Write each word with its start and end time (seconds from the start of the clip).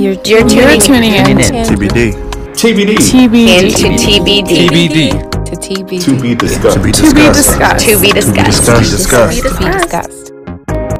You're, 0.00 0.14
you're 0.24 0.48
tuning, 0.48 0.80
tuning 0.80 1.12
in. 1.12 1.26
TBD. 1.36 2.14
TBD. 2.56 2.96
TBD. 2.96 3.48
into 3.60 3.88
TBD. 4.02 4.68
TBD. 4.68 5.30
To 5.44 5.52
TBD. 5.52 6.04
To 6.04 6.22
be 6.22 6.34
discussed. 6.34 6.76
To 6.78 6.82
be 6.82 6.92
To 6.92 7.02
be 7.02 7.20
discussed. 7.20 7.36
discussed. 7.36 7.86
To 7.86 8.00
be 8.00 8.10
discussed. 8.10 8.46
Discussed. 8.46 8.90
To 8.90 8.96
Discussed. 8.96 9.58
be 9.60 9.66
discussed. 9.70 10.32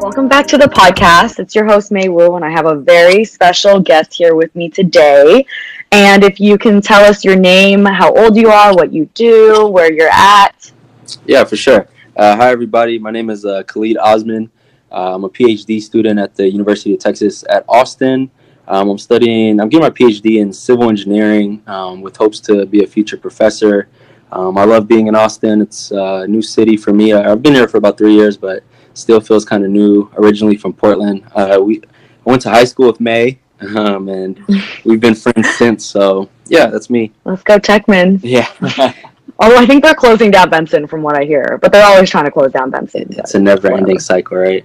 Welcome 0.02 0.28
back 0.28 0.46
to 0.48 0.58
the 0.58 0.66
podcast. 0.66 1.38
It's 1.38 1.54
your 1.54 1.64
host, 1.64 1.90
May 1.90 2.10
Wu, 2.10 2.36
and 2.36 2.44
I 2.44 2.50
have 2.50 2.66
a 2.66 2.74
very 2.74 3.24
special 3.24 3.80
guest 3.80 4.12
here 4.12 4.34
with 4.34 4.54
me 4.54 4.68
today. 4.68 5.46
And 5.92 6.22
if 6.22 6.38
you 6.38 6.58
can 6.58 6.82
tell 6.82 7.02
us 7.02 7.24
your 7.24 7.36
name, 7.36 7.86
how 7.86 8.12
old 8.14 8.36
you 8.36 8.50
are, 8.50 8.74
what 8.74 8.92
you 8.92 9.06
do, 9.14 9.66
where 9.68 9.90
you're 9.90 10.10
at. 10.12 10.70
Yeah, 11.24 11.44
for 11.44 11.56
sure. 11.56 11.88
Uh, 12.16 12.36
hi, 12.36 12.50
everybody. 12.50 12.98
My 12.98 13.10
name 13.10 13.30
is 13.30 13.46
uh, 13.46 13.62
Khalid 13.62 13.96
Osman. 13.96 14.50
Uh, 14.92 15.14
I'm 15.14 15.24
a 15.24 15.30
PhD 15.30 15.80
student 15.80 16.18
at 16.20 16.34
the 16.36 16.50
University 16.50 16.92
of 16.92 17.00
Texas 17.00 17.44
at 17.48 17.64
Austin. 17.66 18.30
Um, 18.70 18.88
I'm 18.88 18.98
studying, 18.98 19.60
I'm 19.60 19.68
getting 19.68 19.82
my 19.82 19.90
PhD 19.90 20.38
in 20.40 20.52
civil 20.52 20.88
engineering 20.88 21.60
um, 21.66 22.00
with 22.02 22.16
hopes 22.16 22.38
to 22.42 22.64
be 22.66 22.84
a 22.84 22.86
future 22.86 23.16
professor. 23.16 23.88
Um, 24.30 24.56
I 24.56 24.64
love 24.64 24.86
being 24.86 25.08
in 25.08 25.16
Austin. 25.16 25.60
It's 25.60 25.90
a 25.90 26.24
new 26.28 26.40
city 26.40 26.76
for 26.76 26.92
me. 26.92 27.12
I- 27.12 27.32
I've 27.32 27.42
been 27.42 27.52
here 27.52 27.66
for 27.66 27.78
about 27.78 27.98
three 27.98 28.14
years, 28.14 28.36
but 28.36 28.62
still 28.94 29.20
feels 29.20 29.44
kind 29.44 29.64
of 29.64 29.70
new. 29.70 30.08
Originally 30.16 30.56
from 30.56 30.72
Portland. 30.72 31.24
Uh, 31.34 31.58
we 31.60 31.82
I 32.24 32.30
went 32.30 32.42
to 32.42 32.50
high 32.50 32.62
school 32.64 32.86
with 32.86 33.00
May, 33.00 33.40
um, 33.74 34.08
and 34.08 34.40
we've 34.84 35.00
been 35.00 35.16
friends 35.16 35.50
since. 35.56 35.84
So, 35.84 36.28
yeah, 36.46 36.66
that's 36.66 36.90
me. 36.90 37.10
Let's 37.24 37.42
go, 37.42 37.58
Techman. 37.58 38.20
Yeah. 38.22 38.46
Although 39.40 39.56
I 39.56 39.66
think 39.66 39.82
they're 39.82 39.94
closing 39.94 40.30
down 40.30 40.48
Benson 40.48 40.86
from 40.86 41.02
what 41.02 41.16
I 41.16 41.24
hear, 41.24 41.58
but 41.60 41.72
they're 41.72 41.86
always 41.86 42.08
trying 42.08 42.26
to 42.26 42.30
close 42.30 42.52
down 42.52 42.70
Benson. 42.70 43.06
it's 43.10 43.34
a 43.34 43.40
never 43.40 43.72
ending 43.72 43.98
cycle, 43.98 44.36
right? 44.36 44.64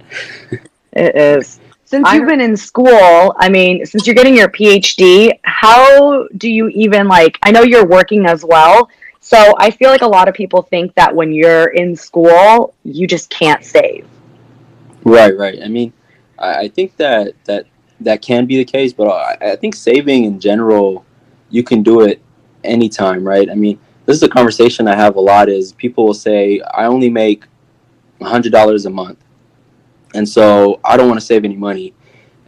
It 0.92 1.16
is. 1.16 1.58
Since 1.86 2.12
you've 2.12 2.26
been 2.26 2.40
in 2.40 2.56
school, 2.56 3.32
I 3.38 3.48
mean, 3.48 3.86
since 3.86 4.08
you're 4.08 4.16
getting 4.16 4.36
your 4.36 4.48
PhD, 4.48 5.38
how 5.42 6.26
do 6.36 6.50
you 6.50 6.66
even 6.70 7.06
like? 7.06 7.38
I 7.44 7.52
know 7.52 7.62
you're 7.62 7.86
working 7.86 8.26
as 8.26 8.44
well, 8.44 8.90
so 9.20 9.54
I 9.58 9.70
feel 9.70 9.90
like 9.90 10.02
a 10.02 10.06
lot 10.06 10.28
of 10.28 10.34
people 10.34 10.62
think 10.62 10.92
that 10.96 11.14
when 11.14 11.32
you're 11.32 11.68
in 11.68 11.94
school, 11.94 12.74
you 12.82 13.06
just 13.06 13.30
can't 13.30 13.64
save. 13.64 14.04
Right, 15.04 15.36
right. 15.38 15.60
I 15.64 15.68
mean, 15.68 15.92
I, 16.40 16.62
I 16.62 16.68
think 16.68 16.96
that 16.96 17.34
that 17.44 17.66
that 18.00 18.20
can 18.20 18.46
be 18.46 18.56
the 18.56 18.64
case, 18.64 18.92
but 18.92 19.08
I, 19.08 19.52
I 19.52 19.56
think 19.56 19.76
saving 19.76 20.24
in 20.24 20.40
general, 20.40 21.04
you 21.50 21.62
can 21.62 21.84
do 21.84 22.00
it 22.00 22.20
anytime, 22.64 23.26
right? 23.26 23.48
I 23.48 23.54
mean, 23.54 23.78
this 24.06 24.16
is 24.16 24.24
a 24.24 24.28
conversation 24.28 24.88
I 24.88 24.96
have 24.96 25.14
a 25.14 25.20
lot. 25.20 25.48
Is 25.48 25.72
people 25.72 26.06
will 26.06 26.14
say, 26.14 26.60
I 26.74 26.86
only 26.86 27.10
make 27.10 27.44
hundred 28.20 28.50
dollars 28.50 28.86
a 28.86 28.90
month, 28.90 29.18
and 30.16 30.28
so 30.28 30.80
I 30.84 30.96
don't 30.96 31.08
want 31.08 31.20
to 31.20 31.26
save 31.26 31.44
any 31.44 31.56
money. 31.56 31.92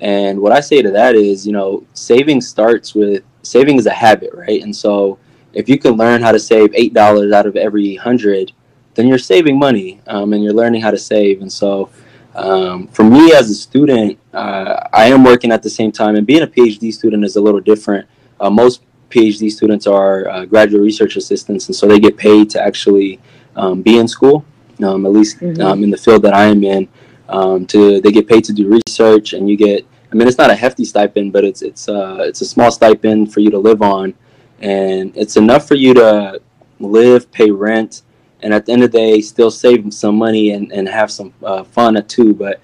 And 0.00 0.40
what 0.40 0.52
I 0.52 0.60
say 0.60 0.80
to 0.82 0.90
that 0.92 1.14
is, 1.14 1.46
you 1.46 1.52
know, 1.52 1.84
saving 1.94 2.40
starts 2.40 2.94
with 2.94 3.22
saving 3.42 3.76
is 3.78 3.86
a 3.86 3.90
habit, 4.06 4.30
right? 4.34 4.62
And 4.62 4.74
so 4.74 5.18
if 5.52 5.68
you 5.68 5.78
can 5.78 5.92
learn 6.02 6.22
how 6.22 6.32
to 6.32 6.38
save 6.38 6.68
eight 6.74 6.94
dollars 6.94 7.32
out 7.32 7.46
of 7.46 7.56
every 7.56 7.96
hundred, 7.96 8.52
then 8.94 9.06
you're 9.08 9.18
saving 9.18 9.58
money, 9.58 10.00
um, 10.06 10.32
and 10.32 10.42
you're 10.42 10.52
learning 10.62 10.80
how 10.82 10.90
to 10.90 10.98
save. 10.98 11.40
And 11.40 11.52
so 11.52 11.88
um, 12.34 12.86
for 12.88 13.04
me 13.04 13.32
as 13.32 13.50
a 13.50 13.54
student, 13.54 14.18
uh, 14.32 14.74
I 14.92 15.06
am 15.06 15.24
working 15.24 15.50
at 15.52 15.62
the 15.62 15.70
same 15.70 15.90
time, 15.92 16.14
and 16.16 16.26
being 16.26 16.42
a 16.42 16.46
PhD 16.46 16.92
student 16.92 17.24
is 17.24 17.36
a 17.36 17.40
little 17.40 17.60
different. 17.60 18.06
Uh, 18.40 18.50
most 18.50 18.82
PhD 19.10 19.50
students 19.50 19.86
are 19.86 20.28
uh, 20.28 20.44
graduate 20.44 20.82
research 20.82 21.16
assistants, 21.16 21.66
and 21.68 21.74
so 21.74 21.86
they 21.88 21.98
get 21.98 22.16
paid 22.16 22.50
to 22.50 22.62
actually 22.62 23.18
um, 23.56 23.82
be 23.82 23.98
in 23.98 24.06
school, 24.06 24.44
um, 24.84 25.04
at 25.06 25.12
least 25.12 25.40
Mhm. 25.40 25.60
um, 25.64 25.82
in 25.84 25.90
the 25.90 25.96
field 25.96 26.22
that 26.22 26.34
I 26.34 26.44
am 26.46 26.62
in. 26.62 26.86
Um, 27.28 27.66
to 27.66 28.00
they 28.00 28.10
get 28.10 28.26
paid 28.26 28.44
to 28.44 28.52
do 28.52 28.80
research, 28.86 29.32
and 29.32 29.48
you 29.48 29.56
get. 29.56 29.86
I 30.10 30.14
mean, 30.14 30.26
it's 30.26 30.38
not 30.38 30.50
a 30.50 30.54
hefty 30.54 30.84
stipend, 30.84 31.32
but 31.32 31.44
it's 31.44 31.62
it's 31.62 31.88
uh, 31.88 32.18
it's 32.20 32.40
a 32.40 32.46
small 32.46 32.70
stipend 32.70 33.32
for 33.32 33.40
you 33.40 33.50
to 33.50 33.58
live 33.58 33.82
on, 33.82 34.14
and 34.60 35.14
it's 35.16 35.36
enough 35.36 35.68
for 35.68 35.74
you 35.74 35.92
to 35.94 36.40
live, 36.80 37.30
pay 37.30 37.50
rent, 37.50 38.02
and 38.42 38.54
at 38.54 38.66
the 38.66 38.72
end 38.72 38.82
of 38.82 38.92
the 38.92 38.98
day 38.98 39.20
still 39.20 39.50
save 39.50 39.92
some 39.92 40.16
money 40.16 40.52
and, 40.52 40.72
and 40.72 40.88
have 40.88 41.10
some 41.10 41.34
uh, 41.42 41.64
fun 41.64 42.02
too. 42.06 42.34
But 42.34 42.60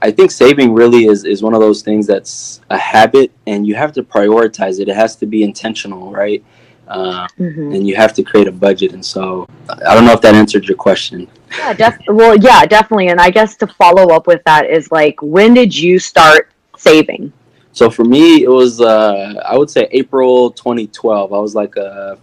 i 0.00 0.10
think 0.10 0.30
saving 0.30 0.72
really 0.72 1.06
is, 1.06 1.24
is 1.24 1.42
one 1.42 1.54
of 1.54 1.60
those 1.60 1.82
things 1.82 2.06
that's 2.06 2.60
a 2.70 2.78
habit 2.78 3.32
and 3.46 3.66
you 3.66 3.74
have 3.74 3.92
to 3.92 4.02
prioritize 4.02 4.78
it. 4.80 4.88
It 4.88 4.94
has 4.94 5.16
to 5.16 5.26
be 5.26 5.42
intentional 5.42 6.12
right 6.12 6.44
uh, 6.88 7.26
Mhm. 7.38 7.74
and 7.74 7.86
you 7.86 7.94
have 7.96 8.12
to 8.14 8.22
create 8.22 8.48
a 8.48 8.52
budget 8.52 8.92
and 8.92 9.04
so 9.04 9.46
i 9.86 9.94
don't 9.94 10.04
know 10.06 10.12
if 10.12 10.20
that 10.22 10.34
answered 10.34 10.64
your 10.66 10.76
question 10.76 11.28
Yeah, 11.58 11.72
def- 11.72 11.98
well, 12.08 12.36
yeah, 12.36 12.66
definitely. 12.66 13.08
And 13.08 13.18
I 13.20 13.30
guess 13.30 13.56
to 13.56 13.66
follow 13.66 14.06
up 14.14 14.26
with 14.26 14.42
that 14.44 14.68
is 14.68 14.92
like, 14.92 15.16
when 15.22 15.54
did 15.54 15.74
you 15.84 15.98
start 15.98 16.50
saving? 16.76 17.32
so 17.72 17.88
for 17.90 18.04
me 18.04 18.42
it 18.42 18.48
was 18.60 18.80
uh, 18.80 19.34
i 19.46 19.56
would 19.56 19.70
say 19.70 19.86
april 19.92 20.50
2012 20.50 21.32
i 21.32 21.38
was 21.38 21.54
like 21.54 21.76
uh, 21.76 22.16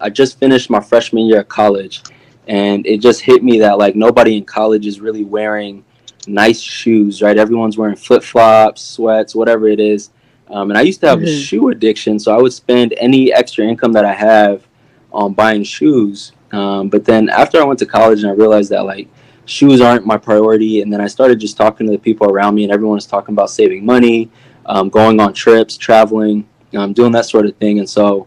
i 0.00 0.08
just 0.08 0.38
finished 0.38 0.70
my 0.70 0.80
freshman 0.80 1.24
year 1.26 1.40
at 1.40 1.48
college 1.48 2.02
and 2.46 2.86
it 2.86 2.98
just 3.00 3.20
hit 3.20 3.42
me 3.42 3.58
that 3.58 3.76
like 3.84 3.94
nobody 3.96 4.36
in 4.38 4.44
college 4.44 4.86
is 4.86 5.00
really 5.00 5.24
wearing 5.24 5.84
nice 6.26 6.60
shoes 6.60 7.20
right 7.22 7.36
everyone's 7.36 7.76
wearing 7.76 7.96
flip-flops 7.96 8.80
sweats 8.82 9.34
whatever 9.34 9.66
it 9.68 9.80
is 9.80 10.10
um, 10.50 10.70
and 10.70 10.78
i 10.78 10.82
used 10.82 11.00
to 11.00 11.08
have 11.08 11.20
a 11.20 11.26
Mhm. 11.26 11.42
shoe 11.44 11.68
addiction 11.68 12.18
so 12.18 12.34
i 12.36 12.40
would 12.40 12.52
spend 12.52 12.94
any 12.98 13.32
extra 13.32 13.64
income 13.66 13.92
that 13.92 14.04
i 14.04 14.12
have 14.12 14.66
on 15.12 15.32
buying 15.32 15.62
shoes 15.64 16.32
um, 16.52 16.88
but 16.88 17.04
then 17.04 17.28
after 17.28 17.60
i 17.60 17.64
went 17.64 17.78
to 17.78 17.86
college 17.86 18.22
and 18.22 18.30
i 18.30 18.34
realized 18.34 18.70
that 18.70 18.84
like 18.84 19.08
shoes 19.46 19.80
aren't 19.80 20.06
my 20.06 20.16
priority 20.16 20.80
and 20.82 20.92
then 20.92 21.00
i 21.00 21.06
started 21.06 21.38
just 21.40 21.56
talking 21.56 21.86
to 21.86 21.92
the 21.92 21.98
people 21.98 22.30
around 22.30 22.54
me 22.54 22.64
and 22.64 22.72
everyone 22.72 22.96
was 22.96 23.06
talking 23.06 23.34
about 23.34 23.50
saving 23.50 23.84
money 23.84 24.30
um, 24.66 24.88
going 24.88 25.20
on 25.20 25.32
trips 25.32 25.76
traveling 25.76 26.46
um, 26.74 26.92
doing 26.92 27.12
that 27.12 27.26
sort 27.26 27.46
of 27.46 27.54
thing 27.56 27.78
and 27.78 27.88
so 27.88 28.26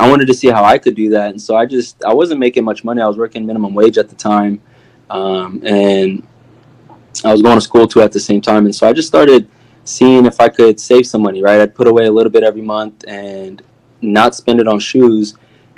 I 0.00 0.08
wanted 0.08 0.26
to 0.28 0.34
see 0.34 0.46
how 0.48 0.62
I 0.62 0.78
could 0.78 0.94
do 0.94 1.10
that, 1.10 1.30
and 1.30 1.42
so 1.42 1.56
I 1.56 1.66
just 1.66 2.04
I 2.04 2.14
wasn't 2.14 2.38
making 2.38 2.62
much 2.62 2.84
money. 2.84 3.02
I 3.02 3.08
was 3.08 3.18
working 3.18 3.44
minimum 3.44 3.74
wage 3.74 3.98
at 3.98 4.08
the 4.08 4.14
time, 4.14 4.60
um, 5.10 5.60
and 5.66 6.22
I 7.24 7.32
was 7.32 7.42
going 7.42 7.56
to 7.56 7.60
school 7.60 7.88
too 7.88 8.00
at 8.02 8.12
the 8.12 8.20
same 8.20 8.40
time, 8.40 8.66
and 8.66 8.72
so 8.74 8.86
I 8.88 8.92
just 8.92 9.08
started 9.08 9.48
seeing 9.88 10.26
if 10.26 10.40
I 10.40 10.48
could 10.48 10.78
save 10.78 11.06
some 11.06 11.22
money. 11.22 11.42
Right, 11.42 11.60
I'd 11.60 11.74
put 11.74 11.86
away 11.86 12.06
a 12.06 12.12
little 12.12 12.30
bit 12.30 12.42
every 12.42 12.62
month 12.62 13.04
and 13.08 13.62
not 14.00 14.34
spend 14.34 14.60
it 14.60 14.68
on 14.68 14.78
shoes, 14.78 15.34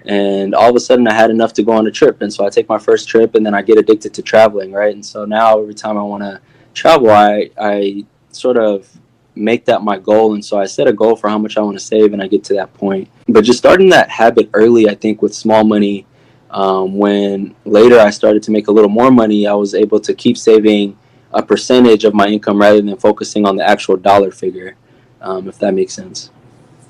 and 0.06 0.54
all 0.54 0.70
of 0.70 0.76
a 0.76 0.80
sudden 0.80 1.06
I 1.08 1.14
had 1.14 1.30
enough 1.30 1.52
to 1.54 1.62
go 1.62 1.72
on 1.72 1.86
a 1.86 1.90
trip, 1.90 2.22
and 2.22 2.32
so 2.32 2.44
I 2.44 2.50
take 2.50 2.68
my 2.68 2.78
first 2.78 3.08
trip, 3.08 3.34
and 3.34 3.44
then 3.44 3.54
I 3.54 3.62
get 3.62 3.78
addicted 3.78 4.14
to 4.14 4.22
traveling. 4.22 4.72
Right, 4.72 4.94
and 4.94 5.04
so 5.04 5.24
now 5.24 5.60
every 5.60 5.74
time 5.74 5.96
I 5.96 6.02
want 6.02 6.22
to 6.22 6.40
travel, 6.74 7.10
I 7.10 7.50
I 7.58 8.04
sort 8.32 8.56
of 8.56 8.88
make 9.34 9.64
that 9.64 9.82
my 9.82 9.98
goal 9.98 10.34
and 10.34 10.44
so 10.44 10.58
i 10.58 10.66
set 10.66 10.86
a 10.86 10.92
goal 10.92 11.16
for 11.16 11.28
how 11.28 11.38
much 11.38 11.56
i 11.56 11.60
want 11.60 11.78
to 11.78 11.84
save 11.84 12.12
and 12.12 12.22
i 12.22 12.26
get 12.26 12.42
to 12.44 12.54
that 12.54 12.72
point 12.74 13.08
but 13.28 13.42
just 13.42 13.58
starting 13.58 13.88
that 13.88 14.08
habit 14.10 14.50
early 14.54 14.88
i 14.88 14.94
think 14.94 15.22
with 15.22 15.34
small 15.34 15.64
money 15.64 16.06
um, 16.50 16.98
when 16.98 17.54
later 17.64 17.98
i 17.98 18.10
started 18.10 18.42
to 18.42 18.50
make 18.50 18.68
a 18.68 18.72
little 18.72 18.90
more 18.90 19.10
money 19.10 19.46
i 19.46 19.54
was 19.54 19.74
able 19.74 20.00
to 20.00 20.12
keep 20.14 20.36
saving 20.36 20.96
a 21.32 21.42
percentage 21.42 22.04
of 22.04 22.14
my 22.14 22.26
income 22.26 22.60
rather 22.60 22.80
than 22.80 22.96
focusing 22.96 23.46
on 23.46 23.56
the 23.56 23.66
actual 23.66 23.96
dollar 23.96 24.30
figure 24.30 24.76
um, 25.20 25.48
if 25.48 25.58
that 25.58 25.74
makes 25.74 25.94
sense 25.94 26.30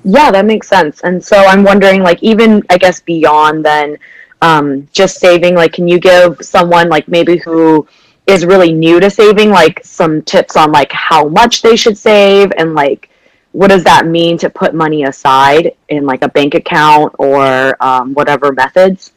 Yeah, 0.04 0.30
that 0.30 0.46
makes 0.46 0.68
sense. 0.68 1.00
And 1.02 1.22
so 1.22 1.36
I'm 1.36 1.62
wondering, 1.62 2.02
like, 2.02 2.22
even 2.22 2.62
I 2.70 2.78
guess 2.78 3.00
beyond 3.00 3.64
then, 3.64 3.98
um, 4.40 4.88
just 4.92 5.20
saving, 5.20 5.54
like, 5.54 5.72
can 5.72 5.86
you 5.86 5.98
give 5.98 6.38
someone, 6.40 6.88
like, 6.88 7.06
maybe 7.06 7.36
who 7.36 7.86
is 8.26 8.46
really 8.46 8.72
new 8.72 8.98
to 9.00 9.10
saving, 9.10 9.50
like, 9.50 9.84
some 9.84 10.22
tips 10.22 10.56
on, 10.56 10.72
like, 10.72 10.90
how 10.92 11.28
much 11.28 11.60
they 11.60 11.76
should 11.76 11.98
save 11.98 12.50
and, 12.56 12.74
like, 12.74 13.10
what 13.52 13.68
does 13.68 13.84
that 13.84 14.06
mean 14.06 14.38
to 14.38 14.48
put 14.48 14.74
money 14.74 15.04
aside 15.04 15.74
in, 15.88 16.06
like, 16.06 16.22
a 16.22 16.28
bank 16.28 16.54
account 16.54 17.14
or 17.18 17.76
um, 17.84 18.14
whatever 18.14 18.52
methods? 18.52 19.12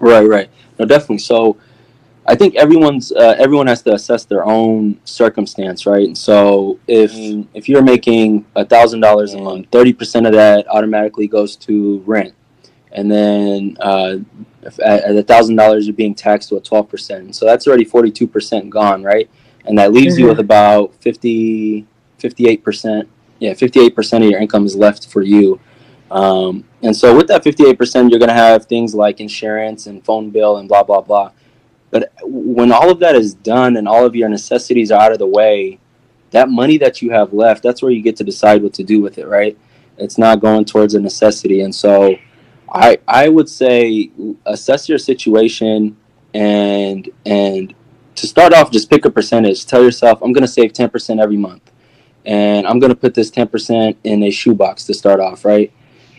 Right, 0.00 0.26
right. 0.26 0.48
No, 0.78 0.86
definitely. 0.86 1.18
So, 1.18 1.58
I 2.26 2.36
think 2.36 2.54
everyone's 2.54 3.10
uh, 3.12 3.34
everyone 3.38 3.66
has 3.66 3.82
to 3.82 3.94
assess 3.94 4.24
their 4.24 4.44
own 4.44 5.00
circumstance, 5.04 5.86
right? 5.86 6.06
And 6.06 6.16
so, 6.16 6.78
if 6.86 7.12
if 7.54 7.68
you're 7.68 7.82
making 7.82 8.46
a 8.54 8.64
thousand 8.64 9.00
dollars 9.00 9.34
a 9.34 9.38
month, 9.40 9.66
thirty 9.72 9.92
percent 9.92 10.26
of 10.26 10.32
that 10.34 10.66
automatically 10.68 11.26
goes 11.26 11.56
to 11.56 11.98
rent, 12.06 12.32
and 12.92 13.10
then 13.10 13.76
uh, 13.80 14.18
if 14.62 14.78
at 14.80 15.16
a 15.16 15.22
thousand 15.22 15.56
dollars 15.56 15.86
you're 15.86 15.96
being 15.96 16.14
taxed 16.14 16.48
to 16.50 16.56
a 16.56 16.60
twelve 16.60 16.88
percent. 16.88 17.34
So 17.34 17.44
that's 17.44 17.66
already 17.66 17.84
forty 17.84 18.12
two 18.12 18.28
percent 18.28 18.70
gone, 18.70 19.02
right? 19.02 19.28
And 19.64 19.76
that 19.78 19.92
leaves 19.92 20.18
you 20.18 20.26
Mhm. 20.26 20.30
with 20.30 20.40
about 20.40 20.92
50, 21.00 21.86
58 22.18 22.64
percent. 22.64 23.08
Yeah, 23.38 23.54
fifty 23.54 23.80
eight 23.80 23.94
percent 23.94 24.24
of 24.24 24.30
your 24.30 24.40
income 24.40 24.64
is 24.66 24.74
left 24.76 25.08
for 25.08 25.22
you. 25.22 25.60
Um, 26.10 26.64
and 26.82 26.94
so 26.94 27.16
with 27.16 27.26
that 27.28 27.42
58%, 27.42 28.10
you're 28.10 28.18
going 28.18 28.28
to 28.28 28.34
have 28.34 28.66
things 28.66 28.94
like 28.94 29.18
insurance 29.18 29.86
and 29.86 30.04
phone 30.04 30.28
bill 30.30 30.58
and 30.58 30.68
blah, 30.68 30.82
blah, 30.82 31.00
blah. 31.00 31.30
But 31.92 32.12
when 32.24 32.72
all 32.72 32.90
of 32.90 33.00
that 33.00 33.14
is 33.16 33.34
done 33.34 33.76
and 33.78 33.88
all 33.88 34.06
of 34.06 34.16
your 34.16 34.30
necessities 34.30 34.90
are 34.92 35.00
out 35.00 35.12
of 35.12 35.20
the 35.20 35.28
way, 35.28 35.80
that 36.32 36.50
money 36.50 36.78
that 36.78 37.02
you 37.02 37.12
have 37.12 37.32
left, 37.34 37.62
that's 37.62 37.82
where 37.82 37.92
you 37.92 38.02
get 38.02 38.16
to 38.18 38.24
decide 38.24 38.62
what 38.64 38.74
to 38.74 38.84
do 38.84 39.02
with 39.02 39.18
it, 39.18 39.28
right? 39.28 39.58
It's 39.98 40.18
not 40.18 40.40
going 40.40 40.66
towards 40.66 40.94
a 40.94 41.00
necessity. 41.00 41.62
And 41.62 41.74
so 41.74 42.16
I, 42.72 42.98
I 43.08 43.28
would 43.30 43.48
say 43.50 44.10
assess 44.46 44.88
your 44.88 44.98
situation 44.98 45.96
and, 46.34 47.10
and 47.26 47.74
to 48.16 48.28
start 48.28 48.54
off, 48.54 48.72
just 48.72 48.90
pick 48.90 49.04
a 49.06 49.10
percentage. 49.10 49.66
Tell 49.66 49.84
yourself, 49.84 50.22
I'm 50.22 50.32
going 50.32 50.42
to 50.42 50.48
save 50.48 50.72
10% 50.74 51.22
every 51.22 51.38
month. 51.38 51.62
and 52.26 52.66
I'm 52.66 52.78
gonna 52.78 52.94
put 52.96 53.14
this 53.14 53.30
10% 53.30 53.96
in 54.04 54.22
a 54.24 54.30
shoebox 54.30 54.84
to 54.86 54.94
start 54.94 55.20
off, 55.20 55.44
right? 55.44 55.72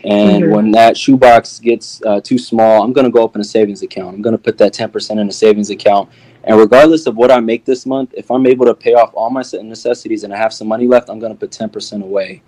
And 0.04 0.44
Mhm. 0.44 0.50
when 0.50 0.70
that 0.72 0.96
shoebox 0.96 1.58
gets 1.60 2.02
uh, 2.04 2.20
too 2.20 2.36
small, 2.38 2.82
I'm 2.82 2.92
gonna 2.92 3.10
go 3.10 3.20
open 3.22 3.40
a 3.40 3.44
savings 3.44 3.82
account. 3.82 4.14
I'm 4.14 4.22
gonna 4.22 4.38
put 4.38 4.58
that 4.58 4.72
10% 4.72 5.18
in 5.18 5.28
a 5.28 5.32
savings 5.32 5.70
account, 5.70 6.10
and 6.44 6.58
regardless 6.58 7.06
of 7.06 7.16
what 7.16 7.30
I 7.30 7.40
make 7.40 7.64
this 7.64 7.86
month, 7.86 8.12
if 8.14 8.30
I'm 8.30 8.46
able 8.46 8.66
to 8.66 8.74
pay 8.74 8.92
off 8.94 9.12
all 9.14 9.30
my 9.30 9.42
necessities 9.62 10.24
and 10.24 10.32
I 10.32 10.36
have 10.36 10.52
some 10.52 10.68
money 10.68 10.86
left, 10.86 11.08
I'm 11.08 11.18
gonna 11.18 11.34
put 11.34 11.50
10% 11.50 12.02
away. 12.02 12.42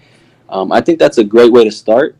Um, 0.50 0.70
I 0.70 0.80
think 0.82 0.98
that's 0.98 1.18
a 1.18 1.24
great 1.24 1.50
way 1.50 1.64
to 1.64 1.70
start. 1.70 2.14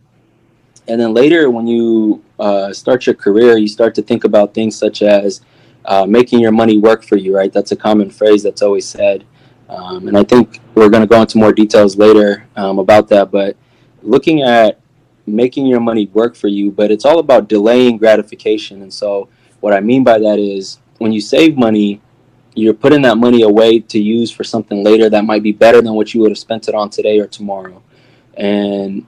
And 0.88 1.00
then 1.00 1.12
later, 1.12 1.50
when 1.50 1.66
you 1.66 2.22
uh, 2.38 2.72
start 2.72 3.06
your 3.06 3.14
career, 3.14 3.58
you 3.58 3.68
start 3.68 3.94
to 3.96 4.02
think 4.02 4.24
about 4.24 4.54
things 4.54 4.76
such 4.76 5.02
as 5.02 5.42
uh, 5.84 6.06
making 6.06 6.40
your 6.40 6.52
money 6.52 6.78
work 6.78 7.04
for 7.04 7.16
you, 7.16 7.34
right? 7.36 7.52
That's 7.52 7.72
a 7.72 7.76
common 7.76 8.10
phrase 8.10 8.42
that's 8.42 8.62
always 8.62 8.86
said. 8.86 9.24
Um, 9.68 10.08
and 10.08 10.16
I 10.16 10.22
think 10.22 10.60
we're 10.74 10.88
going 10.88 11.02
to 11.02 11.06
go 11.08 11.20
into 11.20 11.38
more 11.38 11.52
details 11.52 11.96
later 11.96 12.46
um, 12.56 12.78
about 12.78 13.08
that. 13.08 13.30
But 13.30 13.56
looking 14.02 14.42
at 14.42 14.78
making 15.26 15.66
your 15.66 15.80
money 15.80 16.06
work 16.12 16.36
for 16.36 16.48
you, 16.48 16.70
but 16.70 16.90
it's 16.90 17.04
all 17.04 17.18
about 17.18 17.48
delaying 17.48 17.98
gratification. 17.98 18.82
And 18.82 18.92
so, 18.92 19.28
what 19.60 19.72
I 19.72 19.80
mean 19.80 20.04
by 20.04 20.18
that 20.18 20.38
is 20.38 20.78
when 20.98 21.12
you 21.12 21.20
save 21.20 21.56
money, 21.56 22.00
you're 22.54 22.74
putting 22.74 23.02
that 23.02 23.18
money 23.18 23.42
away 23.42 23.80
to 23.80 23.98
use 23.98 24.30
for 24.30 24.44
something 24.44 24.82
later 24.82 25.10
that 25.10 25.24
might 25.24 25.42
be 25.42 25.52
better 25.52 25.82
than 25.82 25.94
what 25.94 26.14
you 26.14 26.20
would 26.20 26.30
have 26.30 26.38
spent 26.38 26.68
it 26.68 26.74
on 26.74 26.88
today 26.88 27.18
or 27.18 27.26
tomorrow. 27.26 27.82
And 28.34 29.06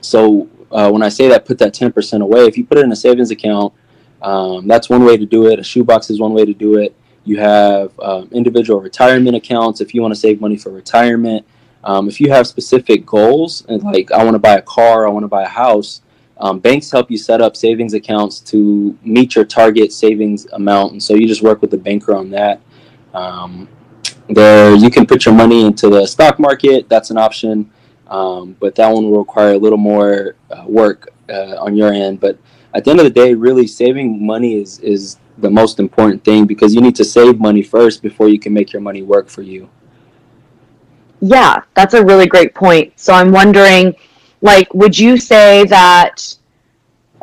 so, 0.00 0.48
uh, 0.70 0.90
when 0.90 1.02
I 1.02 1.08
say 1.08 1.28
that, 1.28 1.44
put 1.44 1.58
that 1.58 1.74
10% 1.74 2.22
away, 2.22 2.46
if 2.46 2.56
you 2.56 2.64
put 2.64 2.78
it 2.78 2.84
in 2.84 2.92
a 2.92 2.96
savings 2.96 3.30
account, 3.30 3.74
um, 4.22 4.66
that's 4.66 4.88
one 4.88 5.04
way 5.04 5.16
to 5.16 5.26
do 5.26 5.48
it. 5.48 5.58
A 5.58 5.64
shoebox 5.64 6.10
is 6.10 6.20
one 6.20 6.32
way 6.32 6.44
to 6.44 6.54
do 6.54 6.76
it. 6.76 6.94
You 7.24 7.38
have 7.38 7.98
um, 8.00 8.28
individual 8.32 8.80
retirement 8.80 9.36
accounts 9.36 9.80
if 9.80 9.94
you 9.94 10.02
want 10.02 10.14
to 10.14 10.20
save 10.20 10.40
money 10.40 10.56
for 10.56 10.70
retirement. 10.70 11.46
Um, 11.84 12.08
if 12.08 12.20
you 12.20 12.30
have 12.30 12.46
specific 12.46 13.06
goals, 13.06 13.64
and 13.68 13.82
like 13.82 14.12
I 14.12 14.22
want 14.22 14.34
to 14.34 14.38
buy 14.38 14.56
a 14.56 14.62
car, 14.62 15.06
I 15.06 15.10
want 15.10 15.24
to 15.24 15.28
buy 15.28 15.44
a 15.44 15.48
house, 15.48 16.02
um, 16.38 16.58
banks 16.58 16.90
help 16.90 17.10
you 17.10 17.18
set 17.18 17.40
up 17.40 17.56
savings 17.56 17.94
accounts 17.94 18.40
to 18.40 18.96
meet 19.02 19.34
your 19.34 19.44
target 19.44 19.92
savings 19.92 20.46
amount. 20.52 20.92
And 20.92 21.02
so 21.02 21.14
you 21.14 21.26
just 21.26 21.42
work 21.42 21.60
with 21.60 21.70
the 21.70 21.76
banker 21.76 22.14
on 22.14 22.30
that. 22.30 22.60
Um, 23.12 23.68
there, 24.28 24.74
you 24.74 24.90
can 24.90 25.06
put 25.06 25.26
your 25.26 25.34
money 25.34 25.64
into 25.64 25.88
the 25.88 26.06
stock 26.06 26.38
market. 26.38 26.88
That's 26.88 27.10
an 27.10 27.18
option, 27.18 27.70
um, 28.08 28.56
but 28.60 28.74
that 28.76 28.88
one 28.88 29.10
will 29.10 29.18
require 29.18 29.54
a 29.54 29.58
little 29.58 29.78
more 29.78 30.36
uh, 30.50 30.64
work 30.66 31.12
uh, 31.28 31.56
on 31.58 31.76
your 31.76 31.92
end. 31.92 32.20
But 32.20 32.38
at 32.74 32.84
the 32.84 32.90
end 32.90 33.00
of 33.00 33.04
the 33.04 33.10
day, 33.10 33.34
really 33.34 33.66
saving 33.66 34.24
money 34.24 34.60
is 34.60 34.78
is 34.80 35.18
the 35.38 35.50
most 35.50 35.78
important 35.78 36.22
thing 36.22 36.46
because 36.46 36.74
you 36.74 36.80
need 36.80 36.94
to 36.96 37.04
save 37.04 37.40
money 37.40 37.62
first 37.62 38.02
before 38.02 38.28
you 38.28 38.38
can 38.38 38.52
make 38.52 38.72
your 38.72 38.82
money 38.82 39.02
work 39.02 39.28
for 39.28 39.42
you. 39.42 39.68
Yeah, 41.20 41.62
that's 41.74 41.94
a 41.94 42.04
really 42.04 42.26
great 42.26 42.54
point. 42.54 42.92
So 42.98 43.12
I'm 43.12 43.32
wondering, 43.32 43.94
like, 44.40 44.72
would 44.74 44.98
you 44.98 45.18
say 45.18 45.64
that, 45.66 46.36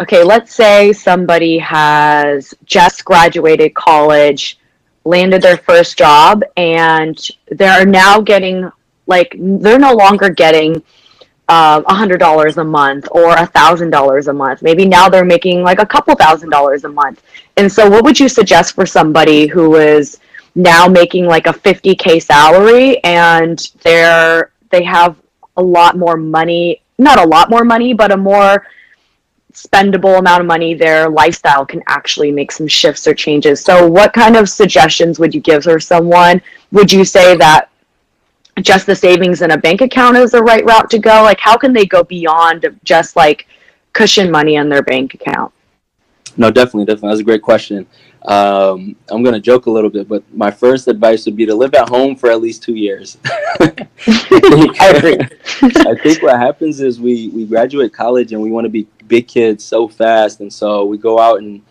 okay, 0.02 0.24
let's 0.24 0.54
say 0.54 0.94
somebody 0.94 1.58
has 1.60 2.54
just 2.66 3.06
graduated 3.06 3.74
college, 3.74 4.60
landed 5.06 5.42
their 5.42 5.58
first 5.58 5.98
job, 5.98 6.44
and 6.58 7.18
they're 7.52 7.86
now 7.86 8.22
getting, 8.22 8.70
like, 9.08 9.36
they're 9.40 9.80
no 9.80 9.94
longer 9.94 10.30
getting 10.30 10.84
uh, 11.50 11.82
a 11.88 11.94
hundred 11.94 12.20
dollars 12.20 12.58
a 12.58 12.64
month 12.64 13.08
or 13.12 13.36
a 13.38 13.46
thousand 13.48 13.90
dollars 13.90 14.28
a 14.28 14.34
month. 14.34 14.62
Maybe 14.62 14.86
now 14.86 15.10
they're 15.10 15.26
making 15.26 15.64
like 15.64 15.80
a 15.80 15.86
couple 15.86 16.16
thousand 16.16 16.50
dollars 16.50 16.84
a 16.84 16.90
month. 16.90 17.24
And 17.58 17.72
so, 17.72 17.90
what 17.90 18.04
would 18.04 18.20
you 18.20 18.30
suggest 18.30 18.76
for 18.76 18.86
somebody 18.86 19.48
who 19.48 19.76
is 19.76 20.20
now 20.58 20.88
making 20.88 21.26
like 21.28 21.46
a 21.46 21.54
50k 21.54 22.22
salary 22.22 23.02
and 23.04 23.72
they're 23.84 24.52
they 24.72 24.84
have 24.84 25.16
a 25.58 25.62
lot 25.62 25.98
more 25.98 26.18
money 26.18 26.82
not 26.98 27.20
a 27.20 27.28
lot 27.28 27.52
more 27.52 27.64
money 27.64 27.94
but 27.94 28.12
a 28.12 28.18
more 28.18 28.66
spendable 29.54 30.18
amount 30.18 30.42
of 30.42 30.48
money 30.48 30.74
their 30.74 31.10
lifestyle 31.10 31.64
can 31.64 31.82
actually 31.88 32.32
make 32.32 32.52
some 32.52 32.68
shifts 32.68 33.06
or 33.06 33.14
changes 33.14 33.64
so 33.64 33.88
what 33.88 34.14
kind 34.14 34.36
of 34.36 34.50
suggestions 34.50 35.20
would 35.20 35.34
you 35.34 35.42
give 35.42 35.64
for 35.64 35.80
someone 35.80 36.42
would 36.72 36.92
you 36.92 37.06
say 37.06 37.38
that 37.38 37.70
just 38.62 38.88
the 38.88 38.96
savings 38.96 39.44
in 39.44 39.52
a 39.52 39.58
bank 39.58 39.82
account 39.82 40.18
is 40.18 40.32
the 40.32 40.42
right 40.42 40.66
route 40.66 40.90
to 40.90 40.98
go 40.98 41.22
like 41.22 41.40
how 41.40 41.56
can 41.56 41.72
they 41.72 41.86
go 41.86 42.04
beyond 42.04 42.66
just 42.84 43.16
like 43.16 43.48
cushion 43.94 44.32
money 44.32 44.56
in 44.56 44.70
their 44.70 44.82
bank 44.82 45.14
account 45.14 45.54
No, 46.38 46.52
definitely, 46.52 46.86
definitely. 46.86 47.10
That's 47.10 47.22
a 47.22 47.24
great 47.24 47.42
question. 47.42 47.88
Um, 48.28 48.96
I'm 49.10 49.24
gonna 49.24 49.40
joke 49.40 49.68
a 49.68 49.72
little 49.72 49.90
bit, 49.90 50.08
but 50.08 50.22
my 50.34 50.52
first 50.52 50.88
advice 50.90 51.26
would 51.26 51.38
be 51.38 51.46
to 51.46 51.56
live 51.56 51.74
at 51.76 51.88
home 51.90 52.16
for 52.16 52.30
at 52.30 52.42
least 52.42 52.62
two 52.62 52.76
years. 52.76 53.18
I 55.62 55.96
think 56.04 56.22
what 56.22 56.38
happens 56.38 56.82
is 56.82 57.00
we 57.00 57.30
we 57.30 57.46
graduate 57.46 57.94
college 57.94 58.34
and 58.34 58.42
we 58.42 58.52
want 58.52 58.66
to 58.66 58.70
be 58.70 58.88
big 59.08 59.28
kids 59.28 59.64
so 59.64 59.88
fast, 59.88 60.42
and 60.42 60.52
so 60.52 60.86
we 60.86 60.98
go 60.98 61.20
out 61.20 61.40
and 61.40 61.62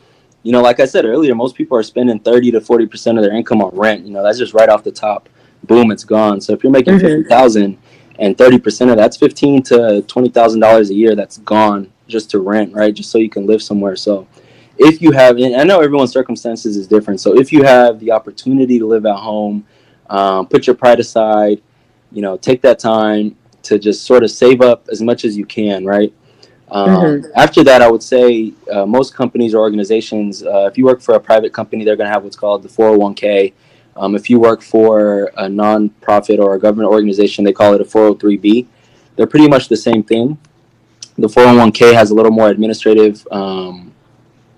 you 0.42 0.52
know, 0.52 0.62
like 0.62 0.80
I 0.80 0.86
said 0.86 1.04
earlier, 1.04 1.34
most 1.34 1.56
people 1.56 1.76
are 1.76 1.82
spending 1.82 2.18
thirty 2.20 2.50
to 2.52 2.60
forty 2.60 2.86
percent 2.86 3.18
of 3.18 3.24
their 3.24 3.34
income 3.34 3.60
on 3.62 3.74
rent. 3.76 4.06
You 4.06 4.12
know, 4.12 4.22
that's 4.22 4.38
just 4.38 4.54
right 4.54 4.68
off 4.68 4.82
the 4.84 4.92
top. 4.92 5.28
Boom, 5.64 5.90
it's 5.90 6.04
gone. 6.04 6.40
So 6.40 6.52
if 6.54 6.62
you're 6.62 6.72
making 6.72 6.94
Mhm. 6.94 7.00
fifty 7.00 7.28
thousand 7.28 7.76
and 8.18 8.38
thirty 8.38 8.58
percent 8.58 8.90
of 8.90 8.96
that's 8.96 9.16
fifteen 9.16 9.62
to 9.64 10.02
twenty 10.02 10.28
thousand 10.30 10.60
dollars 10.60 10.90
a 10.90 10.94
year 10.94 11.14
that's 11.14 11.38
gone 11.38 11.90
just 12.08 12.30
to 12.30 12.38
rent, 12.38 12.72
right? 12.72 12.94
Just 12.94 13.10
so 13.10 13.18
you 13.18 13.28
can 13.28 13.46
live 13.46 13.62
somewhere. 13.62 13.96
So 13.96 14.26
if 14.78 15.00
you 15.00 15.12
have, 15.12 15.38
and 15.38 15.56
I 15.56 15.64
know 15.64 15.80
everyone's 15.80 16.12
circumstances 16.12 16.76
is 16.76 16.86
different. 16.86 17.20
So 17.20 17.38
if 17.38 17.52
you 17.52 17.62
have 17.64 17.98
the 18.00 18.12
opportunity 18.12 18.78
to 18.78 18.86
live 18.86 19.06
at 19.06 19.16
home, 19.16 19.64
um, 20.10 20.46
put 20.46 20.66
your 20.66 20.76
pride 20.76 21.00
aside. 21.00 21.62
You 22.12 22.22
know, 22.22 22.36
take 22.36 22.62
that 22.62 22.78
time 22.78 23.36
to 23.64 23.78
just 23.78 24.04
sort 24.04 24.22
of 24.22 24.30
save 24.30 24.60
up 24.60 24.86
as 24.90 25.02
much 25.02 25.24
as 25.24 25.36
you 25.36 25.44
can, 25.44 25.84
right? 25.84 26.12
Um, 26.70 26.88
Mhm. 26.88 27.30
After 27.36 27.62
that, 27.64 27.82
I 27.82 27.90
would 27.90 28.02
say 28.02 28.52
uh, 28.72 28.86
most 28.86 29.14
companies 29.14 29.54
or 29.54 29.58
organizations, 29.58 30.44
uh, 30.44 30.68
if 30.70 30.76
you 30.78 30.84
work 30.84 31.00
for 31.00 31.14
a 31.14 31.20
private 31.20 31.52
company, 31.52 31.84
they're 31.84 31.96
going 31.96 32.08
to 32.08 32.12
have 32.12 32.24
what's 32.24 32.36
called 32.36 32.62
the 32.62 32.68
401k. 32.68 33.52
Um, 33.96 34.14
if 34.14 34.28
you 34.28 34.38
work 34.38 34.62
for 34.62 35.30
a 35.36 35.46
nonprofit 35.46 36.38
or 36.38 36.54
a 36.54 36.58
government 36.58 36.90
organization, 36.90 37.44
they 37.44 37.52
call 37.52 37.74
it 37.74 37.80
a 37.80 37.84
403b. 37.84 38.66
They're 39.16 39.26
pretty 39.26 39.48
much 39.48 39.68
the 39.68 39.76
same 39.76 40.02
thing. 40.02 40.38
The 41.16 41.28
401k 41.28 41.94
has 41.94 42.10
a 42.10 42.14
little 42.14 42.32
more 42.32 42.50
administrative 42.50 43.26
um, 43.30 43.92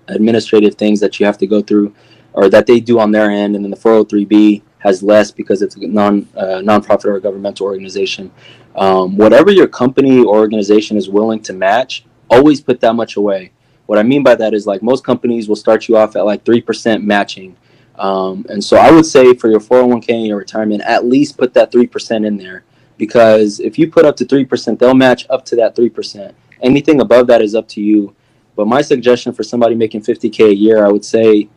administrative 0.09 0.75
things 0.75 0.99
that 0.99 1.19
you 1.19 1.25
have 1.25 1.37
to 1.37 1.47
go 1.47 1.61
through, 1.61 1.93
or 2.33 2.49
that 2.49 2.67
they 2.67 2.79
do 2.79 2.99
on 2.99 3.11
their 3.11 3.29
end, 3.29 3.55
and 3.55 3.63
then 3.63 3.71
the 3.71 3.77
403b 3.77 4.61
has 4.79 5.03
less 5.03 5.31
because 5.31 5.61
it's 5.61 5.75
a 5.75 5.87
non 5.87 6.27
uh, 6.35 6.61
nonprofit 6.63 7.05
or 7.05 7.15
a 7.15 7.21
governmental 7.21 7.65
organization. 7.65 8.31
Um, 8.75 9.17
whatever 9.17 9.51
your 9.51 9.67
company 9.67 10.19
or 10.19 10.37
organization 10.37 10.95
is 10.97 11.09
willing 11.09 11.41
to 11.43 11.53
match, 11.53 12.05
always 12.29 12.61
put 12.61 12.79
that 12.81 12.93
much 12.93 13.17
away. 13.17 13.51
What 13.87 13.97
I 13.97 14.03
mean 14.03 14.23
by 14.23 14.35
that 14.35 14.53
is 14.53 14.67
like 14.67 14.83
most 14.83 15.03
companies 15.03 15.49
will 15.49 15.55
start 15.55 15.87
you 15.87 15.97
off 15.97 16.15
at 16.15 16.25
like 16.25 16.45
three 16.45 16.61
percent 16.61 17.03
matching, 17.03 17.57
um, 17.95 18.45
and 18.49 18.63
so 18.63 18.77
I 18.77 18.91
would 18.91 19.05
say 19.05 19.33
for 19.33 19.49
your 19.49 19.59
401k 19.59 20.09
and 20.09 20.27
your 20.27 20.37
retirement, 20.37 20.81
at 20.83 21.05
least 21.05 21.37
put 21.37 21.53
that 21.55 21.71
three 21.71 21.87
percent 21.87 22.25
in 22.25 22.37
there 22.37 22.63
because 22.99 23.59
if 23.59 23.79
you 23.79 23.89
put 23.89 24.05
up 24.05 24.15
to 24.17 24.25
three 24.25 24.45
percent, 24.45 24.77
they'll 24.77 24.93
match 24.93 25.25
up 25.29 25.43
to 25.45 25.55
that 25.55 25.75
three 25.75 25.89
percent. 25.89 26.35
Anything 26.61 27.01
above 27.01 27.25
that 27.27 27.41
is 27.41 27.55
up 27.55 27.67
to 27.69 27.81
you. 27.81 28.13
But 28.59 28.67
my 28.67 28.81
suggestion 28.81 29.31
for 29.31 29.41
somebody 29.41 29.73
making 29.73 30.01
50k 30.01 30.49
a 30.49 30.53
year, 30.53 30.85
I 30.85 30.89
would 30.89 31.05
say, 31.05 31.47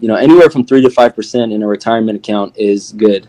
you 0.00 0.08
know, 0.08 0.16
anywhere 0.16 0.50
from 0.50 0.64
three 0.64 0.82
to 0.82 0.90
five 0.90 1.14
percent 1.14 1.52
in 1.52 1.62
a 1.62 1.66
retirement 1.68 2.18
account 2.18 2.58
is 2.58 2.90
good, 2.90 3.28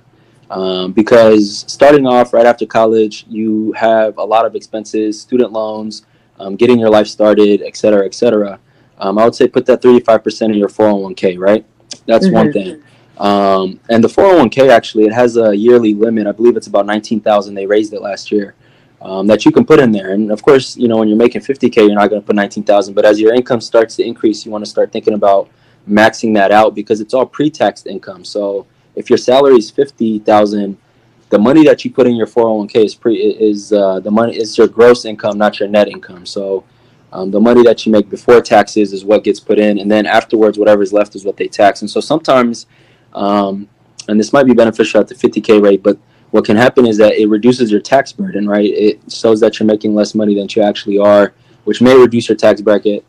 um, 0.50 0.92
because 0.92 1.64
starting 1.68 2.08
off 2.08 2.34
right 2.34 2.48
after 2.48 2.66
college, 2.66 3.26
you 3.30 3.74
have 3.74 4.18
a 4.18 4.24
lot 4.24 4.48
of 4.48 4.56
expenses, 4.56 5.22
student 5.22 5.52
loans, 5.52 6.04
um, 6.40 6.56
getting 6.56 6.80
your 6.80 6.90
life 6.90 7.06
started, 7.06 7.62
et 7.62 7.78
cetera, 7.78 8.08
et 8.08 8.16
cetera. 8.16 8.60
Um, 8.98 9.20
I 9.20 9.26
would 9.26 9.36
say 9.36 9.48
put 9.48 9.68
that 9.68 9.84
three 9.84 10.00
to 10.00 10.04
five 10.04 10.24
percent 10.24 10.52
in 10.52 10.58
your 10.58 10.70
401k, 10.70 11.38
right? 11.38 11.64
That's 12.08 12.28
one 12.32 12.48
Mhm. 12.48 12.54
thing. 12.54 12.84
Um, 13.20 13.80
and 13.88 14.04
the 14.04 14.10
401k 14.10 14.70
actually, 14.70 15.04
it 15.06 15.14
has 15.14 15.38
a 15.38 15.56
yearly 15.56 15.94
limit. 15.94 16.26
I 16.26 16.32
believe 16.32 16.58
it's 16.58 16.66
about 16.66 16.88
19,000. 16.88 17.54
They 17.54 17.68
raised 17.68 17.94
it 17.94 18.02
last 18.02 18.32
year. 18.32 18.56
Um, 19.02 19.26
that 19.26 19.46
you 19.46 19.52
can 19.52 19.66
put 19.66 19.80
in 19.80 19.92
there. 19.92 20.12
And 20.12 20.32
of 20.32 20.44
course, 20.44 20.78
you 20.78 20.88
know, 20.88 20.98
when 20.98 21.08
you're 21.08 21.18
making 21.18 21.42
50K, 21.42 21.76
you're 21.76 21.96
not 21.96 22.12
going 22.12 22.22
to 22.22 22.26
put 22.26 22.36
19,000. 22.36 22.94
But 22.94 23.04
as 23.04 23.20
your 23.20 23.34
income 23.34 23.60
starts 23.60 23.96
to 23.96 24.04
increase, 24.04 24.46
you 24.46 24.52
want 24.52 24.64
to 24.64 24.70
start 24.70 24.92
thinking 24.92 25.16
about 25.16 25.50
maxing 25.90 26.36
that 26.36 26.52
out 26.52 26.76
because 26.76 27.02
it's 27.02 27.16
all 27.16 27.26
pre-tax 27.26 27.88
income. 27.88 28.24
So 28.24 28.68
if 28.96 29.10
your 29.10 29.18
salary 29.18 29.56
is 29.56 29.72
50,000, 29.72 30.78
the 31.30 31.40
money 31.40 31.64
that 31.64 31.84
you 31.84 31.92
put 31.92 32.08
in 32.08 32.16
your 32.16 32.28
401k 32.28 32.86
is 32.86 32.94
pre 32.94 33.16
is 33.16 33.72
uh, 33.74 34.00
the 34.02 34.12
money 34.12 34.38
is 34.38 34.58
your 34.58 34.68
gross 34.68 35.06
income, 35.06 35.38
not 35.38 35.60
your 35.60 35.70
net 35.70 35.88
income. 35.88 36.26
So 36.26 36.66
um, 37.14 37.32
the 37.32 37.40
money 37.40 37.64
that 37.64 37.86
you 37.86 37.92
make 37.92 38.10
before 38.10 38.42
taxes 38.42 38.94
is 38.94 39.04
what 39.06 39.24
gets 39.24 39.40
put 39.40 39.58
in, 39.58 39.80
and 39.80 39.90
then 39.90 40.06
afterwards, 40.06 40.60
whatever's 40.60 40.94
left 40.94 41.16
is 41.16 41.26
what 41.26 41.38
they 41.38 41.48
tax. 41.48 41.82
And 41.82 41.90
so 41.90 42.00
sometimes, 42.00 42.68
um, 43.14 43.68
and 44.08 44.20
this 44.20 44.34
might 44.34 44.46
be 44.46 44.54
beneficial 44.54 45.00
at 45.00 45.08
the 45.08 45.16
50k 45.16 45.62
rate, 45.62 45.82
but 45.82 45.98
what 46.32 46.46
can 46.46 46.58
happen 46.58 46.86
is 46.88 46.98
that 46.98 47.14
it 47.14 47.28
reduces 47.28 47.72
your 47.72 47.82
tax 47.82 48.12
burden, 48.12 48.48
right? 48.48 48.70
It 48.70 49.00
shows 49.12 49.40
that 49.42 49.60
you're 49.60 49.68
making 49.68 49.94
less 49.94 50.16
money 50.16 50.34
than 50.36 50.48
you 50.50 50.64
actually 50.64 50.98
are, 50.98 51.34
which 51.66 51.82
may 51.82 51.96
reduce 51.96 52.30
your 52.30 52.38
tax 52.38 52.62
bracket. 52.62 53.06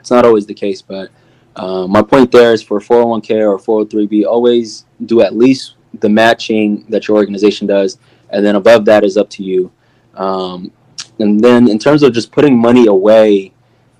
It's 0.00 0.10
not 0.10 0.24
always 0.24 0.46
the 0.46 0.54
case, 0.54 0.82
but 0.82 1.10
uh, 1.56 1.86
my 1.86 2.02
point 2.02 2.32
there 2.32 2.52
is 2.52 2.62
for 2.62 2.80
401k 2.80 3.30
or 3.66 3.86
403b, 3.86 4.24
always 4.24 4.84
do 5.04 5.20
at 5.20 5.36
least 5.36 5.74
the 6.00 6.08
matching 6.08 6.84
that 6.88 7.08
your 7.08 7.16
organization 7.16 7.66
does. 7.66 7.98
and 8.30 8.44
then 8.44 8.56
above 8.56 8.84
that 8.84 9.04
is 9.04 9.16
up 9.16 9.30
to 9.30 9.44
you. 9.44 9.70
Um, 10.14 10.72
and 11.18 11.40
then 11.40 11.68
in 11.68 11.78
terms 11.78 12.02
of 12.02 12.12
just 12.12 12.32
putting 12.32 12.58
money 12.58 12.86
away 12.86 13.52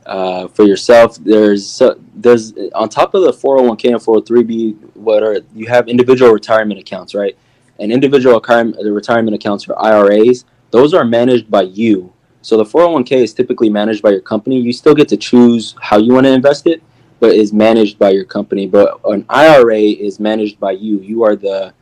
uh, 0.05 0.49
for 0.49 0.65
yourself, 0.65 1.17
there's 1.17 1.83
there's 2.15 2.53
on 2.75 2.89
top 2.89 3.15
of 3.15 3.23
the 3.23 3.33
401k 3.33 3.93
and 3.93 4.01
403b, 4.01 4.97
what 4.97 5.23
are 5.23 5.41
you 5.55 5.67
have 5.67 5.89
individual 5.89 6.33
retirement 6.33 6.81
accounts, 6.81 7.15
right? 7.15 7.37
And 7.79 7.93
individual 7.93 8.41
retirement 8.41 9.35
accounts 9.35 9.69
or 9.69 9.79
IRAs, 9.83 10.45
those 10.71 10.95
are 10.95 11.05
managed 11.05 11.51
by 11.51 11.63
you. 11.63 12.13
So 12.43 12.57
the 12.57 12.65
401k 12.65 13.13
is 13.13 13.35
typically 13.35 13.69
managed 13.69 14.03
by 14.03 14.11
your 14.11 14.21
company. 14.21 14.61
You 14.61 14.73
still 14.73 14.95
get 14.95 15.09
to 15.09 15.17
choose 15.17 15.75
how 15.81 15.99
you 15.99 16.15
want 16.15 16.27
to 16.27 16.33
invest 16.33 16.67
it, 16.67 16.83
but 17.19 17.31
is 17.31 17.53
managed 17.53 17.99
by 17.99 18.11
your 18.11 18.25
company. 18.25 18.67
But 18.67 19.01
an 19.05 19.25
IRA 19.29 19.81
is 19.81 20.21
managed 20.21 20.61
by 20.61 20.73
you. 20.73 21.01
You 21.01 21.25
are 21.25 21.37
the 21.37 21.75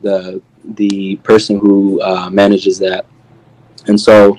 the 0.00 0.40
the 0.64 1.16
person 1.16 1.58
who 1.58 2.00
uh, 2.02 2.30
manages 2.30 2.78
that. 2.78 3.06
And 3.88 4.00
so 4.00 4.38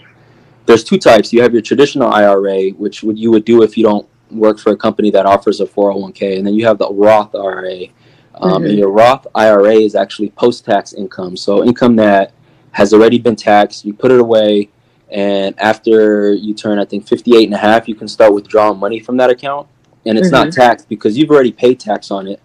there's 0.65 0.83
two 0.83 0.97
types. 0.97 1.33
You 1.33 1.41
have 1.41 1.53
your 1.53 1.61
traditional 1.61 2.13
IRA, 2.13 2.69
which 2.69 3.03
would 3.03 3.19
you 3.19 3.31
would 3.31 3.45
do 3.45 3.63
if 3.63 3.77
you 3.77 3.83
don't 3.83 4.07
work 4.31 4.59
for 4.59 4.71
a 4.71 4.77
company 4.77 5.11
that 5.11 5.25
offers 5.25 5.59
a 5.59 5.65
401k, 5.65 6.37
and 6.37 6.47
then 6.47 6.53
you 6.53 6.65
have 6.65 6.77
the 6.77 6.89
Roth 6.91 7.35
IRA. 7.35 7.87
Um, 8.35 8.51
mm-hmm. 8.51 8.65
And 8.65 8.77
your 8.77 8.89
Roth 8.89 9.27
IRA 9.35 9.75
is 9.75 9.95
actually 9.95 10.29
post-tax 10.31 10.93
income, 10.93 11.37
so 11.37 11.63
income 11.63 11.95
that 11.97 12.33
has 12.71 12.93
already 12.93 13.19
been 13.19 13.35
taxed. 13.35 13.85
You 13.85 13.93
put 13.93 14.11
it 14.11 14.19
away, 14.19 14.69
and 15.11 15.59
after 15.59 16.33
you 16.33 16.53
turn, 16.53 16.79
I 16.79 16.85
think 16.85 17.07
58 17.07 17.45
and 17.45 17.53
a 17.53 17.57
half, 17.57 17.87
you 17.87 17.95
can 17.95 18.07
start 18.07 18.33
withdrawing 18.33 18.79
money 18.79 18.99
from 18.99 19.17
that 19.17 19.29
account, 19.29 19.67
and 20.05 20.17
it's 20.17 20.29
mm-hmm. 20.29 20.45
not 20.45 20.53
taxed 20.53 20.89
because 20.89 21.17
you've 21.17 21.29
already 21.29 21.51
paid 21.51 21.79
tax 21.79 22.09
on 22.09 22.27
it, 22.27 22.41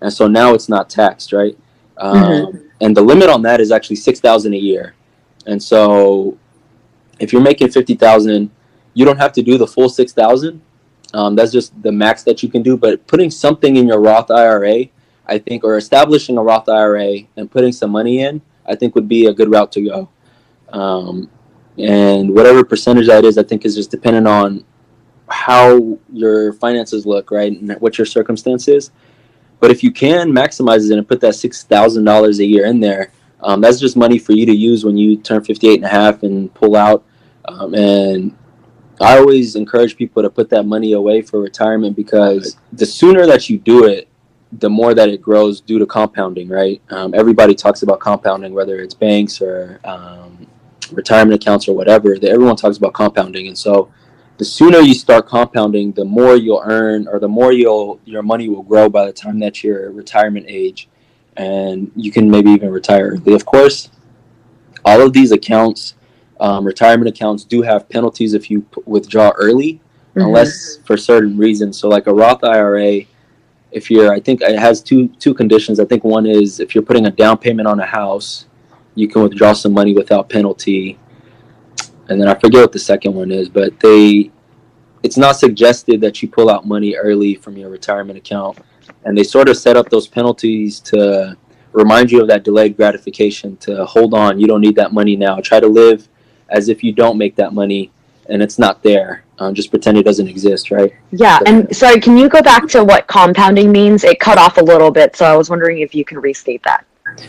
and 0.00 0.12
so 0.12 0.28
now 0.28 0.54
it's 0.54 0.68
not 0.68 0.88
taxed, 0.88 1.32
right? 1.32 1.58
Um, 1.96 2.16
mm-hmm. 2.16 2.58
And 2.80 2.96
the 2.96 3.02
limit 3.02 3.28
on 3.28 3.42
that 3.42 3.60
is 3.60 3.72
actually 3.72 3.96
six 3.96 4.20
thousand 4.20 4.54
a 4.54 4.58
year, 4.58 4.94
and 5.46 5.60
so 5.60 6.38
if 7.20 7.32
you're 7.32 7.42
making 7.42 7.70
50,000, 7.70 8.50
you 8.94 9.04
don't 9.04 9.18
have 9.18 9.32
to 9.32 9.42
do 9.42 9.58
the 9.58 9.66
full 9.66 9.88
6,000. 9.88 10.60
Um, 11.12 11.36
that's 11.36 11.52
just 11.52 11.80
the 11.82 11.92
max 11.92 12.22
that 12.24 12.42
you 12.42 12.48
can 12.48 12.62
do. 12.62 12.76
But 12.76 13.06
putting 13.06 13.30
something 13.30 13.76
in 13.76 13.86
your 13.86 14.00
Roth 14.00 14.30
IRA, 14.30 14.86
I 15.26 15.38
think, 15.38 15.64
or 15.64 15.76
establishing 15.76 16.38
a 16.38 16.42
Roth 16.42 16.68
IRA 16.68 17.20
and 17.36 17.50
putting 17.50 17.72
some 17.72 17.90
money 17.90 18.20
in, 18.20 18.42
I 18.66 18.74
think 18.74 18.94
would 18.94 19.08
be 19.08 19.26
a 19.26 19.34
good 19.34 19.50
route 19.50 19.72
to 19.72 19.82
go. 19.82 20.08
Um, 20.68 21.30
and 21.78 22.34
whatever 22.34 22.64
percentage 22.64 23.06
that 23.06 23.24
is, 23.24 23.38
I 23.38 23.42
think 23.42 23.64
is 23.64 23.74
just 23.74 23.90
dependent 23.90 24.28
on 24.28 24.64
how 25.28 25.98
your 26.12 26.52
finances 26.54 27.06
look, 27.06 27.30
right, 27.30 27.52
and 27.52 27.72
what 27.80 27.98
your 27.98 28.06
circumstances. 28.06 28.90
But 29.60 29.70
if 29.70 29.82
you 29.82 29.90
can 29.90 30.30
maximize 30.30 30.90
it 30.90 30.96
and 30.96 31.08
put 31.08 31.20
that 31.20 31.34
six 31.34 31.64
thousand 31.64 32.04
dollars 32.04 32.38
a 32.38 32.44
year 32.44 32.66
in 32.66 32.80
there, 32.80 33.10
um, 33.40 33.60
that's 33.60 33.80
just 33.80 33.96
money 33.96 34.18
for 34.18 34.32
you 34.32 34.46
to 34.46 34.54
use 34.54 34.84
when 34.84 34.96
you 34.96 35.16
turn 35.16 35.44
58 35.44 35.76
and 35.76 35.84
a 35.84 35.88
half 35.88 36.22
and 36.22 36.52
pull 36.54 36.76
out. 36.76 37.04
Um, 37.46 37.74
and 37.74 38.36
I 39.00 39.18
always 39.18 39.54
encourage 39.54 39.96
people 39.96 40.22
to 40.22 40.30
put 40.30 40.48
that 40.50 40.64
money 40.64 40.92
away 40.92 41.20
for 41.20 41.40
retirement 41.40 41.94
because 41.94 42.56
the 42.72 42.86
sooner 42.86 43.26
that 43.26 43.50
you 43.50 43.58
do 43.58 43.84
it, 43.84 44.08
the 44.58 44.70
more 44.70 44.94
that 44.94 45.08
it 45.08 45.22
grows 45.22 45.60
due 45.60 45.78
to 45.78 45.86
compounding, 45.86 46.48
right? 46.48 46.80
Um, 46.90 47.14
everybody 47.14 47.54
talks 47.54 47.82
about 47.82 48.00
compounding, 48.00 48.52
whether 48.52 48.78
it's 48.78 48.94
banks 48.94 49.40
or 49.40 49.80
um, 49.84 50.46
retirement 50.92 51.42
accounts 51.42 51.68
or 51.68 51.74
whatever. 51.74 52.18
That 52.18 52.30
everyone 52.30 52.56
talks 52.56 52.76
about 52.76 52.92
compounding, 52.92 53.48
and 53.48 53.56
so 53.56 53.92
the 54.38 54.44
sooner 54.44 54.78
you 54.78 54.94
start 54.94 55.26
compounding, 55.26 55.92
the 55.92 56.04
more 56.04 56.36
you'll 56.36 56.62
earn, 56.64 57.06
or 57.08 57.18
the 57.18 57.28
more 57.28 57.52
you'll 57.52 58.00
your 58.04 58.22
money 58.22 58.48
will 58.48 58.62
grow 58.62 58.88
by 58.88 59.06
the 59.06 59.12
time 59.12 59.38
that 59.40 59.62
you're 59.62 59.90
retirement 59.92 60.46
age 60.48 60.88
and 61.36 61.90
you 61.96 62.10
can 62.10 62.30
maybe 62.30 62.50
even 62.50 62.70
retire 62.70 63.08
early. 63.08 63.34
Of 63.34 63.44
course, 63.44 63.90
all 64.84 65.00
of 65.00 65.12
these 65.12 65.32
accounts, 65.32 65.94
um, 66.40 66.64
retirement 66.64 67.08
accounts, 67.08 67.44
do 67.44 67.62
have 67.62 67.88
penalties 67.88 68.34
if 68.34 68.50
you 68.50 68.62
p- 68.62 68.82
withdraw 68.86 69.32
early, 69.36 69.74
mm-hmm. 69.74 70.20
unless 70.20 70.78
for 70.84 70.96
certain 70.96 71.36
reasons. 71.36 71.78
So, 71.78 71.88
like 71.88 72.06
a 72.06 72.14
Roth 72.14 72.44
IRA, 72.44 73.02
if 73.74 73.90
you're, 73.90 74.12
I 74.12 74.20
think 74.20 74.40
it 74.40 74.58
has 74.58 74.80
two 74.80 75.08
two 75.18 75.34
conditions. 75.34 75.80
I 75.80 75.84
think 75.84 76.04
one 76.04 76.26
is 76.26 76.60
if 76.60 76.74
you're 76.74 76.84
putting 76.84 77.06
a 77.06 77.10
down 77.10 77.36
payment 77.38 77.68
on 77.68 77.80
a 77.80 77.86
house, 77.86 78.46
you 78.94 79.08
can 79.08 79.22
withdraw 79.22 79.52
some 79.52 79.72
money 79.72 79.92
without 79.92 80.28
penalty. 80.28 80.98
And 82.08 82.20
then 82.20 82.28
I 82.28 82.34
forget 82.34 82.60
what 82.62 82.72
the 82.72 82.78
second 82.78 83.14
one 83.14 83.30
is, 83.30 83.48
but 83.48 83.78
they, 83.80 84.30
it's 85.02 85.16
not 85.16 85.36
suggested 85.36 86.00
that 86.02 86.22
you 86.22 86.28
pull 86.28 86.50
out 86.50 86.66
money 86.66 86.94
early 86.94 87.34
from 87.34 87.56
your 87.56 87.70
retirement 87.70 88.18
account 88.18 88.58
and 89.04 89.16
they 89.16 89.24
sort 89.24 89.48
of 89.48 89.56
set 89.56 89.76
up 89.76 89.88
those 89.88 90.06
penalties 90.06 90.80
to 90.80 91.36
remind 91.72 92.10
you 92.10 92.20
of 92.20 92.28
that 92.28 92.44
delayed 92.44 92.76
gratification 92.76 93.56
to 93.56 93.84
hold 93.84 94.14
on 94.14 94.38
you 94.38 94.46
don't 94.46 94.60
need 94.60 94.76
that 94.76 94.92
money 94.92 95.16
now 95.16 95.40
try 95.40 95.58
to 95.58 95.66
live 95.66 96.08
as 96.50 96.68
if 96.68 96.84
you 96.84 96.92
don't 96.92 97.18
make 97.18 97.34
that 97.36 97.52
money 97.52 97.90
and 98.28 98.42
it's 98.42 98.58
not 98.58 98.82
there 98.82 99.23
um, 99.38 99.54
just 99.54 99.70
pretend 99.70 99.98
it 99.98 100.04
doesn't 100.04 100.28
exist 100.28 100.70
right 100.70 100.94
yeah 101.10 101.38
so, 101.38 101.44
and 101.46 101.76
sorry 101.76 102.00
can 102.00 102.16
you 102.16 102.28
go 102.28 102.42
back 102.42 102.66
to 102.68 102.84
what 102.84 103.06
compounding 103.06 103.72
means 103.72 104.04
it 104.04 104.20
cut 104.20 104.38
off 104.38 104.58
a 104.58 104.62
little 104.62 104.90
bit 104.90 105.16
so 105.16 105.24
i 105.24 105.36
was 105.36 105.50
wondering 105.50 105.80
if 105.80 105.94
you 105.94 106.04
can 106.04 106.18
restate 106.18 106.62
that 106.62 106.84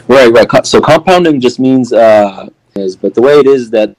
right 0.07 0.31
right 0.31 0.65
so 0.65 0.81
compounding 0.81 1.39
just 1.39 1.59
means 1.59 1.93
uh 1.93 2.47
is 2.75 2.95
but 2.95 3.13
the 3.13 3.21
way 3.21 3.39
it 3.39 3.47
is 3.47 3.69
that 3.69 3.95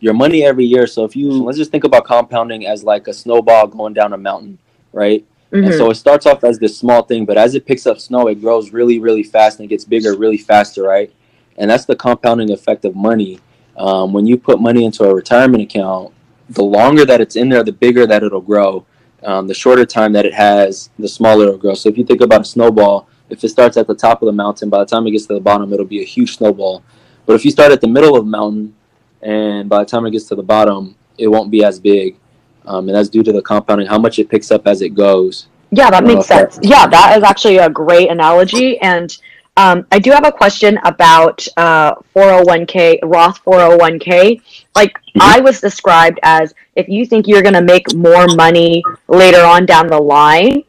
your 0.00 0.14
money 0.14 0.44
every 0.44 0.64
year 0.64 0.86
so 0.86 1.04
if 1.04 1.16
you 1.16 1.30
let's 1.30 1.58
just 1.58 1.70
think 1.70 1.84
about 1.84 2.04
compounding 2.04 2.66
as 2.66 2.84
like 2.84 3.08
a 3.08 3.12
snowball 3.12 3.66
going 3.66 3.94
down 3.94 4.12
a 4.12 4.18
mountain 4.18 4.58
right 4.92 5.24
Mm-hmm. 5.54 5.66
And 5.66 5.74
so 5.74 5.90
it 5.90 5.94
starts 5.94 6.26
off 6.26 6.42
as 6.42 6.58
this 6.58 6.76
small 6.76 7.02
thing, 7.02 7.24
but 7.24 7.38
as 7.38 7.54
it 7.54 7.64
picks 7.64 7.86
up 7.86 8.00
snow, 8.00 8.26
it 8.26 8.40
grows 8.40 8.72
really, 8.72 8.98
really 8.98 9.22
fast 9.22 9.60
and 9.60 9.66
it 9.66 9.68
gets 9.68 9.84
bigger 9.84 10.16
really 10.16 10.36
faster, 10.36 10.82
right? 10.82 11.12
And 11.58 11.70
that's 11.70 11.84
the 11.84 11.94
compounding 11.94 12.50
effect 12.50 12.84
of 12.84 12.96
money. 12.96 13.38
Um, 13.76 14.12
when 14.12 14.26
you 14.26 14.36
put 14.36 14.60
money 14.60 14.84
into 14.84 15.04
a 15.04 15.14
retirement 15.14 15.62
account, 15.62 16.12
the 16.50 16.62
longer 16.62 17.04
that 17.04 17.20
it's 17.20 17.36
in 17.36 17.48
there, 17.48 17.62
the 17.62 17.72
bigger 17.72 18.06
that 18.06 18.22
it'll 18.22 18.40
grow. 18.40 18.86
Um, 19.22 19.46
the 19.46 19.54
shorter 19.54 19.86
time 19.86 20.12
that 20.12 20.26
it 20.26 20.34
has, 20.34 20.90
the 20.98 21.08
smaller 21.08 21.44
it'll 21.46 21.58
grow. 21.58 21.74
So 21.74 21.88
if 21.88 21.96
you 21.96 22.04
think 22.04 22.20
about 22.20 22.42
a 22.42 22.44
snowball, 22.44 23.08
if 23.30 23.42
it 23.42 23.48
starts 23.48 23.76
at 23.78 23.86
the 23.86 23.94
top 23.94 24.20
of 24.20 24.26
the 24.26 24.32
mountain, 24.32 24.68
by 24.68 24.80
the 24.80 24.86
time 24.86 25.06
it 25.06 25.12
gets 25.12 25.26
to 25.26 25.34
the 25.34 25.40
bottom, 25.40 25.72
it'll 25.72 25.86
be 25.86 26.02
a 26.02 26.04
huge 26.04 26.36
snowball. 26.36 26.84
But 27.24 27.34
if 27.34 27.44
you 27.44 27.50
start 27.50 27.72
at 27.72 27.80
the 27.80 27.88
middle 27.88 28.16
of 28.16 28.24
the 28.24 28.30
mountain, 28.30 28.74
and 29.22 29.68
by 29.68 29.78
the 29.78 29.86
time 29.86 30.04
it 30.04 30.10
gets 30.10 30.26
to 30.26 30.34
the 30.34 30.42
bottom, 30.42 30.94
it 31.16 31.28
won't 31.28 31.50
be 31.50 31.64
as 31.64 31.80
big 31.80 32.18
um, 32.66 32.88
and 32.88 32.96
that's 32.96 33.08
due 33.08 33.22
to 33.22 33.32
the 33.32 33.42
compounding, 33.42 33.86
how 33.86 33.98
much 33.98 34.18
it 34.18 34.28
picks 34.28 34.50
up 34.50 34.66
as 34.66 34.82
it 34.82 34.90
goes. 34.90 35.48
Yeah, 35.70 35.90
that 35.90 36.04
makes 36.04 36.26
sense. 36.26 36.56
That, 36.56 36.64
yeah, 36.64 36.86
that 36.86 37.18
is 37.18 37.24
actually 37.24 37.58
a 37.58 37.68
great 37.68 38.10
analogy. 38.10 38.78
And 38.78 39.16
um, 39.56 39.86
I 39.92 39.98
do 39.98 40.10
have 40.10 40.26
a 40.26 40.32
question 40.32 40.78
about 40.84 41.46
uh, 41.56 41.94
401k, 42.16 42.98
Roth 43.04 43.42
401k. 43.44 44.40
Like 44.74 44.98
mm-hmm. 44.98 45.22
I 45.22 45.40
was 45.40 45.60
described 45.60 46.18
as 46.22 46.54
if 46.74 46.88
you 46.88 47.06
think 47.06 47.28
you're 47.28 47.42
going 47.42 47.54
to 47.54 47.62
make 47.62 47.94
more 47.94 48.26
money 48.34 48.82
later 49.06 49.42
on 49.44 49.64
down 49.64 49.86
the 49.86 50.00
line, 50.00 50.64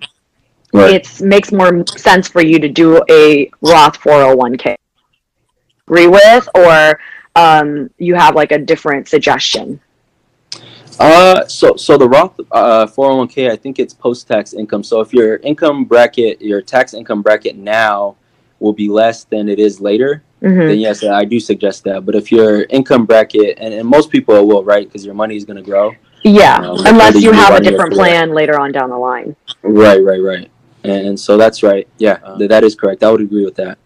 right. 0.71 0.93
it 0.93 1.21
makes 1.21 1.51
more 1.51 1.85
sense 1.97 2.27
for 2.27 2.41
you 2.41 2.59
to 2.59 2.69
do 2.69 3.01
a 3.09 3.49
Roth 3.61 3.99
401k. 3.99 4.75
Agree 5.87 6.07
with, 6.07 6.47
or 6.53 6.99
um, 7.35 7.89
you 7.97 8.13
have 8.13 8.35
like 8.35 8.51
a 8.51 8.59
different 8.59 9.07
suggestion? 9.07 9.79
Uh, 10.99 11.45
so 11.47 11.75
so 11.75 11.97
the 11.97 12.07
Roth 12.07 12.39
uh, 12.51 12.85
401k, 12.85 13.49
I 13.51 13.55
think 13.55 13.79
it's 13.79 13.93
post 13.93 14.27
tax 14.27 14.53
income. 14.53 14.83
So 14.83 15.01
if 15.01 15.11
your 15.11 15.37
income 15.37 15.85
bracket, 15.85 16.39
your 16.39 16.61
tax 16.61 16.93
income 16.93 17.23
bracket 17.23 17.57
now 17.57 18.15
will 18.59 18.73
be 18.73 18.89
less 18.89 19.23
than 19.25 19.49
it 19.49 19.59
is 19.59 19.81
later, 19.81 20.23
mm-hmm. 20.41 20.59
then 20.59 20.79
yes, 20.79 21.03
I 21.03 21.25
do 21.25 21.39
suggest 21.39 21.83
that. 21.83 22.05
But 22.05 22.15
if 22.15 22.31
your 22.31 22.63
income 22.63 23.05
bracket, 23.05 23.57
and, 23.59 23.73
and 23.73 23.87
most 23.87 24.09
people 24.09 24.47
will, 24.47 24.63
right, 24.63 24.87
because 24.87 25.05
your 25.05 25.15
money 25.15 25.35
is 25.35 25.45
going 25.45 25.57
to 25.57 25.63
grow. 25.63 25.93
Yeah, 26.23 26.55
um, 26.55 26.85
unless 26.85 27.21
you 27.21 27.31
have 27.31 27.53
a 27.53 27.61
different 27.61 27.93
plan 27.93 28.33
later 28.33 28.59
on 28.59 28.71
down 28.71 28.89
the 28.89 28.97
line. 28.97 29.35
Right, 29.61 30.03
right, 30.03 30.21
right. 30.21 30.49
And, 30.83 31.07
and 31.07 31.19
so 31.19 31.37
that's 31.37 31.61
right. 31.61 31.87
Yeah, 31.97 32.19
uh, 32.23 32.37
that 32.47 32.63
is 32.63 32.75
correct. 32.75 33.03
I 33.03 33.11
would 33.11 33.21
agree 33.21 33.45
with 33.45 33.55
that. 33.55 33.77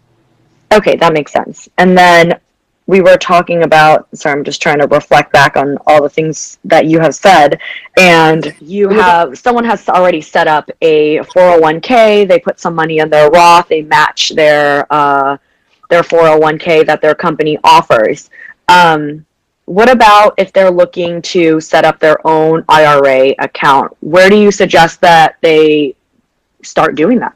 Okay, 0.72 0.96
that 0.96 1.12
makes 1.12 1.32
sense. 1.32 1.68
And 1.78 1.98
then 1.98 2.38
we 2.90 3.00
were 3.00 3.16
talking 3.16 3.62
about 3.62 4.08
sorry 4.16 4.38
i'm 4.38 4.44
just 4.44 4.60
trying 4.60 4.78
to 4.78 4.86
reflect 4.88 5.32
back 5.32 5.56
on 5.56 5.78
all 5.86 6.02
the 6.02 6.08
things 6.08 6.58
that 6.64 6.86
you 6.86 6.98
have 6.98 7.14
said 7.14 7.60
and 7.98 8.54
you 8.60 8.88
have 8.88 9.38
someone 9.38 9.64
has 9.64 9.88
already 9.88 10.20
set 10.20 10.46
up 10.46 10.68
a 10.82 11.18
401k 11.18 12.26
they 12.26 12.38
put 12.38 12.60
some 12.60 12.74
money 12.74 12.98
in 12.98 13.10
their 13.10 13.30
roth. 13.30 13.68
They 13.68 13.82
match 13.82 14.30
their 14.30 14.86
uh, 14.90 15.36
their 15.88 16.02
401k 16.02 16.86
that 16.86 17.00
their 17.02 17.14
company 17.14 17.58
offers. 17.64 18.30
Um, 18.68 19.26
what 19.64 19.90
about 19.90 20.34
if 20.38 20.52
they're 20.52 20.70
looking 20.70 21.22
to 21.22 21.60
set 21.60 21.84
up 21.84 21.98
their 21.98 22.24
own 22.26 22.64
ira 22.68 23.34
account? 23.38 23.96
Where 24.00 24.30
do 24.30 24.36
you 24.36 24.50
suggest 24.50 25.00
that 25.00 25.36
they 25.40 25.94
start 26.62 26.94
doing 26.94 27.18
that 27.18 27.34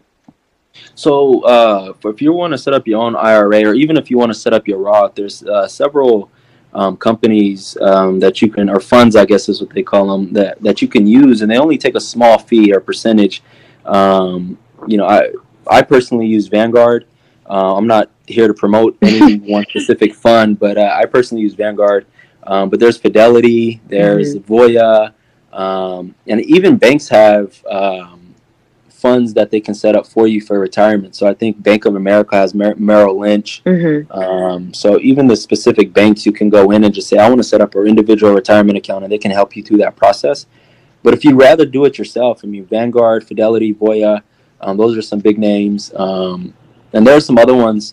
so 0.94 1.42
uh, 1.42 1.92
if 2.04 2.22
you 2.22 2.32
want 2.32 2.52
to 2.52 2.58
set 2.58 2.74
up 2.74 2.86
your 2.86 3.02
own 3.02 3.16
IRA, 3.16 3.64
or 3.64 3.74
even 3.74 3.96
if 3.96 4.10
you 4.10 4.18
want 4.18 4.30
to 4.30 4.38
set 4.38 4.52
up 4.52 4.68
your 4.68 4.78
Roth, 4.78 5.14
there's 5.14 5.42
uh, 5.42 5.66
several 5.66 6.30
um, 6.72 6.96
companies 6.96 7.76
um, 7.80 8.20
that 8.20 8.42
you 8.42 8.50
can, 8.50 8.68
or 8.68 8.80
funds, 8.80 9.16
I 9.16 9.24
guess 9.24 9.48
is 9.48 9.60
what 9.60 9.70
they 9.70 9.82
call 9.82 10.06
them, 10.08 10.32
that 10.32 10.60
that 10.62 10.82
you 10.82 10.88
can 10.88 11.06
use, 11.06 11.42
and 11.42 11.50
they 11.50 11.58
only 11.58 11.78
take 11.78 11.94
a 11.94 12.00
small 12.00 12.38
fee 12.38 12.72
or 12.72 12.80
percentage. 12.80 13.42
Um, 13.84 14.58
you 14.86 14.96
know, 14.96 15.06
I 15.06 15.30
I 15.68 15.82
personally 15.82 16.26
use 16.26 16.46
Vanguard. 16.48 17.06
Uh, 17.48 17.76
I'm 17.76 17.86
not 17.86 18.10
here 18.26 18.48
to 18.48 18.54
promote 18.54 18.96
any 19.02 19.36
one 19.52 19.64
specific 19.64 20.14
fund, 20.14 20.58
but 20.58 20.78
uh, 20.78 20.94
I 20.94 21.06
personally 21.06 21.42
use 21.42 21.54
Vanguard. 21.54 22.06
Um, 22.46 22.68
but 22.68 22.78
there's 22.78 22.98
Fidelity, 22.98 23.80
there's 23.86 24.36
Voya, 24.36 25.14
um, 25.52 26.14
and 26.26 26.42
even 26.42 26.76
banks 26.76 27.08
have 27.08 27.64
um, 27.66 28.23
funds 29.04 29.34
that 29.34 29.50
they 29.50 29.60
can 29.60 29.74
set 29.74 29.94
up 29.94 30.06
for 30.06 30.26
you 30.26 30.40
for 30.40 30.58
retirement. 30.58 31.14
So 31.14 31.26
I 31.26 31.34
think 31.34 31.62
Bank 31.62 31.84
of 31.84 31.94
America 31.94 32.34
has 32.36 32.54
Mer- 32.54 32.74
Merrill 32.76 33.18
Lynch. 33.18 33.60
hmm 33.66 34.10
Um, 34.10 34.72
so 34.72 34.98
even 35.00 35.26
the 35.26 35.36
specific 35.36 35.92
banks, 35.92 36.24
you 36.24 36.32
can 36.32 36.48
go 36.48 36.70
in 36.70 36.84
and 36.84 36.94
just 36.94 37.08
say, 37.10 37.18
I 37.18 37.28
want 37.28 37.38
to 37.40 37.48
set 37.52 37.60
up 37.60 37.74
an 37.74 37.86
individual 37.86 38.32
retirement 38.32 38.78
account, 38.78 39.04
and 39.04 39.12
they 39.12 39.18
can 39.18 39.30
help 39.30 39.54
you 39.56 39.62
through 39.62 39.80
that 39.84 39.94
process. 39.94 40.46
But 41.02 41.12
if 41.12 41.22
you'd 41.22 41.36
rather 41.48 41.66
do 41.66 41.84
it 41.84 41.98
yourself, 41.98 42.40
I 42.44 42.46
mean, 42.46 42.64
Vanguard, 42.64 43.20
Fidelity, 43.28 43.74
Voya, 43.74 44.22
um, 44.62 44.78
those 44.78 44.96
are 44.96 45.02
some 45.02 45.18
big 45.18 45.38
names. 45.38 45.92
Um, 45.96 46.54
and 46.94 47.06
there 47.06 47.14
are 47.14 47.26
some 47.28 47.36
other 47.36 47.56
ones. 47.68 47.92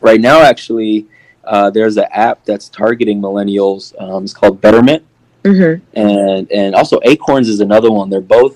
Right 0.00 0.22
now, 0.30 0.40
actually, 0.40 1.06
uh, 1.44 1.68
there's 1.68 1.98
an 1.98 2.08
app 2.10 2.38
that's 2.46 2.70
targeting 2.70 3.20
millennials. 3.20 3.82
Um, 4.00 4.24
it's 4.24 4.32
called 4.32 4.62
Betterment, 4.62 5.02
hmm 5.44 5.74
and 5.92 6.50
and 6.60 6.74
also 6.74 7.00
Acorns 7.12 7.48
is 7.50 7.60
another 7.60 7.90
one. 7.90 8.08
They're 8.08 8.30
both 8.40 8.54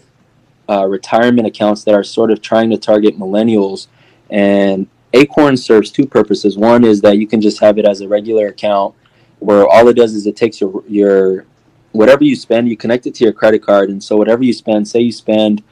uh, 0.69 0.87
retirement 0.87 1.47
accounts 1.47 1.85
that 1.85 1.95
are 1.95 2.05
sort 2.05 2.31
of 2.31 2.41
trying 2.41 2.71
to 2.71 2.79
target 2.79 3.19
millennials. 3.19 3.89
And 4.31 4.87
Acorn 5.13 5.57
serves 5.57 5.91
two 5.91 6.07
purposes. 6.07 6.57
One 6.57 6.85
is 6.85 7.01
that 7.03 7.19
you 7.19 7.27
can 7.27 7.41
just 7.41 7.61
have 7.61 7.79
it 7.79 7.85
as 7.85 8.01
a 8.01 8.09
regular 8.09 8.47
account, 8.49 8.95
where 9.41 9.67
all 9.67 9.89
it 9.89 9.95
does 9.95 10.15
is 10.15 10.27
it 10.27 10.37
takes 10.37 10.61
your 10.61 10.83
your 10.89 11.47
whatever 11.93 12.25
you 12.25 12.35
spend, 12.35 12.69
you 12.69 12.77
connect 12.77 13.07
it 13.07 13.15
to 13.17 13.25
your 13.25 13.33
credit 13.35 13.63
card, 13.63 13.91
and 13.91 14.03
so 14.03 14.17
whatever 14.17 14.43
you 14.43 14.53
spend, 14.53 14.89
say 14.89 15.01
you 15.01 15.13
spend 15.13 15.63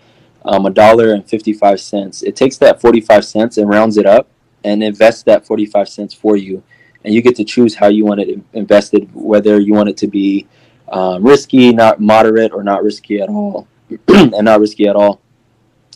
um, 0.45 0.67
a 0.67 0.71
dollar 0.71 1.15
and 1.15 1.27
fifty 1.27 1.53
five 1.55 1.81
cents, 1.81 2.23
it 2.23 2.37
takes 2.37 2.59
that 2.59 2.81
forty 2.81 3.01
five 3.01 3.25
cents 3.25 3.57
and 3.57 3.69
rounds 3.69 3.97
it 3.97 4.07
up 4.07 4.29
and 4.65 4.83
invests 4.83 5.23
that 5.23 5.47
forty 5.47 5.65
five 5.65 5.89
cents 5.89 6.13
for 6.13 6.37
you, 6.37 6.63
and 7.05 7.15
you 7.15 7.23
get 7.23 7.37
to 7.37 7.45
choose 7.45 7.75
how 7.75 7.87
you 7.87 8.05
want 8.05 8.21
it 8.21 8.39
invested, 8.53 9.09
whether 9.15 9.59
you 9.59 9.73
want 9.73 9.89
it 9.89 9.97
to 9.97 10.07
be 10.07 10.47
um, 10.93 11.25
risky, 11.25 11.73
not 11.73 12.01
moderate, 12.01 12.53
or 12.53 12.63
not 12.63 12.83
risky 12.83 13.23
at 13.23 13.31
all, 13.31 13.67
and 14.09 14.45
not 14.45 14.61
risky 14.61 14.87
at 14.87 14.97
all. 14.97 15.21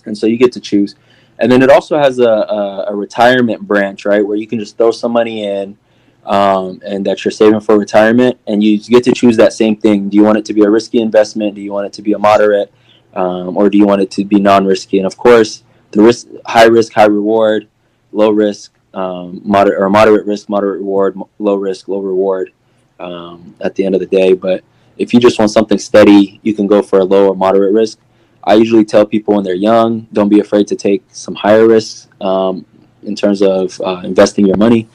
And 0.06 0.16
so 0.16 0.26
you 0.26 0.36
get 0.36 0.52
to 0.52 0.60
choose. 0.60 0.94
And 1.38 1.50
then 1.50 1.62
it 1.62 1.70
also 1.70 1.98
has 1.98 2.18
a, 2.18 2.28
a, 2.28 2.84
a 2.88 2.94
retirement 2.94 3.60
branch, 3.62 4.04
right, 4.04 4.24
where 4.26 4.36
you 4.36 4.46
can 4.46 4.58
just 4.58 4.76
throw 4.76 4.90
some 4.90 5.12
money 5.12 5.44
in, 5.44 5.76
um, 6.24 6.80
and 6.86 7.04
that 7.06 7.24
you're 7.24 7.32
saving 7.32 7.60
for 7.60 7.78
retirement, 7.78 8.38
and 8.46 8.62
you 8.62 8.78
get 8.78 9.04
to 9.04 9.12
choose 9.12 9.36
that 9.36 9.52
same 9.52 9.76
thing. 9.76 10.08
Do 10.08 10.16
you 10.16 10.22
want 10.22 10.38
it 10.38 10.44
to 10.46 10.54
be 10.54 10.62
a 10.62 10.70
risky 10.70 11.00
investment? 11.00 11.54
Do 11.54 11.60
you 11.60 11.72
want 11.72 11.86
it 11.86 11.92
to 11.94 12.02
be 12.02 12.12
a 12.12 12.18
moderate, 12.18 12.72
um, 13.14 13.56
or 13.56 13.68
do 13.68 13.76
you 13.78 13.86
want 13.86 14.00
it 14.02 14.10
to 14.12 14.24
be 14.24 14.40
non-risky? 14.40 14.98
And 14.98 15.06
of 15.06 15.16
course, 15.16 15.64
the 15.90 16.02
risk, 16.02 16.28
high 16.46 16.66
risk, 16.66 16.92
high 16.92 17.06
reward, 17.06 17.68
low 18.12 18.30
risk, 18.30 18.72
um, 18.94 19.40
moderate 19.44 19.80
or 19.80 19.90
moderate 19.90 20.26
risk, 20.26 20.48
moderate 20.48 20.78
reward, 20.78 21.18
low 21.38 21.56
risk, 21.56 21.88
low 21.88 22.00
reward. 22.00 22.52
Um, 23.00 23.56
at 23.60 23.74
the 23.74 23.84
end 23.84 23.96
of 23.96 24.00
the 24.00 24.06
day, 24.06 24.34
but 24.34 24.62
if 24.96 25.12
you 25.12 25.20
just 25.20 25.38
want 25.38 25.50
something 25.50 25.78
steady, 25.78 26.40
you 26.42 26.54
can 26.54 26.66
go 26.66 26.82
for 26.82 27.00
a 27.00 27.04
low 27.04 27.28
or 27.28 27.36
moderate 27.36 27.72
risk. 27.72 27.98
I 28.44 28.54
usually 28.54 28.84
tell 28.84 29.06
people 29.06 29.34
when 29.34 29.44
they're 29.44 29.54
young, 29.54 30.06
don't 30.12 30.28
be 30.28 30.40
afraid 30.40 30.66
to 30.68 30.76
take 30.76 31.02
some 31.08 31.34
higher 31.34 31.66
risks 31.66 32.08
um, 32.20 32.64
in 33.02 33.16
terms 33.16 33.42
of 33.42 33.80
uh, 33.80 34.02
investing 34.04 34.46
your 34.46 34.56
money, 34.56 34.88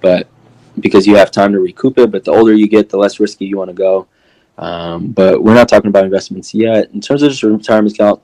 but 0.00 0.28
because 0.80 1.06
you 1.06 1.16
have 1.16 1.30
time 1.30 1.52
to 1.52 1.60
recoup 1.60 1.98
it. 1.98 2.10
But 2.10 2.24
the 2.24 2.32
older 2.32 2.52
you 2.52 2.68
get, 2.68 2.88
the 2.88 2.98
less 2.98 3.20
risky 3.20 3.46
you 3.46 3.56
want 3.56 3.70
to 3.70 3.74
go. 3.74 4.08
Um, 4.58 5.08
but 5.08 5.42
we're 5.42 5.54
not 5.54 5.68
talking 5.68 5.88
about 5.88 6.04
investments 6.04 6.52
yet. 6.52 6.90
In 6.92 7.00
terms 7.00 7.22
of 7.22 7.30
just 7.30 7.42
retirement 7.42 7.94
account, 7.94 8.22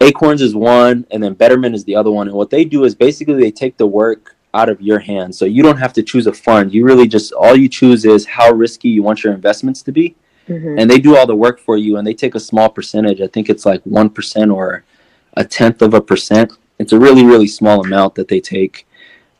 Acorns 0.00 0.42
is 0.42 0.54
one, 0.54 1.06
and 1.10 1.22
then 1.22 1.34
Betterment 1.34 1.74
is 1.74 1.84
the 1.84 1.96
other 1.96 2.10
one. 2.10 2.28
And 2.28 2.36
what 2.36 2.50
they 2.50 2.64
do 2.64 2.84
is 2.84 2.94
basically 2.94 3.34
they 3.34 3.50
take 3.50 3.76
the 3.76 3.86
work 3.86 4.36
out 4.54 4.68
of 4.68 4.80
your 4.80 4.98
hands, 4.98 5.38
so 5.38 5.44
you 5.44 5.62
don't 5.62 5.76
have 5.76 5.92
to 5.92 6.02
choose 6.02 6.26
a 6.26 6.32
fund. 6.32 6.72
You 6.72 6.84
really 6.84 7.06
just 7.06 7.32
all 7.32 7.56
you 7.56 7.68
choose 7.68 8.04
is 8.04 8.24
how 8.24 8.52
risky 8.52 8.88
you 8.88 9.02
want 9.02 9.22
your 9.22 9.34
investments 9.34 9.82
to 9.82 9.92
be 9.92 10.16
hmm 10.48 10.76
and 10.78 10.90
they 10.90 10.98
do 10.98 11.16
all 11.16 11.26
the 11.26 11.36
work 11.36 11.60
for 11.60 11.76
you 11.76 11.96
and 11.96 12.06
they 12.06 12.14
take 12.14 12.34
a 12.34 12.40
small 12.40 12.68
percentage 12.68 13.20
i 13.20 13.26
think 13.26 13.48
it's 13.48 13.64
like 13.64 13.82
1% 13.84 14.54
or 14.54 14.84
a 15.34 15.44
tenth 15.44 15.82
of 15.82 15.94
a 15.94 16.00
percent 16.00 16.52
it's 16.78 16.92
a 16.92 16.98
really 16.98 17.24
really 17.24 17.46
small 17.46 17.84
amount 17.84 18.14
that 18.14 18.28
they 18.28 18.40
take 18.40 18.86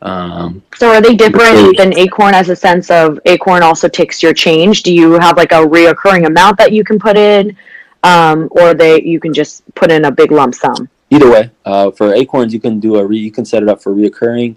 um, 0.01 0.63
So 0.77 0.95
are 0.95 1.01
they 1.01 1.17
different 1.17 1.77
than 1.77 1.91
Acorn 1.99 2.33
as 2.33 2.51
a 2.51 2.55
sense 2.55 2.89
of 2.89 3.19
Acorn 3.27 3.65
also 3.65 3.89
takes 3.89 4.23
your 4.23 4.33
change? 4.33 4.85
Do 4.85 4.93
you 4.95 5.15
have 5.15 5.37
like 5.37 5.51
a 5.51 5.57
reoccurring 5.57 6.25
amount 6.25 6.57
that 6.59 6.71
you 6.71 6.85
can 6.85 7.01
put 7.01 7.17
in, 7.17 7.57
um, 8.05 8.47
or 8.53 8.75
they 8.75 9.03
you 9.03 9.19
can 9.19 9.35
just 9.35 9.65
put 9.75 9.91
in 9.91 10.05
a 10.05 10.13
big 10.13 10.31
lump 10.31 10.55
sum? 10.55 10.89
either 11.11 11.31
way 11.31 11.51
uh, 11.65 11.91
for 11.91 12.15
acorns 12.15 12.53
you 12.53 12.61
can 12.61 12.81
do 12.81 12.97
a 12.97 13.05
re- 13.05 13.19
you 13.19 13.31
can 13.31 13.45
set 13.45 13.63
it 13.63 13.69
up 13.69 13.83
for 13.83 13.95
reoccurring 13.95 14.57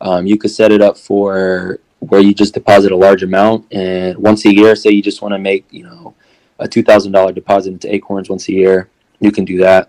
um, 0.00 0.26
you 0.26 0.38
could 0.38 0.50
set 0.50 0.72
it 0.72 0.80
up 0.80 0.96
for 0.96 1.78
where 2.00 2.20
you 2.20 2.34
just 2.34 2.54
deposit 2.54 2.92
a 2.92 2.96
large 2.96 3.22
amount 3.22 3.66
and 3.72 4.16
once 4.18 4.44
a 4.46 4.54
year 4.54 4.74
say 4.74 4.90
you 4.90 5.02
just 5.02 5.20
want 5.22 5.32
to 5.32 5.38
make 5.38 5.64
you 5.70 5.84
know 5.84 6.14
a 6.58 6.66
$2000 6.66 7.34
deposit 7.34 7.72
into 7.72 7.94
acorns 7.94 8.28
once 8.28 8.48
a 8.48 8.52
year 8.52 8.88
you 9.20 9.30
can 9.30 9.44
do 9.44 9.58
that 9.58 9.88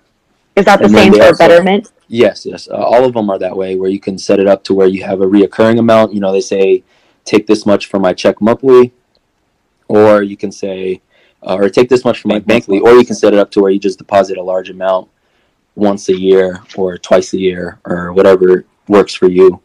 Is 0.56 0.66
that 0.66 0.80
the 0.80 0.86
And 0.86 0.94
same 0.94 1.14
for 1.14 1.24
also- 1.24 1.38
Betterment? 1.48 1.92
Yes, 2.14 2.46
yes. 2.46 2.68
Uh, 2.70 2.76
all 2.76 3.06
of 3.06 3.14
them 3.14 3.30
are 3.30 3.40
that 3.40 3.56
way, 3.56 3.78
where 3.78 3.90
you 3.90 3.98
can 4.08 4.18
set 4.18 4.38
it 4.42 4.46
up 4.46 4.66
to 4.66 4.74
where 4.74 4.88
you 4.90 5.02
have 5.06 5.22
a 5.22 5.26
reoccurring 5.26 5.80
amount. 5.80 6.14
You 6.14 6.20
know, 6.20 6.34
they 6.34 6.42
say 6.42 6.84
take 7.24 7.48
this 7.48 7.66
much 7.66 7.86
from 7.86 8.02
my 8.02 8.12
check 8.12 8.42
monthly, 8.42 8.92
or 9.88 10.22
you 10.22 10.36
can 10.36 10.52
say, 10.52 11.02
uh, 11.42 11.56
or 11.56 11.70
take 11.70 11.88
this 11.88 12.04
much 12.04 12.20
from 12.20 12.30
my 12.34 12.42
bankly, 12.42 12.82
or 12.82 12.92
you 12.98 13.06
can 13.06 13.16
set 13.16 13.32
it 13.32 13.40
up 13.40 13.50
to 13.52 13.62
where 13.62 13.72
you 13.72 13.80
just 13.80 13.98
deposit 13.98 14.38
a 14.38 14.44
large 14.44 14.70
amount 14.70 15.08
once 15.76 16.10
a 16.10 16.18
year 16.28 16.62
or 16.76 16.98
twice 16.98 17.32
a 17.34 17.40
year 17.40 17.80
or 17.86 18.12
whatever 18.12 18.66
works 18.90 19.14
for 19.14 19.30
you. 19.30 19.62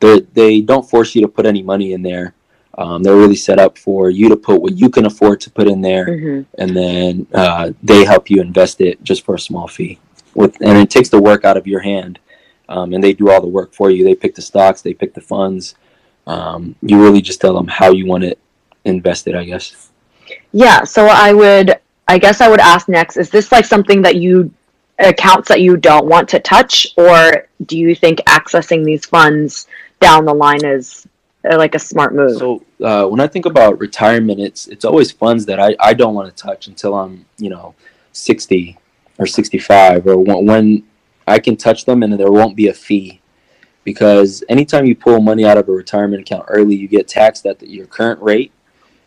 They 0.00 0.20
they 0.32 0.60
don't 0.60 0.88
force 0.88 1.14
you 1.14 1.22
to 1.22 1.28
put 1.28 1.46
any 1.46 1.62
money 1.62 1.92
in 1.92 2.02
there. 2.02 2.34
Um, 2.76 3.02
they're 3.02 3.16
really 3.16 3.36
set 3.36 3.58
up 3.58 3.76
for 3.76 4.08
you 4.08 4.28
to 4.28 4.36
put 4.36 4.62
what 4.62 4.76
you 4.76 4.88
can 4.88 5.06
afford 5.06 5.40
to 5.40 5.50
put 5.50 5.66
in 5.66 5.80
there 5.80 6.16
hmm 6.16 6.42
and 6.58 6.76
then 6.76 7.26
uh, 7.34 7.72
they 7.82 8.04
help 8.04 8.30
you 8.30 8.40
invest 8.40 8.80
it 8.80 9.02
just 9.02 9.24
for 9.24 9.34
a 9.34 9.38
small 9.38 9.66
fee. 9.66 9.98
With 10.34 10.60
and 10.60 10.78
it 10.78 10.90
takes 10.90 11.08
the 11.08 11.20
work 11.20 11.44
out 11.44 11.56
of 11.56 11.66
your 11.66 11.80
hand, 11.80 12.20
um, 12.68 12.92
and 12.92 13.02
they 13.02 13.12
do 13.12 13.30
all 13.30 13.40
the 13.40 13.48
work 13.48 13.72
for 13.72 13.90
you. 13.90 14.04
They 14.04 14.14
pick 14.14 14.34
the 14.34 14.42
stocks, 14.42 14.82
they 14.82 14.94
pick 14.94 15.14
the 15.14 15.20
funds. 15.20 15.74
Um, 16.26 16.76
you 16.82 17.02
really 17.02 17.20
just 17.20 17.40
tell 17.40 17.54
them 17.54 17.66
how 17.66 17.90
you 17.90 18.06
want 18.06 18.24
it 18.24 18.38
invested, 18.84 19.34
I 19.34 19.44
guess. 19.44 19.90
Yeah. 20.52 20.84
So 20.84 21.06
I 21.06 21.32
would, 21.32 21.80
I 22.06 22.18
guess 22.18 22.40
I 22.40 22.48
would 22.48 22.60
ask 22.60 22.88
next: 22.88 23.16
Is 23.16 23.30
this 23.30 23.50
like 23.50 23.64
something 23.64 24.02
that 24.02 24.16
you 24.16 24.52
accounts 24.98 25.48
that 25.48 25.60
you 25.60 25.76
don't 25.76 26.06
want 26.06 26.28
to 26.30 26.40
touch, 26.40 26.88
or 26.96 27.48
do 27.66 27.78
you 27.78 27.94
think 27.94 28.18
accessing 28.20 28.84
these 28.84 29.06
funds 29.06 29.66
down 30.00 30.24
the 30.24 30.34
line 30.34 30.64
is 30.64 31.06
uh, 31.50 31.56
like 31.56 31.74
a 31.74 31.78
smart 31.78 32.14
move? 32.14 32.38
So 32.38 32.64
uh, 32.82 33.06
when 33.06 33.20
I 33.20 33.26
think 33.26 33.46
about 33.46 33.78
retirement, 33.78 34.40
it's 34.40 34.66
it's 34.66 34.84
always 34.84 35.10
funds 35.10 35.46
that 35.46 35.60
I, 35.60 35.76
I 35.80 35.94
don't 35.94 36.14
want 36.14 36.34
to 36.34 36.42
touch 36.42 36.66
until 36.68 36.94
I'm 36.94 37.24
you 37.38 37.50
know 37.50 37.74
sixty 38.12 38.78
or 39.18 39.26
sixty 39.26 39.58
five 39.58 40.06
or 40.06 40.18
when, 40.18 40.46
when 40.46 40.84
I 41.26 41.38
can 41.38 41.56
touch 41.56 41.84
them 41.84 42.02
and 42.02 42.12
there 42.18 42.30
won't 42.30 42.56
be 42.56 42.68
a 42.68 42.74
fee 42.74 43.20
because 43.84 44.44
anytime 44.48 44.84
you 44.84 44.94
pull 44.94 45.20
money 45.20 45.44
out 45.44 45.56
of 45.56 45.68
a 45.68 45.72
retirement 45.72 46.20
account 46.20 46.44
early, 46.48 46.76
you 46.76 46.88
get 46.88 47.08
taxed 47.08 47.46
at 47.46 47.58
the, 47.58 47.68
your 47.68 47.86
current 47.86 48.20
rate 48.20 48.52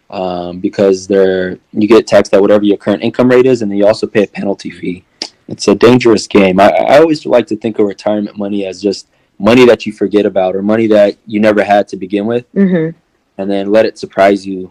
um, 0.09 0.59
because 0.59 1.07
they're 1.07 1.59
you 1.71 1.87
get 1.87 2.07
taxed 2.07 2.33
at 2.33 2.41
whatever 2.41 2.63
your 2.63 2.77
current 2.77 3.03
income 3.03 3.29
rate 3.29 3.45
is, 3.45 3.61
and 3.61 3.71
then 3.71 3.77
you 3.77 3.85
also 3.87 4.07
pay 4.07 4.23
a 4.23 4.27
penalty 4.27 4.69
fee. 4.69 5.03
It's 5.47 5.67
a 5.67 5.75
dangerous 5.75 6.27
game. 6.27 6.59
I, 6.59 6.69
I 6.69 6.99
always 6.99 7.25
like 7.25 7.47
to 7.47 7.57
think 7.57 7.79
of 7.79 7.85
retirement 7.85 8.37
money 8.37 8.65
as 8.65 8.81
just 8.81 9.07
money 9.41 9.65
that 9.65 9.85
you 9.85 9.91
forget 9.91 10.25
about 10.25 10.55
or 10.55 10.61
money 10.61 10.87
that 10.87 11.17
you 11.25 11.39
never 11.39 11.63
had 11.63 11.87
to 11.89 11.97
begin 11.97 12.25
with 12.25 12.45
hmm 12.53 12.89
and 13.37 13.49
then 13.49 13.71
let 13.71 13.85
it 13.85 13.97
surprise 13.97 14.45
you 14.45 14.69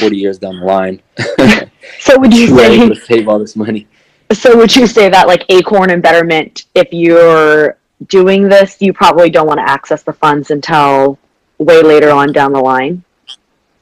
40 0.00 0.16
years 0.16 0.38
down 0.38 0.58
the 0.58 0.66
line. 0.66 1.02
So 1.98 2.18
would 2.18 2.32
you 2.36 2.48
say? 2.56 2.88
to 2.88 2.94
save 2.94 3.28
all 3.28 3.38
this 3.38 3.56
money. 3.56 3.86
So 4.32 4.56
would 4.56 4.74
you 4.74 4.86
say 4.86 5.08
that 5.08 5.26
like 5.26 5.44
Acorn 5.48 5.90
and 5.90 6.02
Betterment, 6.02 6.64
if 6.74 6.88
you're 6.92 7.76
doing 8.08 8.48
this, 8.48 8.80
you 8.80 8.92
probably 8.92 9.30
don't 9.30 9.46
want 9.46 9.58
to 9.58 9.68
access 9.68 10.02
the 10.02 10.12
funds 10.12 10.50
until 10.50 11.18
way 11.58 11.82
later 11.82 12.10
on 12.10 12.32
down 12.32 12.52
the 12.52 12.60
line? 12.60 13.04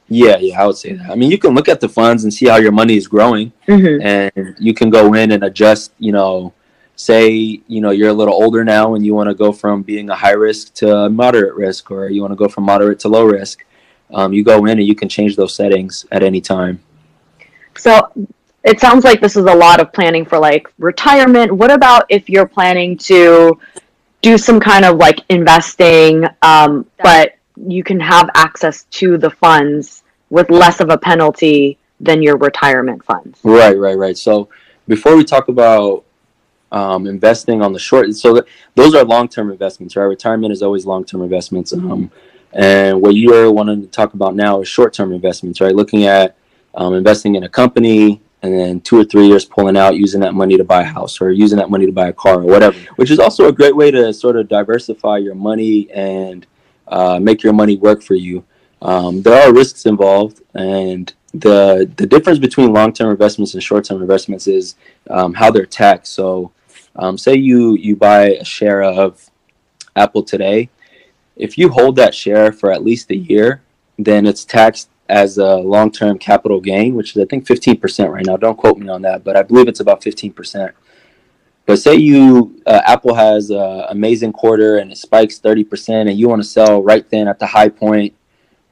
Yeah, 0.09 0.37
yeah, 0.37 0.61
I 0.61 0.67
would 0.67 0.75
say 0.75 0.93
that. 0.93 1.09
I 1.09 1.15
mean, 1.15 1.31
you 1.31 1.37
can 1.37 1.53
look 1.53 1.69
at 1.69 1.79
the 1.79 1.87
funds 1.87 2.23
and 2.25 2.33
see 2.33 2.47
how 2.47 2.57
your 2.57 2.73
money 2.73 2.97
is 2.97 3.07
growing, 3.07 3.53
hmm 3.65 4.01
and 4.01 4.55
you 4.59 4.73
can 4.73 4.89
go 4.89 5.13
in 5.13 5.31
and 5.31 5.43
adjust. 5.43 5.93
You 5.99 6.11
know, 6.11 6.53
say 7.01 7.61
you 7.67 7.81
know 7.81 7.91
you're 7.91 8.09
a 8.09 8.13
little 8.13 8.33
older 8.33 8.63
now 8.63 8.95
and 8.95 9.05
you 9.05 9.15
want 9.15 9.29
to 9.29 9.33
go 9.33 9.51
from 9.51 9.81
being 9.81 10.09
a 10.09 10.15
high 10.15 10.37
risk 10.47 10.73
to 10.75 11.09
moderate 11.09 11.55
risk, 11.55 11.89
or 11.91 12.09
you 12.09 12.21
want 12.21 12.31
to 12.31 12.35
go 12.35 12.47
from 12.47 12.63
moderate 12.63 12.99
to 12.99 13.07
low 13.07 13.25
risk. 13.25 13.65
Um, 14.13 14.33
you 14.33 14.43
go 14.43 14.65
in 14.65 14.77
and 14.77 14.87
you 14.87 14.95
can 14.95 15.09
change 15.09 15.35
those 15.35 15.55
settings 15.55 16.05
at 16.11 16.21
any 16.21 16.41
time. 16.41 16.81
So 17.77 18.11
it 18.63 18.79
sounds 18.79 19.03
like 19.03 19.21
this 19.21 19.35
is 19.35 19.45
a 19.45 19.55
lot 19.55 19.79
of 19.79 19.91
planning 19.93 20.25
for 20.25 20.37
like 20.37 20.71
retirement. 20.77 21.51
What 21.51 21.71
about 21.71 22.05
if 22.09 22.29
you're 22.29 22.47
planning 22.47 22.97
to 22.99 23.57
do 24.21 24.37
some 24.37 24.59
kind 24.59 24.85
of 24.85 24.97
like 24.97 25.19
investing, 25.29 26.25
um, 26.43 26.85
but 27.01 27.35
you 27.55 27.83
can 27.83 27.99
have 27.99 28.29
access 28.35 28.83
to 28.91 29.17
the 29.17 29.29
funds 29.29 30.03
with 30.29 30.49
less 30.49 30.79
of 30.79 30.89
a 30.89 30.97
penalty 30.97 31.77
than 31.99 32.21
your 32.21 32.37
retirement 32.37 33.03
funds? 33.03 33.39
Right, 33.43 33.77
right, 33.77 33.97
right. 33.97 34.17
So 34.17 34.49
before 34.87 35.15
we 35.15 35.23
talk 35.23 35.47
about 35.47 36.03
um, 36.71 37.07
investing 37.07 37.61
on 37.61 37.73
the 37.73 37.79
short, 37.79 38.13
so 38.15 38.33
th- 38.33 38.45
those 38.75 38.95
are 38.95 39.03
long-term 39.03 39.51
investments, 39.51 39.95
right? 39.95 40.05
Retirement 40.05 40.51
is 40.53 40.61
always 40.61 40.85
long-term 40.85 41.21
investments. 41.21 41.73
Um, 41.73 42.11
And 42.53 43.01
what 43.01 43.15
you're 43.15 43.49
wanting 43.49 43.81
to 43.81 43.87
talk 43.87 44.13
about 44.13 44.35
now 44.35 44.59
is 44.61 44.67
short-term 44.67 45.13
investments, 45.13 45.61
right? 45.61 45.73
Looking 45.73 46.03
at 46.05 46.35
um, 46.75 46.93
investing 46.93 47.35
in 47.35 47.43
a 47.43 47.49
company 47.49 48.21
and 48.41 48.51
then 48.53 48.81
two 48.81 48.97
or 48.99 49.05
three 49.05 49.27
years 49.27 49.45
pulling 49.45 49.77
out, 49.77 49.95
using 49.95 50.19
that 50.21 50.33
money 50.33 50.57
to 50.57 50.63
buy 50.65 50.81
a 50.81 50.85
house 50.85 51.21
or 51.21 51.31
using 51.31 51.57
that 51.59 51.69
money 51.69 51.85
to 51.85 51.93
buy 51.93 52.09
a 52.09 52.13
car 52.13 52.41
or 52.41 52.45
whatever, 52.45 52.77
which 52.97 53.09
is 53.09 53.19
also 53.19 53.47
a 53.47 53.53
great 53.53 53.75
way 53.75 53.89
to 53.91 54.13
sort 54.13 54.35
of 54.35 54.49
diversify 54.49 55.17
your 55.17 55.35
money 55.35 55.89
and 55.91 56.45
uh, 56.87 57.19
make 57.21 57.41
your 57.41 57.53
money 57.53 57.77
work 57.77 58.01
for 58.01 58.15
you. 58.15 58.43
Um, 58.81 59.21
there 59.21 59.41
are 59.41 59.53
risks 59.53 59.85
involved, 59.85 60.41
and 60.53 61.13
the 61.33 61.89
the 61.97 62.07
difference 62.07 62.39
between 62.39 62.73
long 62.73 62.91
term 62.91 63.11
investments 63.11 63.53
and 63.53 63.63
short 63.63 63.85
term 63.85 64.01
investments 64.01 64.47
is 64.47 64.75
um, 65.09 65.33
how 65.35 65.51
they're 65.51 65.65
taxed. 65.65 66.13
So, 66.13 66.51
um, 66.95 67.17
say 67.17 67.35
you 67.35 67.75
you 67.75 67.95
buy 67.95 68.31
a 68.31 68.45
share 68.45 68.83
of 68.83 69.29
Apple 69.95 70.23
today, 70.23 70.69
if 71.35 71.57
you 71.57 71.69
hold 71.69 71.95
that 71.95 72.13
share 72.13 72.51
for 72.51 72.71
at 72.71 72.83
least 72.83 73.11
a 73.11 73.15
year, 73.15 73.61
then 73.97 74.25
it's 74.25 74.45
taxed 74.45 74.89
as 75.09 75.37
a 75.37 75.55
long 75.55 75.91
term 75.91 76.17
capital 76.17 76.59
gain, 76.59 76.95
which 76.95 77.15
is 77.15 77.21
I 77.21 77.25
think 77.25 77.47
fifteen 77.47 77.77
percent 77.77 78.11
right 78.11 78.25
now. 78.25 78.37
Don't 78.37 78.57
quote 78.57 78.77
me 78.77 78.89
on 78.89 79.01
that, 79.03 79.23
but 79.23 79.35
I 79.35 79.43
believe 79.43 79.67
it's 79.67 79.79
about 79.79 80.03
fifteen 80.03 80.33
percent. 80.33 80.73
But 81.65 81.77
say 81.77 81.95
you 81.95 82.61
uh, 82.65 82.81
Apple 82.85 83.13
has 83.15 83.49
an 83.49 83.85
amazing 83.89 84.33
quarter 84.33 84.77
and 84.77 84.91
it 84.91 84.97
spikes 84.97 85.39
thirty 85.39 85.63
percent, 85.63 86.09
and 86.09 86.17
you 86.17 86.27
want 86.29 86.41
to 86.41 86.47
sell 86.47 86.81
right 86.81 87.07
then 87.09 87.27
at 87.27 87.39
the 87.39 87.47
high 87.47 87.69
point 87.69 88.13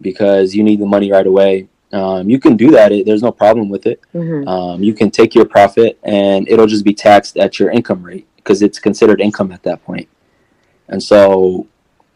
because 0.01 0.55
you 0.55 0.63
need 0.63 0.79
the 0.79 0.86
money 0.86 1.12
right 1.12 1.27
away 1.27 1.67
um, 1.91 2.30
you 2.30 2.39
can 2.39 2.56
do 2.56 2.71
that. 2.71 2.91
It, 2.91 3.06
there's 3.06 3.23
no 3.23 3.32
problem 3.32 3.69
with 3.69 3.86
it. 3.86 4.02
Mm-hmm. 4.13 4.47
Um, 4.47 4.84
you 4.84 4.93
can 4.93 5.10
take 5.10 5.34
your 5.34 5.45
profit 5.45 5.99
and 6.04 6.47
it'll 6.47 6.67
just 6.67 6.86
be 6.86 6.93
taxed 6.93 7.38
at 7.38 7.60
your 7.60 7.71
income 7.71 8.04
rate 8.04 8.28
because 8.36 8.62
it's 8.62 8.80
considered 8.80 9.21
income 9.21 9.52
at 9.52 9.63
that 9.63 9.84
point. 9.84 10.08
And 10.88 11.02
so, 11.02 11.67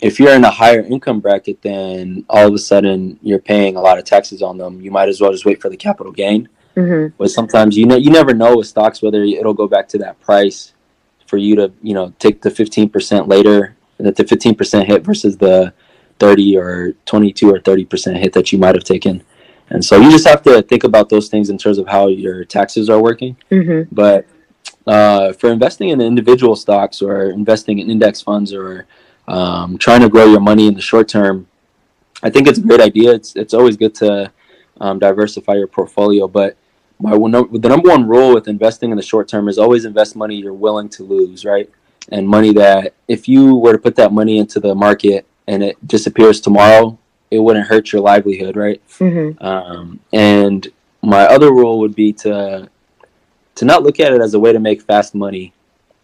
if 0.01 0.19
you're 0.19 0.33
in 0.33 0.43
a 0.43 0.51
higher 0.51 0.81
income 0.81 1.21
bracket, 1.21 1.61
then 1.61 2.25
all 2.27 2.47
of 2.47 2.53
a 2.53 2.57
sudden 2.57 3.17
you're 3.21 3.39
paying 3.39 3.77
a 3.77 3.81
lot 3.81 3.97
of 3.97 4.03
taxes 4.03 4.41
on 4.41 4.57
them. 4.57 4.81
You 4.81 4.91
might 4.91 5.07
as 5.07 5.21
well 5.21 5.31
just 5.31 5.45
wait 5.45 5.61
for 5.61 5.69
the 5.69 5.77
capital 5.77 6.11
gain. 6.11 6.49
Mm-hmm. 6.75 7.15
But 7.17 7.29
sometimes 7.29 7.77
you 7.77 7.85
know 7.85 7.95
you 7.95 8.09
never 8.09 8.33
know 8.33 8.57
with 8.57 8.67
stocks 8.67 9.01
whether 9.01 9.23
it'll 9.23 9.53
go 9.53 9.67
back 9.67 9.87
to 9.89 9.97
that 9.99 10.19
price 10.19 10.73
for 11.27 11.37
you 11.37 11.55
to 11.55 11.71
you 11.81 11.93
know 11.93 12.13
take 12.19 12.41
the 12.41 12.49
15% 12.49 13.27
later 13.27 13.75
that 13.97 14.15
the 14.15 14.23
15% 14.23 14.85
hit 14.85 15.03
versus 15.03 15.37
the 15.37 15.73
30 16.19 16.57
or 16.57 16.93
22 17.05 17.49
or 17.49 17.59
30% 17.59 18.17
hit 18.17 18.33
that 18.33 18.51
you 18.51 18.57
might 18.57 18.75
have 18.75 18.83
taken. 18.83 19.23
And 19.69 19.83
so 19.83 19.99
you 19.99 20.11
just 20.11 20.27
have 20.27 20.41
to 20.43 20.61
think 20.61 20.83
about 20.83 21.09
those 21.09 21.29
things 21.29 21.49
in 21.49 21.57
terms 21.57 21.77
of 21.77 21.87
how 21.87 22.07
your 22.07 22.45
taxes 22.45 22.89
are 22.89 23.01
working. 23.01 23.37
Mm-hmm. 23.49 23.93
But 23.93 24.27
uh, 24.85 25.33
for 25.33 25.51
investing 25.51 25.89
in 25.89 26.01
individual 26.01 26.55
stocks 26.55 27.01
or 27.01 27.29
investing 27.29 27.79
in 27.79 27.89
index 27.89 28.21
funds 28.21 28.53
or 28.53 28.85
um, 29.27 29.77
trying 29.77 30.01
to 30.01 30.09
grow 30.09 30.25
your 30.25 30.41
money 30.41 30.67
in 30.67 30.73
the 30.73 30.81
short 30.81 31.07
term, 31.07 31.47
I 32.21 32.29
think 32.29 32.47
it's 32.47 32.59
a 32.59 32.61
great 32.61 32.81
idea. 32.81 33.13
It's 33.13 33.35
it's 33.35 33.53
always 33.53 33.77
good 33.77 33.95
to 33.95 34.31
um, 34.79 34.99
diversify 34.99 35.55
your 35.55 35.67
portfolio. 35.67 36.27
But 36.27 36.57
my 36.99 37.11
the 37.11 37.69
number 37.69 37.89
one 37.89 38.07
rule 38.07 38.33
with 38.33 38.47
investing 38.47 38.91
in 38.91 38.97
the 38.97 39.03
short 39.03 39.27
term 39.27 39.47
is 39.47 39.57
always 39.57 39.85
invest 39.85 40.15
money 40.15 40.35
you're 40.35 40.53
willing 40.53 40.89
to 40.89 41.03
lose, 41.03 41.45
right? 41.45 41.69
And 42.09 42.27
money 42.27 42.51
that 42.53 42.93
if 43.07 43.27
you 43.27 43.55
were 43.55 43.73
to 43.73 43.77
put 43.77 43.95
that 43.95 44.11
money 44.11 44.37
into 44.37 44.59
the 44.59 44.75
market 44.75 45.25
and 45.47 45.63
it 45.63 45.87
disappears 45.87 46.41
tomorrow, 46.41 46.97
it 47.33 47.39
wouldn't 47.39 47.67
hurt 47.67 47.91
your 47.91 48.01
livelihood, 48.01 48.55
right? 48.55 48.81
Mm-hmm. 48.99 49.43
Um, 49.43 49.99
and 50.11 50.67
my 51.01 51.23
other 51.23 51.51
rule 51.51 51.79
would 51.79 51.95
be 51.95 52.13
to 52.13 52.69
to 53.55 53.65
not 53.65 53.83
look 53.83 53.99
at 53.99 54.13
it 54.13 54.21
as 54.21 54.33
a 54.33 54.39
way 54.39 54.51
to 54.53 54.59
make 54.59 54.81
fast 54.81 55.15
money. 55.15 55.53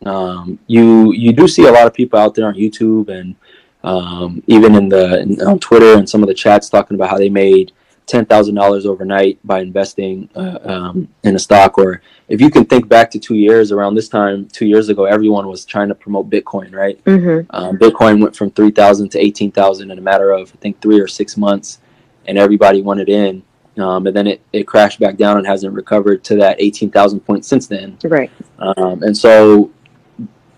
Um, 0.05 0.59
you 0.67 1.13
you 1.13 1.33
do 1.33 1.47
see 1.47 1.65
a 1.65 1.71
lot 1.71 1.87
of 1.87 1.93
people 1.93 2.19
out 2.19 2.35
there 2.35 2.47
on 2.47 2.55
YouTube 2.55 3.09
and 3.09 3.35
um, 3.83 4.43
even 4.47 4.75
in 4.75 4.89
the 4.89 5.21
in, 5.21 5.41
on 5.41 5.59
Twitter 5.59 5.93
and 5.97 6.09
some 6.09 6.23
of 6.23 6.27
the 6.27 6.33
chats 6.33 6.69
talking 6.69 6.95
about 6.95 7.09
how 7.09 7.17
they 7.17 7.29
made 7.29 7.71
ten 8.09 8.25
thousand 8.25 8.55
dollars 8.55 8.85
overnight 8.85 9.39
by 9.45 9.61
investing 9.61 10.29
uh, 10.35 10.59
um, 10.63 11.07
in 11.23 11.35
a 11.35 11.39
stock. 11.39 11.77
Or 11.77 12.01
if 12.27 12.41
you 12.41 12.49
can 12.49 12.65
think 12.65 12.89
back 12.89 13.11
to 13.11 13.19
two 13.19 13.35
years 13.35 13.71
around 13.71 13.95
this 13.95 14.09
time, 14.09 14.47
two 14.47 14.65
years 14.65 14.89
ago, 14.89 15.05
everyone 15.05 15.47
was 15.47 15.63
trying 15.63 15.87
to 15.89 15.95
promote 15.95 16.29
Bitcoin, 16.29 16.73
right? 16.73 17.01
Mm-hmm. 17.05 17.55
Um, 17.55 17.77
Bitcoin 17.77 18.21
went 18.21 18.35
from 18.35 18.51
three 18.51 18.71
thousand 18.71 19.09
to 19.09 19.19
eighteen 19.19 19.51
thousand 19.51 19.91
in 19.91 19.97
a 19.97 20.01
matter 20.01 20.31
of 20.31 20.51
I 20.53 20.57
think 20.59 20.81
three 20.81 20.99
or 20.99 21.07
six 21.07 21.37
months, 21.37 21.79
and 22.25 22.37
everybody 22.37 22.81
wanted 22.81 23.09
in. 23.09 23.43
Um, 23.77 24.07
and 24.07 24.15
then 24.15 24.27
it, 24.27 24.41
it 24.51 24.67
crashed 24.67 24.99
back 24.99 25.15
down 25.15 25.37
and 25.37 25.47
hasn't 25.47 25.73
recovered 25.73 26.21
to 26.25 26.35
that 26.37 26.57
18,000 26.59 27.21
point 27.21 27.45
since 27.45 27.65
then. 27.65 27.97
Right. 28.03 28.29
Um, 28.57 29.03
and 29.03 29.15
so, 29.15 29.71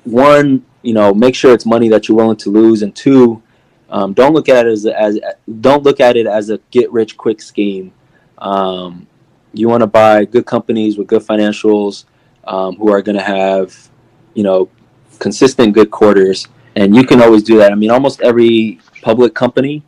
one, 0.05 0.65
you 0.81 0.95
know, 0.95 1.13
make 1.13 1.35
sure 1.35 1.53
it's 1.53 1.65
money 1.65 1.87
that 1.89 2.07
you're 2.07 2.17
willing 2.17 2.37
to 2.37 2.49
lose, 2.49 2.81
and 2.81 2.95
two, 2.95 3.43
um, 3.91 4.13
don't 4.13 4.33
look 4.33 4.49
at 4.49 4.65
it 4.65 4.71
as, 4.71 4.85
as 4.85 5.19
don't 5.59 5.83
look 5.83 5.99
at 5.99 6.15
it 6.15 6.25
as 6.25 6.49
a 6.49 6.59
get 6.71 6.91
rich 6.91 7.17
quick 7.17 7.41
scheme. 7.41 7.91
Um, 8.37 9.07
you 9.53 9.67
want 9.67 9.81
to 9.81 9.87
buy 9.87 10.25
good 10.25 10.45
companies 10.45 10.97
with 10.97 11.07
good 11.07 11.21
financials 11.21 12.05
um, 12.45 12.75
who 12.77 12.91
are 12.91 13.01
going 13.01 13.17
to 13.17 13.23
have, 13.23 13.75
you 14.33 14.43
know, 14.43 14.69
consistent 15.19 15.73
good 15.73 15.91
quarters, 15.91 16.47
and 16.75 16.95
you 16.95 17.03
can 17.03 17.21
always 17.21 17.43
do 17.43 17.57
that. 17.57 17.71
I 17.71 17.75
mean, 17.75 17.91
almost 17.91 18.21
every 18.21 18.79
public 19.01 19.35
company 19.35 19.83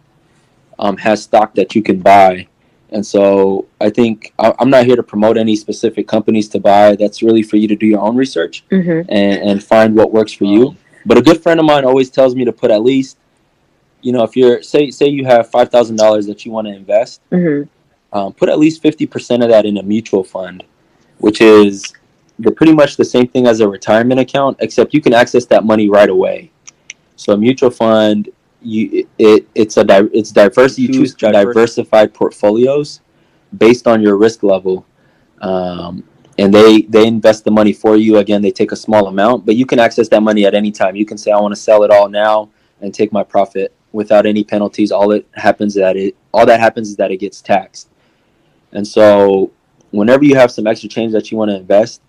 um, 0.80 0.98
has 0.98 1.24
stock 1.24 1.56
that 1.56 1.74
you 1.74 1.82
can 1.82 2.00
buy. 2.00 2.48
And 2.90 3.04
so 3.04 3.66
I 3.82 3.90
think 3.90 4.34
I'm 4.38 4.70
not 4.70 4.86
here 4.86 4.96
to 4.96 5.02
promote 5.02 5.36
any 5.38 5.56
specific 5.56 6.08
companies 6.08 6.48
to 6.50 6.60
buy. 6.60 6.96
That's 6.96 7.24
really 7.24 7.42
for 7.42 7.58
you 7.58 7.68
to 7.68 7.76
do 7.76 7.88
your 7.88 8.02
own 8.02 8.16
research 8.16 8.64
mm-hmm. 8.70 9.10
and, 9.10 9.50
and 9.50 9.64
find 9.64 9.96
what 9.96 10.14
works 10.14 10.34
for 10.34 10.44
you. 10.44 10.76
But 11.06 11.18
a 11.18 11.22
good 11.22 11.42
friend 11.42 11.60
of 11.60 11.66
mine 11.66 11.86
always 11.86 12.12
tells 12.12 12.36
me 12.36 12.46
to 12.46 12.54
put 12.54 12.70
at 12.70 12.84
least 12.84 13.18
you 14.04 14.12
know, 14.12 14.24
if 14.24 14.36
you're 14.36 14.62
say 14.62 14.92
say 14.92 15.08
you 15.08 15.26
have 15.26 15.50
five 15.50 15.70
thousand 15.70 15.96
dollars 15.96 16.28
that 16.28 16.46
you 16.46 16.52
want 16.52 16.68
to 16.68 16.74
invest, 16.74 17.22
mm-hmm. 17.32 17.68
um, 18.16 18.34
put 18.34 18.50
at 18.50 18.60
least 18.60 18.82
fifty 18.82 19.08
percent 19.08 19.42
of 19.42 19.50
that 19.50 19.66
in 19.66 19.78
a 19.78 19.84
mutual 19.84 20.24
fund, 20.24 20.64
which 21.20 21.42
is 21.42 21.94
the 22.38 22.52
pretty 22.52 22.74
much 22.74 22.98
the 22.98 23.06
same 23.06 23.28
thing 23.28 23.48
as 23.48 23.62
a 23.62 23.68
retirement 23.68 24.20
account, 24.20 24.58
except 24.60 24.94
you 24.94 25.02
can 25.02 25.14
access 25.14 25.46
that 25.46 25.64
money 25.64 25.90
right 25.90 26.10
away. 26.10 26.52
So 27.16 27.34
a 27.34 27.38
mutual 27.38 27.72
fund, 27.72 28.30
you 28.62 29.08
it 29.18 29.48
it's 29.56 29.78
a 29.78 29.86
di- 29.86 30.12
it's 30.14 30.32
diverse. 30.32 30.78
You 30.78 30.92
choose 30.92 31.16
diversified 31.16 32.14
portfolios 32.14 33.00
based 33.58 33.88
on 33.88 34.02
your 34.02 34.18
risk 34.18 34.44
level. 34.44 34.86
Um, 35.42 36.04
and 36.40 36.54
they 36.54 36.82
they 36.82 37.08
invest 37.08 37.46
the 37.46 37.52
money 37.52 37.74
for 37.74 37.96
you 37.96 38.18
again 38.18 38.42
they 38.42 38.50
take 38.50 38.72
a 38.72 38.76
small 38.76 39.08
amount 39.08 39.46
but 39.46 39.56
you 39.56 39.68
can 39.68 39.78
access 39.78 40.08
that 40.10 40.24
money 40.24 40.46
at 40.46 40.56
any 40.56 40.72
time 40.72 40.96
you 40.96 41.06
can 41.06 41.16
say 41.16 41.32
i 41.32 41.40
want 41.40 41.54
to 41.54 41.60
sell 41.60 41.84
it 41.84 41.92
all 41.92 42.10
now 42.10 42.50
and 42.82 42.92
take 42.92 43.12
my 43.12 43.22
profit 43.22 43.72
without 43.94 44.26
any 44.26 44.44
penalties. 44.44 44.92
All 44.92 45.12
it 45.12 45.26
happens 45.36 45.74
that 45.76 45.96
it 45.96 46.18
all 46.34 46.46
that 46.46 46.60
happens 46.60 46.90
is 46.90 46.96
that 46.98 47.12
it 47.12 47.18
gets 47.18 47.42
taxed. 47.42 47.90
And 48.74 48.86
so 48.86 49.52
whenever 49.92 50.26
you 50.26 50.36
have 50.36 50.52
some 50.52 50.68
extra 50.68 50.90
change 50.90 51.14
that 51.14 51.32
you 51.32 51.38
want 51.38 51.52
to 51.52 51.56
invest, 51.56 52.02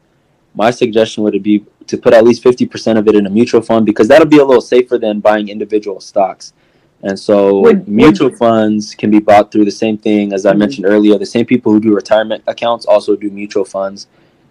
my 0.55 0.71
suggestion 0.71 1.23
would 1.23 1.41
be 1.43 1.65
to 1.87 1.99
put 1.99 2.15
at 2.15 2.25
least 2.25 2.43
50% 2.43 2.99
of 2.99 3.07
it 3.07 3.15
in 3.15 3.27
a 3.27 3.31
mutual 3.31 3.61
fund 3.61 3.85
because 3.85 4.09
that'll 4.09 4.27
be 4.27 4.39
a 4.39 4.45
little 4.45 4.63
safer 4.63 4.97
than 4.97 5.21
buying 5.21 5.49
individual 5.49 6.01
stocks. 6.01 6.55
And 7.03 7.19
so 7.19 7.61
would, 7.61 7.87
mutual 7.87 8.31
would, 8.31 8.39
funds 8.39 8.95
can 8.95 9.11
be 9.11 9.19
bought 9.19 9.53
through 9.53 9.67
the 9.67 9.71
same 9.71 9.99
thing 9.99 10.33
as 10.33 10.47
I 10.47 10.51
mm-hmm. 10.51 10.61
mentioned 10.61 10.87
earlier. 10.87 11.19
The 11.19 11.27
same 11.27 11.45
people 11.45 11.73
who 11.73 11.81
do 11.81 11.95
retirement 11.95 12.43
accounts 12.47 12.87
also 12.87 13.15
do 13.15 13.31
mutual 13.31 13.67
funds. 13.67 14.07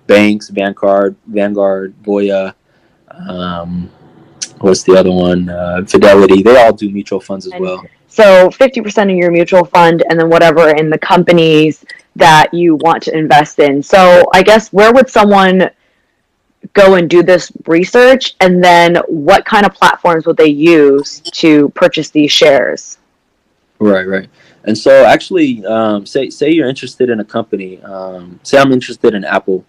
Banks, 0.05 0.49
Vanguard, 0.49 1.15
Vanguard, 1.25 1.95
Voya, 2.03 2.53
um, 3.09 3.89
what's 4.63 4.83
the 4.83 4.95
other 4.95 5.11
one? 5.11 5.49
Uh, 5.49 5.83
Fidelity. 5.85 6.41
They 6.41 6.61
all 6.61 6.73
do 6.73 6.89
mutual 6.89 7.19
funds 7.19 7.45
as 7.45 7.53
and 7.53 7.61
well. 7.61 7.85
So 8.07 8.49
50% 8.49 9.11
of 9.11 9.17
your 9.17 9.31
mutual 9.31 9.65
fund 9.65 10.03
and 10.09 10.19
then 10.19 10.29
whatever 10.29 10.69
in 10.69 10.89
the 10.89 10.97
companies 10.97 11.83
that 12.15 12.53
you 12.53 12.75
want 12.75 13.03
to 13.03 13.17
invest 13.17 13.59
in. 13.59 13.81
So 13.81 14.25
I 14.33 14.43
guess 14.43 14.71
where 14.71 14.93
would 14.93 15.09
someone 15.09 15.69
go 16.73 16.95
and 16.95 17.09
do 17.09 17.23
this 17.23 17.51
research 17.65 18.35
and 18.39 18.63
then 18.63 18.97
what 19.07 19.45
kind 19.45 19.65
of 19.65 19.73
platforms 19.73 20.25
would 20.25 20.37
they 20.37 20.47
use 20.47 21.19
to 21.33 21.69
purchase 21.69 22.09
these 22.09 22.31
shares? 22.31 22.99
Right, 23.79 24.07
right. 24.07 24.29
And 24.65 24.77
so 24.77 25.03
actually 25.03 25.65
um, 25.65 26.05
say 26.05 26.29
say 26.29 26.51
you're 26.51 26.69
interested 26.69 27.09
in 27.09 27.19
a 27.19 27.25
company, 27.25 27.81
um, 27.81 28.39
say 28.43 28.57
I'm 28.57 28.71
interested 28.71 29.13
in 29.13 29.25
Apple. 29.25 29.65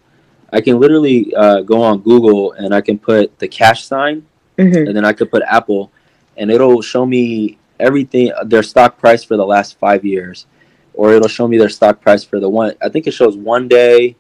I 0.53 0.61
can 0.61 0.79
literally 0.79 1.35
uh, 1.35 1.63
go 1.63 1.83
on 1.83 2.01
Google 2.01 2.53
and 2.53 2.73
I 2.73 2.81
can 2.81 2.97
put 2.97 3.37
the 3.41 3.49
cash 3.49 3.85
sign 3.85 4.25
mm-hmm. 4.59 4.87
and 4.87 4.97
then 4.97 5.05
I 5.05 5.13
could 5.13 5.31
put 5.31 5.43
Apple, 5.47 5.91
and 6.37 6.51
it'll 6.51 6.83
show 6.83 7.07
me 7.07 7.59
everything 7.81 8.33
their 8.45 8.63
stock 8.63 8.99
price 8.99 9.25
for 9.25 9.37
the 9.37 9.47
last 9.47 9.79
five 9.79 10.05
years, 10.05 10.47
or 10.95 11.13
it'll 11.13 11.29
show 11.29 11.49
me 11.49 11.59
their 11.59 11.69
stock 11.69 12.01
price 12.01 12.25
for 12.25 12.41
the 12.41 12.49
one. 12.49 12.75
I 12.83 12.89
think 12.89 13.07
it 13.07 13.13
shows 13.13 13.37
one 13.37 13.69
day, 13.69 14.17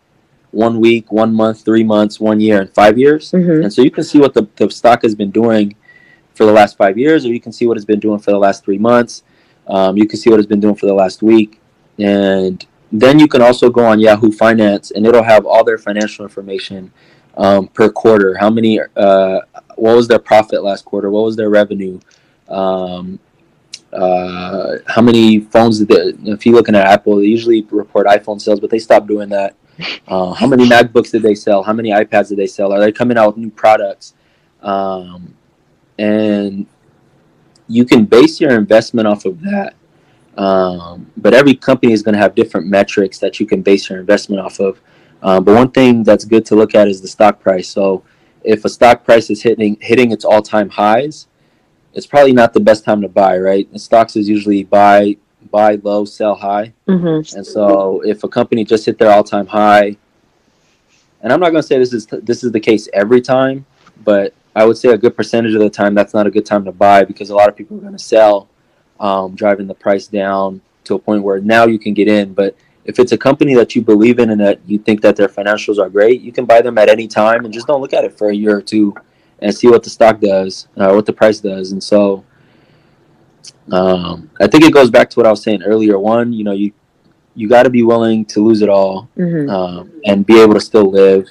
one 0.51 0.81
week, 0.81 1.11
one 1.13 1.35
month, 1.35 1.65
three 1.65 1.85
months, 1.85 2.21
one 2.21 2.41
year, 2.41 2.61
and 2.61 2.71
five 2.71 2.99
years. 2.99 3.33
Mm-hmm. 3.33 3.65
And 3.65 3.73
so 3.73 3.83
you 3.83 3.91
can 3.91 4.05
see 4.05 4.19
what 4.19 4.35
the, 4.35 4.47
the 4.57 4.71
stock 4.71 5.03
has 5.03 5.15
been 5.15 5.31
doing 5.31 5.75
for 6.35 6.45
the 6.47 6.53
last 6.53 6.77
five 6.77 6.99
years, 6.99 7.25
or 7.25 7.33
you 7.33 7.41
can 7.41 7.53
see 7.53 7.67
what 7.67 7.77
it's 7.77 7.87
been 7.87 8.01
doing 8.01 8.19
for 8.19 8.31
the 8.33 8.39
last 8.39 8.65
three 8.65 8.79
months. 8.79 9.23
Um, 9.67 9.97
you 9.97 10.07
can 10.07 10.19
see 10.19 10.31
what 10.31 10.39
it's 10.39 10.49
been 10.49 10.61
doing 10.61 10.75
for 10.75 10.87
the 10.87 10.95
last 10.95 11.23
week, 11.23 11.61
and 11.99 12.65
then 12.93 13.19
you 13.19 13.27
can 13.27 13.41
also 13.41 13.71
go 13.71 13.85
on 13.85 13.99
Yahoo 13.99 14.31
Finance, 14.31 14.91
and 14.91 15.07
it'll 15.07 15.23
have 15.23 15.47
all 15.47 15.65
their 15.65 15.79
financial 15.79 16.25
information 16.25 16.93
um, 17.37 17.69
per 17.69 17.89
quarter. 17.89 18.37
How 18.37 18.51
many? 18.51 18.79
Uh, 18.97 19.41
what 19.77 19.97
was 19.97 20.09
their 20.09 20.19
profit 20.19 20.63
last 20.63 20.85
quarter? 20.85 21.11
What 21.11 21.25
was 21.25 21.37
their 21.37 21.51
revenue? 21.51 22.01
Um, 22.49 23.19
uh, 23.93 24.79
how 24.87 25.01
many 25.03 25.41
phones 25.41 25.79
did 25.79 25.89
they, 25.89 26.31
if 26.33 26.45
you're 26.45 26.55
looking 26.55 26.75
at 26.75 26.87
Apple, 26.87 27.17
they 27.17 27.27
usually 27.27 27.63
report 27.71 28.07
iPhone 28.07 28.41
sales, 28.41 28.61
but 28.61 28.71
they 28.71 28.79
stopped 28.79 29.07
doing 29.07 29.29
that. 29.29 29.55
Uh, 30.09 30.33
how 30.33 30.47
many 30.47 30.69
MacBooks 30.69 31.11
did 31.11 31.23
they 31.23 31.35
sell? 31.35 31.63
How 31.63 31.73
many 31.73 31.91
iPads 31.91 32.29
did 32.29 32.39
they 32.39 32.47
sell? 32.47 32.73
Are 32.73 32.81
they 32.81 32.93
coming 32.93 33.17
out 33.17 33.29
with 33.29 33.37
new 33.37 33.51
products? 33.51 34.15
Um, 34.63 35.35
and 35.99 36.67
you 37.69 37.85
can 37.85 38.05
base 38.05 38.41
your 38.41 38.53
investment 38.53 39.07
off 39.07 39.25
of 39.25 39.41
that. 39.43 39.75
Um, 40.37 41.11
but 41.17 41.35
every 41.35 41.55
company 41.55 41.93
is 41.93 42.03
going 42.03 42.15
to 42.15 42.19
have 42.19 42.35
different 42.35 42.67
metrics 42.67 43.19
that 43.19 43.39
you 43.39 43.47
can 43.47 43.63
base 43.63 43.89
your 43.89 44.01
investment 44.01 44.43
off 44.43 44.59
of. 44.59 44.81
Um, 45.23 45.45
but 45.45 45.55
one 45.55 45.71
thing 45.71 46.03
that's 46.03 46.25
good 46.25 46.45
to 46.47 46.57
look 46.57 46.75
at 46.75 46.89
is 46.89 47.01
the 47.01 47.09
stock 47.09 47.41
price. 47.41 47.69
So 47.69 48.03
if 48.45 48.65
a 48.65 48.69
stock 48.69 49.05
price 49.05 49.31
is 49.31 49.43
hitting 49.43 49.77
hitting 49.81 50.13
its 50.13 50.25
all 50.25 50.43
time 50.43 50.69
highs, 50.69 51.27
it's 51.95 52.07
probably 52.07 52.33
not 52.33 52.53
the 52.53 52.61
best 52.61 52.85
time 52.85 53.01
to 53.01 53.09
buy, 53.09 53.39
right? 53.39 53.69
And 53.71 53.81
stocks 53.81 54.17
is 54.17 54.29
usually 54.29 54.65
buy 54.65 55.17
buy 55.51 55.77
low, 55.83 56.05
sell 56.05 56.35
high. 56.35 56.73
Mm-hmm. 56.89 57.37
And 57.37 57.47
so 57.47 58.01
if 58.03 58.25
a 58.25 58.29
company 58.29 58.65
just 58.65 58.87
hit 58.87 58.99
their 58.99 59.11
all 59.11 59.25
time 59.25 59.47
high, 59.47 59.97
and 61.21 61.33
I'm 61.33 61.41
not 61.41 61.51
going 61.51 61.63
to 61.63 61.67
say 61.67 61.79
this 61.79 61.93
is 61.93 62.07
this 62.07 62.45
is 62.45 62.53
the 62.53 62.61
case 62.61 62.89
every 62.93 63.21
time, 63.21 63.65
but 64.05 64.35
I 64.55 64.65
would 64.65 64.77
say 64.77 64.91
a 64.91 64.99
good 64.99 65.17
percentage 65.17 65.55
of 65.55 65.61
the 65.61 65.71
time 65.71 65.95
that's 65.95 66.15
not 66.15 66.27
a 66.27 66.31
good 66.31 66.47
time 66.47 66.65
to 66.65 66.73
buy 66.73 67.05
because 67.05 67.31
a 67.31 67.35
lot 67.35 67.49
of 67.49 67.57
people 67.57 67.77
are 67.79 67.81
going 67.81 67.93
to 67.93 67.99
sell, 67.99 68.49
um, 69.01 69.35
driving 69.35 69.67
the 69.67 69.75
price 69.75 70.07
down 70.07 70.61
to 70.85 70.95
a 70.95 70.99
point 70.99 71.23
where 71.23 71.41
now 71.41 71.67
you 71.67 71.79
can 71.79 71.95
get 71.95 72.09
in. 72.09 72.35
But 72.35 72.57
if 72.85 72.99
it's 72.99 73.13
a 73.13 73.19
company 73.19 73.55
that 73.55 73.75
you 73.75 73.83
believe 73.83 74.19
in 74.19 74.31
and 74.31 74.41
that 74.41 74.61
you 74.67 74.79
think 74.79 75.01
that 75.03 75.17
their 75.17 75.29
financials 75.29 75.79
are 75.79 75.89
great, 75.89 76.21
you 76.21 76.33
can 76.33 76.45
buy 76.45 76.61
them 76.61 76.77
at 76.79 76.89
any 76.89 77.09
time 77.09 77.45
and 77.45 77.53
just 77.55 77.67
don't 77.67 77.81
look 77.81 77.93
at 77.93 78.05
it 78.05 78.17
for 78.17 78.29
a 78.29 78.35
year 78.35 78.57
or 78.57 78.63
two 78.63 78.95
and 79.41 79.55
see 79.55 79.69
what 79.69 79.83
the 79.83 79.91
stock 79.91 80.21
does, 80.21 80.69
uh, 80.77 80.93
what 80.93 81.07
the 81.07 81.13
price 81.13 81.41
does. 81.41 81.73
And 81.73 81.83
so 81.83 82.25
um, 83.73 84.31
I 84.41 84.47
think 84.47 84.65
it 84.65 84.73
goes 84.73 84.91
back 84.91 85.11
to 85.11 85.19
what 85.19 85.27
I 85.27 85.31
was 85.31 85.43
saying 85.43 85.63
earlier. 85.63 85.99
One, 85.99 86.33
you 86.33 86.45
know, 86.45 86.53
you 86.53 86.73
you 87.37 87.49
got 87.49 87.65
to 87.65 87.71
be 87.71 87.83
willing 87.83 88.25
to 88.27 88.41
lose 88.45 88.63
it 88.63 88.69
all 88.69 89.09
Mm-hmm. 89.17 89.51
um, 89.51 89.91
and 90.05 90.25
be 90.25 90.41
able 90.41 90.55
to 90.55 90.61
still 90.61 90.89
live. 90.91 91.27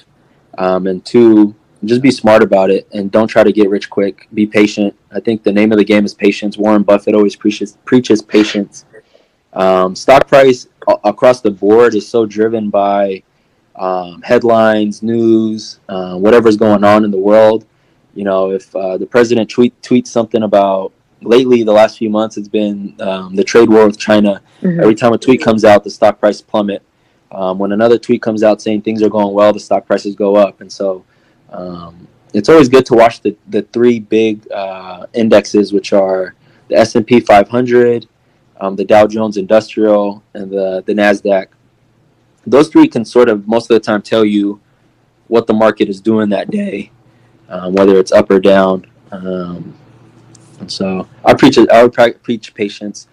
Um, 0.58 0.86
and 0.86 1.02
two, 1.04 1.54
just 1.84 2.02
be 2.02 2.10
smart 2.10 2.42
about 2.42 2.70
it 2.70 2.86
and 2.92 3.10
don't 3.10 3.26
try 3.26 3.42
to 3.42 3.52
get 3.52 3.70
rich 3.70 3.88
quick. 3.90 4.28
Be 4.34 4.46
patient. 4.46 4.94
I 5.12 5.20
think 5.20 5.42
the 5.42 5.52
name 5.52 5.72
of 5.72 5.78
the 5.78 5.84
game 5.84 6.04
is 6.04 6.14
patience. 6.14 6.58
Warren 6.58 6.82
Buffett 6.82 7.14
always 7.14 7.36
preaches 7.36 7.78
preaches 7.84 8.22
patience. 8.22 8.84
Um, 9.52 9.94
stock 9.94 10.26
price 10.26 10.68
across 11.04 11.40
the 11.40 11.50
board 11.50 11.94
is 11.94 12.08
so 12.08 12.26
driven 12.26 12.70
by 12.70 13.22
um, 13.76 14.22
headlines, 14.22 15.02
news, 15.02 15.80
uh, 15.88 16.16
whatever's 16.16 16.56
going 16.56 16.84
on 16.84 17.04
in 17.04 17.10
the 17.10 17.18
world. 17.18 17.66
You 18.14 18.24
know, 18.24 18.50
if 18.50 18.74
uh, 18.76 18.96
the 18.96 19.06
president 19.06 19.50
tweet 19.50 19.80
tweets 19.82 20.08
something 20.08 20.42
about 20.42 20.92
lately, 21.20 21.62
the 21.62 21.72
last 21.72 21.98
few 21.98 22.10
months, 22.10 22.36
it's 22.36 22.48
been 22.48 22.94
um, 23.00 23.34
the 23.34 23.42
trade 23.42 23.68
war 23.68 23.86
with 23.86 23.98
China. 23.98 24.40
Mm-hmm. 24.62 24.80
Every 24.80 24.94
time 24.94 25.12
a 25.12 25.18
tweet 25.18 25.42
comes 25.42 25.64
out, 25.64 25.84
the 25.84 25.90
stock 25.90 26.20
price 26.20 26.40
plummet. 26.40 26.82
Um, 27.32 27.58
when 27.58 27.72
another 27.72 27.98
tweet 27.98 28.22
comes 28.22 28.44
out 28.44 28.62
saying 28.62 28.82
things 28.82 29.02
are 29.02 29.08
going 29.08 29.34
well, 29.34 29.52
the 29.52 29.58
stock 29.58 29.86
prices 29.86 30.14
go 30.14 30.36
up. 30.36 30.60
And 30.60 30.70
so 30.70 31.04
um, 31.50 32.06
it's 32.32 32.48
always 32.48 32.68
good 32.68 32.86
to 32.86 32.94
watch 32.94 33.22
the, 33.22 33.36
the 33.48 33.62
three 33.62 33.98
big 33.98 34.50
uh, 34.52 35.06
indexes, 35.14 35.72
which 35.72 35.92
are 35.92 36.34
the 36.68 36.76
S&P 36.76 37.18
500, 37.20 38.06
um, 38.60 38.76
the 38.76 38.84
Dow 38.84 39.06
Jones 39.06 39.36
Industrial, 39.36 40.22
and 40.34 40.50
the, 40.50 40.82
the 40.86 40.92
NASDAQ. 40.92 41.48
Those 42.46 42.68
three 42.68 42.88
can 42.88 43.04
sort 43.04 43.28
of 43.28 43.48
most 43.48 43.70
of 43.70 43.74
the 43.74 43.80
time 43.80 44.02
tell 44.02 44.24
you 44.24 44.60
what 45.28 45.46
the 45.46 45.54
market 45.54 45.88
is 45.88 46.00
doing 46.00 46.28
that 46.30 46.50
day, 46.50 46.90
um, 47.48 47.72
whether 47.72 47.98
it's 47.98 48.12
up 48.12 48.30
or 48.30 48.40
down. 48.40 48.86
Um, 49.10 49.74
and 50.60 50.70
so 50.70 51.08
I 51.24 51.34
preach 51.34 51.58
I 51.58 51.82
would 51.82 51.92
pre- 51.92 52.12
preach 52.12 52.54
patience. 52.54 53.08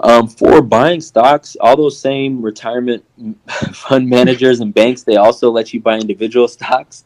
Um, 0.00 0.28
for 0.28 0.62
buying 0.62 1.00
stocks, 1.00 1.56
all 1.60 1.76
those 1.76 1.98
same 1.98 2.40
retirement 2.40 3.04
fund 3.72 4.08
managers 4.08 4.60
and 4.60 4.72
banks, 4.72 5.02
they 5.02 5.16
also 5.16 5.50
let 5.50 5.74
you 5.74 5.80
buy 5.80 5.98
individual 5.98 6.46
stocks, 6.56 7.04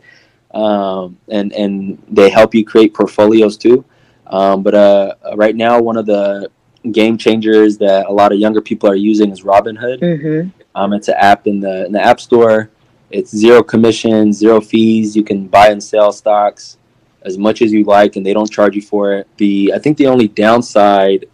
um, 0.52 1.16
and 1.28 1.52
and 1.52 2.02
they 2.08 2.28
help 2.28 2.54
you 2.54 2.64
create 2.64 2.92
portfolios 2.94 3.56
too. 3.56 3.84
Um, 4.26 4.62
but 4.62 4.74
uh, 4.74 5.14
right 5.34 5.56
now, 5.56 5.80
one 5.80 5.96
of 5.96 6.06
the 6.06 6.50
game 6.90 7.16
changers 7.16 7.78
that 7.78 8.06
a 8.06 8.12
lot 8.12 8.32
of 8.32 8.38
younger 8.38 8.60
people 8.60 8.88
are 8.88 8.96
using 8.96 9.30
is 9.30 9.42
Robinhood. 9.42 10.00
Mm-hmm. 10.00 10.48
Um, 10.74 10.92
it's 10.92 11.08
an 11.08 11.14
app 11.18 11.46
in 11.46 11.60
the 11.60 11.86
in 11.86 11.92
the 11.92 12.00
App 12.02 12.20
Store. 12.20 12.70
It's 13.10 13.30
zero 13.36 13.62
commission, 13.62 14.32
zero 14.32 14.60
fees. 14.60 15.14
You 15.14 15.22
can 15.22 15.46
buy 15.46 15.68
and 15.68 15.82
sell 15.82 16.12
stocks 16.12 16.78
as 17.22 17.38
much 17.38 17.62
as 17.62 17.70
you 17.72 17.84
like, 17.84 18.16
and 18.16 18.24
they 18.26 18.32
don't 18.32 18.50
charge 18.50 18.74
you 18.74 18.82
for 18.82 19.12
it. 19.14 19.28
The 19.36 19.72
I 19.74 19.78
think 19.78 19.96
the 19.98 20.06
only 20.06 20.28
downside 20.28 21.26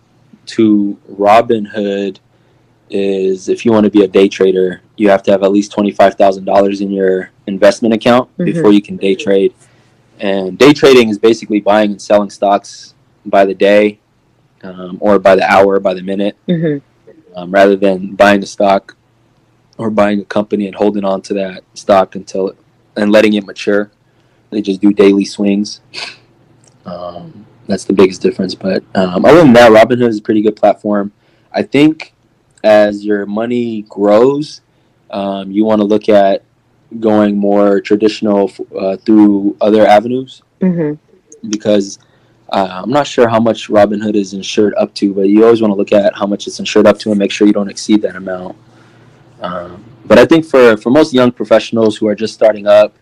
to 0.47 0.99
Robinhood 1.11 2.19
is 2.91 3.49
if 3.49 3.65
you 3.65 3.73
want 3.73 3.85
to 3.85 3.91
be 3.91 4.03
a 4.03 4.09
day 4.09 4.29
trader, 4.29 4.81
you 4.97 5.09
have 5.11 5.23
to 5.25 5.31
have 5.31 5.43
at 5.43 5.53
least 5.53 5.73
twenty 5.73 5.93
five 5.93 6.15
thousand 6.17 6.45
dollars 6.45 6.81
in 6.81 6.91
your 6.91 7.31
investment 7.47 7.95
account 7.95 8.29
Mhm. 8.39 8.45
before 8.47 8.73
you 8.73 8.83
can 8.83 8.97
day 8.97 9.15
trade. 9.15 9.55
And 10.19 10.59
day 10.59 10.73
trading 10.73 11.11
is 11.11 11.19
basically 11.19 11.61
buying 11.61 11.93
and 11.93 12.03
selling 12.03 12.31
stocks 12.31 12.95
by 13.25 13.45
the 13.45 13.55
day, 13.55 14.01
um, 14.63 14.99
or 15.01 15.19
by 15.19 15.35
the 15.37 15.45
hour, 15.51 15.79
by 15.81 15.95
the 15.95 16.03
minute 16.03 16.37
Mm-hmm. 16.49 16.79
um, 17.37 17.51
rather 17.51 17.77
than 17.77 18.15
buying 18.15 18.43
a 18.43 18.47
stock 18.47 18.97
or 19.77 19.91
buying 19.91 20.21
a 20.21 20.25
company 20.25 20.67
and 20.67 20.75
holding 20.75 21.05
on 21.05 21.23
to 21.23 21.35
that 21.35 21.63
stock 21.75 22.15
until 22.17 22.49
it, 22.49 22.57
and 22.97 23.13
letting 23.13 23.35
it 23.35 23.47
mature. 23.47 23.91
They 24.51 24.61
just 24.63 24.81
do 24.81 24.93
daily 24.93 25.25
swings. 25.25 25.81
Um, 26.85 27.47
that's 27.67 27.85
the 27.85 27.93
biggest 27.93 28.23
difference. 28.23 28.55
But 28.55 28.83
um, 28.95 29.25
other 29.25 29.39
than 29.39 29.53
that, 29.53 29.71
Robinhood 29.71 30.09
is 30.09 30.19
a 30.19 30.23
pretty 30.23 30.43
good 30.43 30.57
platform. 30.57 31.13
I 31.53 31.63
think 31.63 32.15
as 32.65 33.05
your 33.05 33.27
money 33.27 33.83
grows, 33.83 34.63
um, 35.11 35.51
you 35.51 35.65
want 35.65 35.81
to 35.81 35.85
look 35.85 36.09
at 36.09 36.43
going 36.99 37.37
more 37.37 37.81
traditional 37.81 38.51
uh, 38.79 38.97
through 38.97 39.57
other 39.61 39.87
avenues 39.87 40.43
Mm-hmm. 40.61 41.49
because 41.51 41.99
uh, 42.51 42.83
I'm 42.83 42.91
not 42.91 43.07
sure 43.07 43.29
how 43.29 43.41
much 43.41 43.69
Robinhood 43.69 44.15
is 44.15 44.33
insured 44.33 44.75
up 44.75 44.95
to, 44.95 45.13
but 45.13 45.29
you 45.29 45.45
always 45.45 45.61
want 45.61 45.73
to 45.73 45.77
look 45.77 45.93
at 45.93 46.17
how 46.17 46.27
much 46.27 46.47
it's 46.47 46.59
insured 46.59 46.87
up 46.87 46.99
to 47.01 47.11
and 47.11 47.19
make 47.19 47.31
sure 47.31 47.47
you 47.47 47.53
don't 47.53 47.69
exceed 47.69 48.03
that 48.03 48.17
amount. 48.17 48.57
Um, 49.41 49.85
but 50.07 50.19
I 50.19 50.25
think 50.25 50.47
for, 50.47 50.77
for 50.77 50.91
most 50.91 51.13
young 51.13 51.31
professionals 51.31 51.97
who 51.97 52.09
are 52.09 52.15
just 52.15 52.35
starting 52.35 52.67
up, 52.67 52.95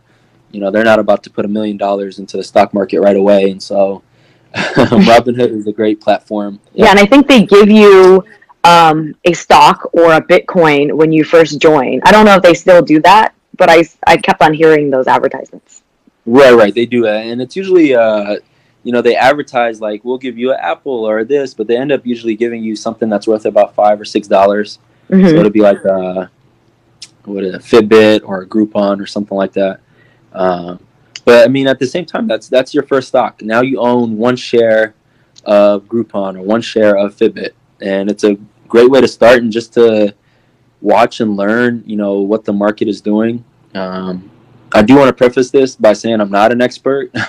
you 0.51 0.61
know, 0.61 0.71
they're 0.71 0.85
not 0.85 0.99
about 0.99 1.23
to 1.25 1.31
put 1.31 1.45
a 1.45 1.49
million 1.49 1.77
dollars 1.77 2.19
into 2.19 2.37
the 2.37 2.43
stock 2.43 2.75
market 2.75 3.01
right 3.01 3.17
away. 3.17 3.51
And 3.51 3.63
so 3.63 4.03
Robinhood 4.55 5.51
is 5.51 5.67
a 5.67 5.73
great 5.73 6.01
platform. 6.01 6.61
Yeah, 6.75 6.91
and 6.91 6.99
I 6.99 7.07
think 7.07 7.29
they 7.29 7.45
give 7.45 7.71
you 7.71 8.25
um, 8.65 9.15
a 9.25 9.33
stock 9.33 9.89
or 9.93 10.15
a 10.15 10.21
Bitcoin 10.21 10.93
when 10.93 11.13
you 11.13 11.25
first 11.25 11.61
join. 11.61 12.01
I 12.05 12.11
don't 12.11 12.27
know 12.27 12.35
if 12.35 12.43
they 12.43 12.55
still 12.55 12.83
do 12.83 13.01
that, 13.03 13.35
but 13.57 13.71
I, 13.71 13.85
I 14.07 14.17
kept 14.17 14.43
on 14.43 14.55
hearing 14.55 14.91
those 14.91 15.07
advertisements. 15.07 15.83
Right, 16.25 16.53
right. 16.53 16.75
They 16.75 16.87
do 16.87 17.03
that. 17.03 17.27
And 17.27 17.41
it's 17.41 17.55
usually, 17.55 17.95
uh, 17.95 18.37
you 18.87 18.92
know, 18.92 19.03
they 19.03 19.16
advertise 19.16 19.81
like, 19.81 20.05
we'll 20.05 20.16
give 20.16 20.38
you 20.38 20.53
an 20.53 20.59
Apple 20.61 21.05
or 21.05 21.25
this, 21.25 21.55
but 21.55 21.66
they 21.66 21.77
end 21.77 21.90
up 21.90 22.07
usually 22.07 22.37
giving 22.37 22.62
you 22.62 22.77
something 22.77 23.09
that's 23.09 23.27
worth 23.27 23.44
about 23.44 23.75
five 23.75 24.01
or 24.01 24.05
six 24.05 24.29
dollars. 24.29 24.79
So 25.09 25.14
Mm-hmm. 25.16 25.37
it'll 25.38 25.51
be 25.51 25.61
like 25.61 25.85
a, 25.85 26.31
what 27.25 27.42
a 27.44 27.59
Fitbit 27.59 28.20
or 28.25 28.42
a 28.42 28.46
Groupon 28.46 29.01
or 29.01 29.07
something 29.07 29.37
like 29.37 29.53
that. 29.55 29.81
Um, 30.33 30.79
but 31.25 31.44
I 31.44 31.49
mean, 31.49 31.66
at 31.66 31.81
the 31.81 31.87
same 31.87 32.05
time, 32.05 32.29
that's 32.29 32.49
that's 32.49 32.72
your 32.75 32.85
first 32.85 33.09
stock. 33.09 33.42
Now 33.42 33.61
you 33.61 33.81
own 33.81 34.16
one 34.16 34.37
share 34.37 34.94
of 35.44 35.85
Groupon 35.85 36.37
or 36.37 36.42
one 36.42 36.61
share 36.61 36.96
of 36.96 37.16
Fitbit, 37.16 37.51
and 37.81 38.09
it's 38.09 38.22
a 38.22 38.37
great 38.68 38.88
way 38.90 39.01
to 39.01 39.09
start 39.09 39.42
and 39.42 39.51
just 39.51 39.75
to 39.75 40.14
watch 40.81 41.20
and 41.20 41.37
learn. 41.37 41.83
You 41.87 41.96
know 41.96 42.20
what 42.20 42.44
the 42.44 42.53
market 42.53 42.87
is 42.87 43.01
doing. 43.01 43.44
Um, 43.75 44.31
I 44.72 44.83
do 44.83 44.96
want 44.96 45.09
to 45.09 45.12
preface 45.12 45.51
this 45.51 45.75
by 45.77 45.92
saying 45.92 46.20
I'm 46.20 46.31
not 46.31 46.53
an 46.53 46.61
expert, 46.61 47.11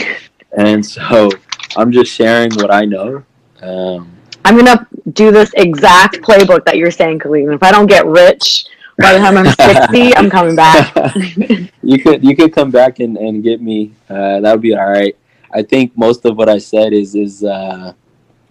and 0.56 0.84
so 0.84 1.30
I'm 1.76 1.92
just 1.92 2.12
sharing 2.12 2.52
what 2.54 2.72
I 2.72 2.84
know. 2.84 3.24
Um, 3.60 4.10
I'm 4.44 4.56
gonna 4.56 4.86
do 5.12 5.30
this 5.30 5.52
exact 5.56 6.16
playbook 6.20 6.64
that 6.64 6.76
you're 6.76 6.90
saying, 6.90 7.20
Khalid. 7.20 7.48
If 7.48 7.62
I 7.62 7.70
don't 7.70 7.86
get 7.86 8.06
rich 8.06 8.66
by 8.98 9.12
the 9.12 9.18
time 9.18 9.38
I'm 9.38 9.46
60, 9.90 10.16
I'm 10.16 10.30
coming 10.30 10.56
back. 10.56 10.94
you 11.82 11.98
could 12.02 12.24
you 12.24 12.36
could 12.36 12.52
come 12.52 12.70
back 12.70 12.98
and, 13.00 13.16
and 13.16 13.42
get 13.42 13.62
me. 13.62 13.92
Uh, 14.08 14.40
that 14.40 14.52
would 14.52 14.62
be 14.62 14.74
all 14.74 14.88
right. 14.90 15.16
I 15.54 15.62
think 15.62 15.96
most 15.96 16.24
of 16.24 16.36
what 16.36 16.48
I 16.48 16.58
said 16.58 16.92
is 16.92 17.14
is 17.14 17.44
uh, 17.44 17.92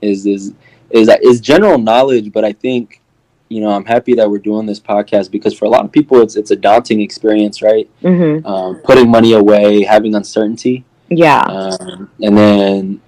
is 0.02 0.26
is 0.26 0.54
is 0.90 1.10
is 1.22 1.42
general 1.42 1.78
knowledge, 1.78 2.32
but 2.32 2.46
I 2.46 2.54
think 2.54 3.02
you 3.50 3.60
know 3.62 3.70
I'm 3.72 3.86
happy 3.86 4.14
that 4.16 4.30
we're 4.30 4.40
doing 4.40 4.66
this 4.66 4.80
podcast 4.80 5.30
because 5.30 5.54
for 5.54 5.66
a 5.66 5.70
lot 5.70 5.84
of 5.84 5.92
people 5.92 6.22
it's 6.22 6.36
it's 6.36 6.52
a 6.52 6.56
daunting 6.56 7.02
experience, 7.02 7.62
right? 7.62 7.90
hmm 8.02 8.46
Um, 8.46 8.76
putting 8.84 9.10
money 9.10 9.34
away, 9.34 9.84
having 9.84 10.16
uncertainty, 10.16 10.86
Yeah. 11.12 11.42
um, 11.42 12.10
and 12.22 12.38
then 12.38 13.02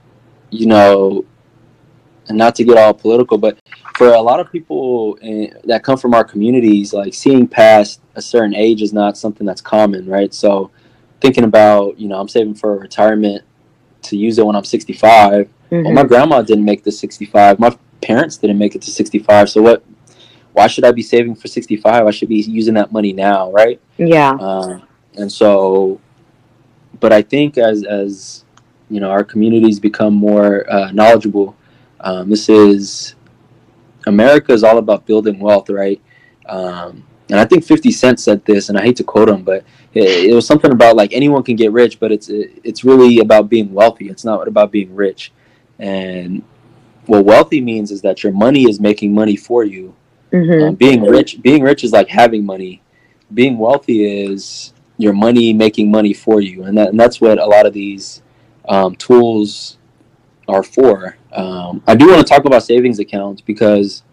you 0.51 0.67
know, 0.67 1.25
and 2.27 2.37
not 2.37 2.53
to 2.55 2.63
get 2.63 2.77
all 2.77 2.93
political, 2.93 3.39
but 3.39 3.57
for 3.95 4.09
a 4.13 4.21
lot 4.21 4.39
of 4.39 4.51
people 4.51 5.17
eh, 5.21 5.47
that 5.63 5.83
come 5.83 5.97
from 5.97 6.13
our 6.13 6.23
communities, 6.23 6.93
like 6.93 7.13
seeing 7.13 7.47
past 7.47 8.01
a 8.15 8.21
certain 8.21 8.53
age 8.53 8.83
is 8.83 8.93
not 8.93 9.17
something 9.17 9.47
that's 9.47 9.61
common, 9.61 10.05
right? 10.07 10.31
So 10.31 10.69
thinking 11.21 11.43
about, 11.43 11.99
you 11.99 12.07
know, 12.07 12.19
I'm 12.19 12.27
saving 12.27 12.53
for 12.53 12.77
retirement 12.77 13.43
to 14.03 14.17
use 14.17 14.37
it 14.37 14.45
when 14.45 14.55
I'm 14.55 14.63
65, 14.63 15.49
Mhm. 15.73 15.85
Well, 15.85 15.93
my 15.93 16.03
grandma 16.03 16.41
didn't 16.43 16.65
make 16.65 16.83
the 16.83 16.91
65. 16.91 17.59
My 17.59 17.75
parents 18.01 18.37
didn't 18.37 18.59
make 18.59 18.75
it 18.75 18.81
to 18.83 18.91
65. 18.91 19.49
So 19.49 19.61
what? 19.61 19.83
Why 20.51 20.67
should 20.67 20.85
I 20.85 20.91
be 20.91 21.01
saving 21.01 21.33
for 21.33 21.47
65? 21.47 22.05
I 22.05 22.11
should 22.11 22.29
be 22.29 22.35
using 22.35 22.75
that 22.75 22.91
money 22.91 23.11
now, 23.11 23.51
right? 23.51 23.81
yeah. 23.97 24.31
Um, 24.39 24.83
and 25.15 25.31
so, 25.31 25.99
but 27.03 27.11
I 27.11 27.21
think 27.21 27.57
as 27.57 27.83
as 27.83 28.45
you 28.89 29.01
know, 29.01 29.11
our 29.11 29.25
communities 29.25 29.77
become 29.79 30.13
more 30.13 30.71
uh, 30.71 30.91
knowledgeable. 30.93 31.55
Um, 31.99 32.29
this 32.29 32.47
is 32.49 33.15
America 34.07 34.53
is 34.53 34.63
all 34.63 34.77
about 34.77 35.05
building 35.05 35.39
wealth, 35.39 35.69
right? 35.69 36.01
Um, 36.47 37.03
and 37.29 37.39
I 37.39 37.45
think 37.45 37.65
50 37.65 37.91
Cent 37.91 38.19
said 38.21 38.45
this, 38.45 38.69
and 38.69 38.77
I 38.77 38.83
hate 38.83 38.95
to 38.97 39.03
quote 39.03 39.29
him, 39.29 39.43
but 39.43 39.65
it, 39.93 40.29
it 40.31 40.33
was 40.33 40.47
something 40.47 40.71
about 40.71 40.95
like 40.95 41.13
anyone 41.13 41.43
can 41.43 41.57
get 41.57 41.73
rich, 41.73 41.99
but 41.99 42.11
it's 42.11 42.29
it's 42.29 42.85
really 42.85 43.19
about 43.19 43.49
being 43.49 43.73
wealthy. 43.73 44.09
It's 44.09 44.25
not 44.25 44.47
about 44.47 44.71
being 44.71 44.95
rich. 44.95 45.33
And 45.79 46.43
what 47.07 47.25
wealthy 47.25 47.61
means 47.61 47.91
is 47.91 48.01
that 48.03 48.23
your 48.23 48.33
money 48.33 48.63
is 48.69 48.79
making 48.79 49.13
money 49.13 49.35
for 49.35 49.63
you. 49.65 49.93
hmm 50.31 50.61
Um, 50.63 50.75
being 50.75 51.01
rich, 51.03 51.41
being 51.41 51.63
rich 51.63 51.83
is 51.83 51.91
like 51.91 52.09
having 52.09 52.45
money. 52.45 52.81
Being 53.33 53.57
wealthy 53.57 53.99
is 54.25 54.72
your 55.03 55.13
money 55.13 55.53
making 55.53 55.91
money 55.91 56.13
for 56.13 56.41
you, 56.41 56.63
and 56.63 56.77
that 56.77 56.89
and 56.89 56.99
that's 56.99 57.21
what 57.21 57.39
a 57.39 57.45
lot 57.45 57.65
of 57.67 57.73
these 57.73 58.23
um, 58.69 58.95
tools 58.95 59.77
are 60.47 60.63
for. 60.63 61.17
Um, 61.33 61.83
I 61.87 61.95
do 61.95 62.07
want 62.09 62.25
to 62.25 62.33
talk 62.33 62.45
about 62.45 62.63
savings 62.63 62.99
accounts 62.99 63.41
because 63.41 64.03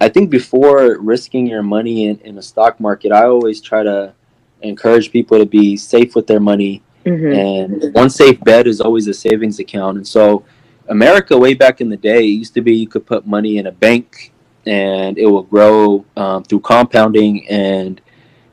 I 0.00 0.08
think 0.08 0.30
before 0.30 0.98
risking 0.98 1.46
your 1.46 1.62
money 1.62 2.06
in, 2.06 2.18
in 2.20 2.38
a 2.38 2.42
stock 2.42 2.80
market, 2.80 3.12
I 3.12 3.24
always 3.24 3.60
try 3.60 3.82
to 3.82 4.14
encourage 4.62 5.12
people 5.12 5.38
to 5.38 5.46
be 5.46 5.76
safe 5.76 6.14
with 6.14 6.26
their 6.26 6.40
money 6.40 6.82
hmm 7.04 7.32
and 7.32 7.92
one 7.94 8.10
safe 8.10 8.40
bet 8.42 8.66
is 8.66 8.80
always 8.80 9.08
a 9.08 9.14
savings 9.14 9.58
account. 9.58 9.96
And 9.96 10.06
so, 10.06 10.44
America, 10.88 11.36
way 11.36 11.54
back 11.54 11.80
in 11.80 11.88
the 11.88 11.96
day, 11.96 12.22
used 12.22 12.54
to 12.54 12.60
be 12.60 12.74
you 12.74 12.88
could 12.88 13.06
put 13.06 13.26
money 13.26 13.58
in 13.58 13.66
a 13.66 13.72
bank 13.72 14.32
and 14.66 15.18
it 15.18 15.26
will 15.26 15.42
grow 15.42 16.04
um, 16.16 16.44
through 16.44 16.60
compounding 16.60 17.48
and 17.48 18.00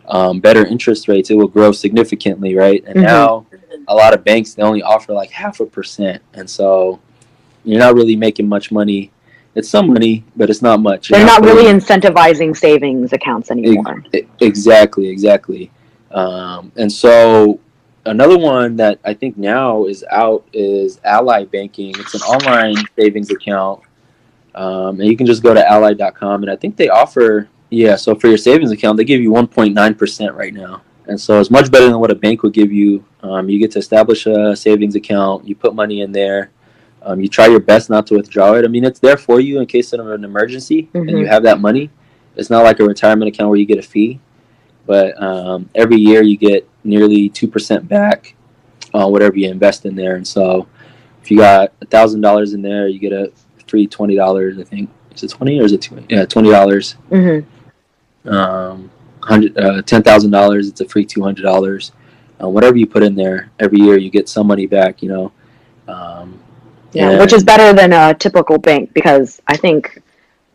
um, 0.07 0.39
better 0.39 0.65
interest 0.65 1.07
rates. 1.07 1.29
It 1.29 1.35
will 1.35 1.47
grow 1.47 1.71
significantly, 1.71 2.55
right? 2.55 2.83
And 2.87 2.97
Mhm. 2.97 3.03
now, 3.03 3.45
a 3.87 3.95
lot 3.95 4.13
of 4.13 4.23
banks 4.23 4.53
they 4.53 4.63
only 4.63 4.81
offer 4.83 5.13
like 5.13 5.31
half 5.31 5.59
a 5.59 5.65
percent, 5.65 6.21
and 6.33 6.49
so 6.49 6.99
you're 7.65 7.79
not 7.79 7.95
really 7.95 8.15
making 8.15 8.47
much 8.47 8.71
money. 8.71 9.11
It's 9.55 9.69
some 9.69 9.87
money, 9.87 10.23
but 10.35 10.49
it's 10.49 10.61
not 10.61 10.81
much. 10.81 11.09
They're 11.09 11.25
not 11.25 11.43
really 11.43 11.63
putting- 11.71 11.79
incentivizing 11.79 12.57
savings 12.57 13.13
accounts 13.13 13.51
anymore. 13.51 14.03
E- 14.13 14.21
Exactly, 14.41 15.07
exactly. 15.09 15.69
Um, 16.11 16.71
and 16.75 16.91
so 16.91 17.59
another 18.05 18.37
one 18.37 18.75
that 18.77 18.99
I 19.05 19.13
think 19.13 19.37
now 19.37 19.85
is 19.85 20.03
out 20.11 20.43
is 20.53 20.99
Ally 21.03 21.45
Banking. 21.45 21.93
It's 21.99 22.15
an 22.15 22.21
online 22.21 22.75
savings 22.99 23.29
account. 23.31 23.81
Um, 24.55 24.99
and 24.99 25.05
you 25.09 25.15
can 25.17 25.25
just 25.25 25.41
go 25.43 25.53
to 25.53 25.67
ally.com 25.71 26.43
and 26.43 26.51
I 26.51 26.55
think 26.55 26.75
they 26.75 26.89
offer, 26.89 27.47
yeah, 27.73 27.95
so 27.95 28.13
for 28.15 28.27
your 28.27 28.37
savings 28.37 28.71
account, 28.71 28.97
they 28.97 29.03
give 29.03 29.21
you 29.21 29.31
1.9% 29.31 30.35
right 30.35 30.53
now. 30.53 30.81
And 31.07 31.19
so 31.19 31.39
it's 31.39 31.49
much 31.51 31.69
better 31.71 31.87
than 31.87 31.99
what 31.99 32.11
a 32.11 32.15
bank 32.15 32.43
would 32.43 32.53
give 32.53 32.71
you. 32.71 33.03
Um, 33.21 33.49
you 33.49 33.59
get 33.59 33.71
to 33.71 33.79
establish 33.79 34.25
a 34.25 34.55
savings 34.55 34.95
account, 34.95 35.45
you 35.47 35.55
put 35.55 35.73
money 35.75 36.01
in 36.01 36.11
there, 36.11 36.51
um, 37.01 37.19
you 37.19 37.27
try 37.27 37.47
your 37.47 37.59
best 37.59 37.89
not 37.89 38.07
to 38.07 38.15
withdraw 38.15 38.53
it. 38.53 38.63
I 38.63 38.67
mean, 38.67 38.85
it's 38.85 38.99
there 38.99 39.17
for 39.17 39.39
you 39.39 39.59
in 39.59 39.65
case 39.65 39.91
of 39.91 40.07
an 40.07 40.23
emergency 40.23 40.87
and 40.93 41.09
you 41.09 41.25
Mhm. 41.25 41.27
have 41.29 41.43
that 41.43 41.59
money. 41.59 41.89
It's 42.35 42.49
not 42.49 42.63
like 42.63 42.79
a 42.79 42.85
retirement 42.85 43.27
account 43.27 43.49
where 43.49 43.59
you 43.59 43.65
get 43.65 43.77
a 43.79 43.81
fee, 43.81 44.19
but 44.85 45.21
um, 45.21 45.69
every 45.75 45.97
year 45.97 46.21
you 46.23 46.37
get 46.37 46.67
nearly 46.83 47.29
2% 47.29 47.87
back 47.87 48.35
on 48.93 49.11
whatever 49.11 49.35
you 49.37 49.49
invest 49.49 49.85
in 49.85 49.95
there. 49.95 50.15
And 50.15 50.25
so 50.25 50.67
if 51.21 51.29
you 51.31 51.37
got 51.37 51.77
$1,000 51.81 52.53
in 52.53 52.61
there, 52.61 52.87
you 52.87 52.99
get 52.99 53.11
a 53.11 53.31
free 53.67 53.87
$20, 53.87 54.59
I 54.59 54.63
think. 54.63 54.89
Is 55.15 55.23
it 55.23 55.29
20 55.29 55.59
or 55.59 55.63
is 55.65 55.73
it 55.73 55.81
20? 55.81 56.05
Yeah, 56.09 56.25
$20 56.25 56.95
hmm 57.09 57.39
um, 58.25 58.89
hundred 59.21 59.57
uh, 59.57 59.81
ten 59.83 60.03
thousand 60.03 60.31
dollars. 60.31 60.67
It's 60.67 60.81
a 60.81 60.87
free 60.87 61.05
two 61.05 61.23
hundred 61.23 61.43
dollars. 61.43 61.91
Uh, 62.41 62.49
whatever 62.49 62.77
you 62.77 62.85
put 62.87 63.03
in 63.03 63.15
there 63.15 63.51
every 63.59 63.79
year, 63.79 63.97
you 63.97 64.09
get 64.09 64.27
some 64.29 64.47
money 64.47 64.65
back. 64.67 65.01
You 65.01 65.09
know. 65.09 65.31
Um, 65.87 66.39
Yeah, 66.93 67.11
and- 67.11 67.19
which 67.19 67.33
is 67.33 67.43
better 67.43 67.73
than 67.73 67.93
a 67.93 68.13
typical 68.13 68.57
bank 68.57 68.93
because 68.93 69.41
I 69.47 69.57
think 69.57 70.01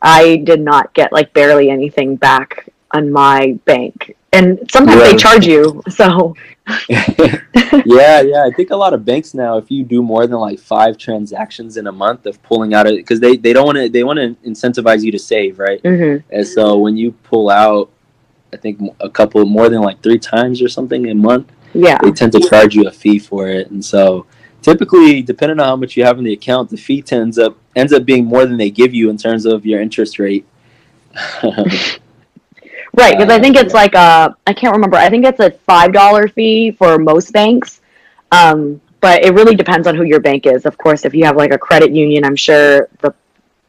I 0.00 0.36
did 0.36 0.60
not 0.60 0.94
get 0.94 1.12
like 1.12 1.32
barely 1.32 1.70
anything 1.70 2.16
back 2.16 2.68
on 2.92 3.10
my 3.10 3.58
bank, 3.64 4.16
and 4.32 4.58
sometimes 4.70 5.02
they 5.02 5.16
charge 5.16 5.46
you. 5.46 5.82
So 5.88 6.34
yeah, 6.88 8.20
yeah. 8.20 8.44
I 8.44 8.50
think 8.54 8.70
a 8.70 8.76
lot 8.76 8.92
of 8.92 9.04
banks 9.04 9.34
now, 9.34 9.56
if 9.56 9.70
you 9.70 9.84
do 9.84 10.02
more 10.02 10.26
than 10.26 10.38
like 10.38 10.58
five 10.58 10.98
transactions 10.98 11.76
in 11.76 11.86
a 11.86 11.92
month 11.92 12.26
of 12.26 12.42
pulling 12.42 12.74
out 12.74 12.86
it, 12.86 12.96
because 12.96 13.20
they, 13.20 13.36
they 13.36 13.52
don't 13.52 13.64
want 13.64 13.78
to 13.78 13.88
they 13.88 14.04
want 14.04 14.18
to 14.18 14.36
incentivize 14.48 15.02
you 15.02 15.12
to 15.12 15.18
save, 15.18 15.58
right? 15.58 15.82
mhm. 15.82 16.22
And 16.30 16.46
so 16.46 16.78
when 16.78 16.96
you 16.96 17.12
pull 17.12 17.48
out, 17.50 17.90
I 18.52 18.56
think 18.56 18.80
a 19.00 19.08
couple 19.08 19.44
more 19.46 19.68
than 19.68 19.80
like 19.80 20.02
three 20.02 20.18
times 20.18 20.60
or 20.62 20.68
something 20.68 21.08
a 21.08 21.14
month, 21.14 21.50
yeah, 21.72 21.98
they 22.02 22.12
tend 22.12 22.32
to 22.32 22.40
charge 22.40 22.74
you 22.74 22.86
a 22.86 22.90
fee 22.90 23.18
for 23.18 23.48
it, 23.48 23.70
and 23.70 23.84
so 23.84 24.26
typically, 24.62 25.22
depending 25.22 25.58
on 25.60 25.66
how 25.66 25.76
much 25.76 25.96
you 25.96 26.04
have 26.04 26.18
in 26.18 26.24
the 26.24 26.32
account, 26.32 26.70
the 26.70 26.76
fee 26.76 27.02
tends 27.02 27.38
up 27.38 27.56
ends 27.74 27.92
up 27.92 28.04
being 28.04 28.24
more 28.24 28.44
than 28.44 28.56
they 28.58 28.70
give 28.70 28.92
you 28.92 29.08
in 29.08 29.16
terms 29.16 29.46
of 29.46 29.64
your 29.64 29.80
interest 29.80 30.18
rate. 30.18 30.46
right. 32.98 33.16
Because 33.16 33.32
I 33.32 33.40
think 33.40 33.56
it's 33.56 33.74
like 33.74 33.94
a 33.94 34.36
I 34.46 34.52
can't 34.52 34.74
remember. 34.74 34.96
I 34.96 35.08
think 35.08 35.24
it's 35.24 35.40
a 35.40 35.50
five 35.50 35.92
dollar 35.92 36.28
fee 36.28 36.72
for 36.72 36.98
most 36.98 37.32
banks. 37.32 37.80
Um, 38.32 38.80
but 39.00 39.24
it 39.24 39.32
really 39.32 39.54
depends 39.54 39.86
on 39.86 39.94
who 39.94 40.02
your 40.04 40.20
bank 40.20 40.46
is. 40.46 40.66
Of 40.66 40.76
course, 40.76 41.04
if 41.04 41.14
you 41.14 41.24
have 41.24 41.36
like 41.36 41.52
a 41.52 41.58
credit 41.58 41.92
union, 41.94 42.24
I'm 42.24 42.36
sure 42.36 42.88
the 43.00 43.14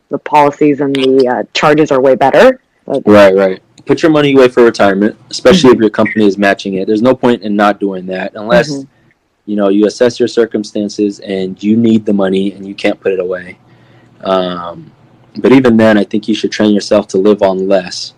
the 0.10 0.18
policies 0.18 0.82
and 0.82 0.96
the 0.96 1.28
uh, 1.28 1.44
charges 1.54 1.92
are 1.92 2.02
way 2.02 2.16
better. 2.16 2.62
right, 3.06 3.36
right. 3.36 3.62
Put 3.86 4.02
your 4.02 4.12
money 4.12 4.34
away 4.34 4.50
for 4.50 4.64
retirement, 4.64 5.16
especially 5.30 5.72
if 5.72 5.78
your 5.78 5.90
company 5.90 6.26
is 6.26 6.38
matching 6.38 6.76
it. 6.76 6.88
There's 6.88 7.02
no 7.02 7.16
point 7.16 7.44
in 7.44 7.56
not 7.56 7.80
doing 7.80 8.06
that 8.08 8.34
unless 8.36 8.70
Mhm. 8.70 8.88
you 9.46 9.56
know 9.56 9.70
you 9.70 9.86
assess 9.86 10.20
your 10.20 10.28
circumstances 10.28 11.20
and 11.20 11.62
you 11.64 11.78
need 11.78 12.06
the 12.06 12.14
money 12.14 12.54
and 12.54 12.68
you 12.68 12.76
can't 12.76 13.00
put 13.00 13.12
it 13.14 13.20
away. 13.20 13.58
Um, 14.24 14.92
but 15.38 15.52
even 15.52 15.78
then, 15.78 15.98
I 15.98 16.04
think 16.04 16.28
you 16.28 16.36
should 16.36 16.52
train 16.52 16.74
yourself 16.74 17.08
to 17.10 17.18
live 17.18 17.42
on 17.42 17.68
less. 17.68 18.14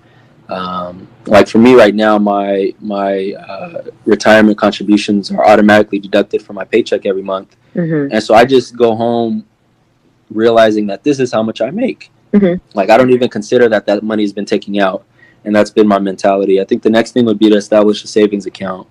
Um, 0.51 1.07
like 1.27 1.47
for 1.47 1.59
me 1.59 1.75
right 1.75 1.95
now, 1.95 2.17
my 2.17 2.73
my 2.81 3.33
uh, 3.33 3.83
retirement 4.05 4.57
contributions 4.57 5.31
are 5.31 5.45
automatically 5.45 5.99
deducted 5.99 6.41
from 6.41 6.55
my 6.55 6.65
paycheck 6.65 7.05
every 7.05 7.23
month, 7.23 7.55
hmm 7.73 8.07
and 8.11 8.21
so 8.21 8.33
I 8.33 8.43
just 8.45 8.75
go 8.75 8.95
home 8.95 9.45
realizing 10.29 10.87
that 10.87 11.03
this 11.03 11.19
is 11.19 11.31
how 11.31 11.43
much 11.43 11.61
I 11.61 11.71
make. 11.71 12.11
Mhm. 12.33 12.59
Like 12.73 12.89
I 12.89 12.97
don't 12.97 13.11
even 13.11 13.29
consider 13.29 13.69
that 13.69 13.85
that 13.85 14.03
money 14.03 14.23
has 14.23 14.33
been 14.33 14.45
taken 14.45 14.77
out, 14.79 15.05
and 15.45 15.55
that's 15.55 15.71
been 15.71 15.87
my 15.87 15.99
mentality. 15.99 16.59
I 16.59 16.65
think 16.65 16.83
the 16.83 16.89
next 16.89 17.11
thing 17.13 17.25
would 17.25 17.39
be 17.39 17.49
to 17.49 17.55
establish 17.55 18.03
a 18.03 18.07
savings 18.07 18.45
account 18.45 18.87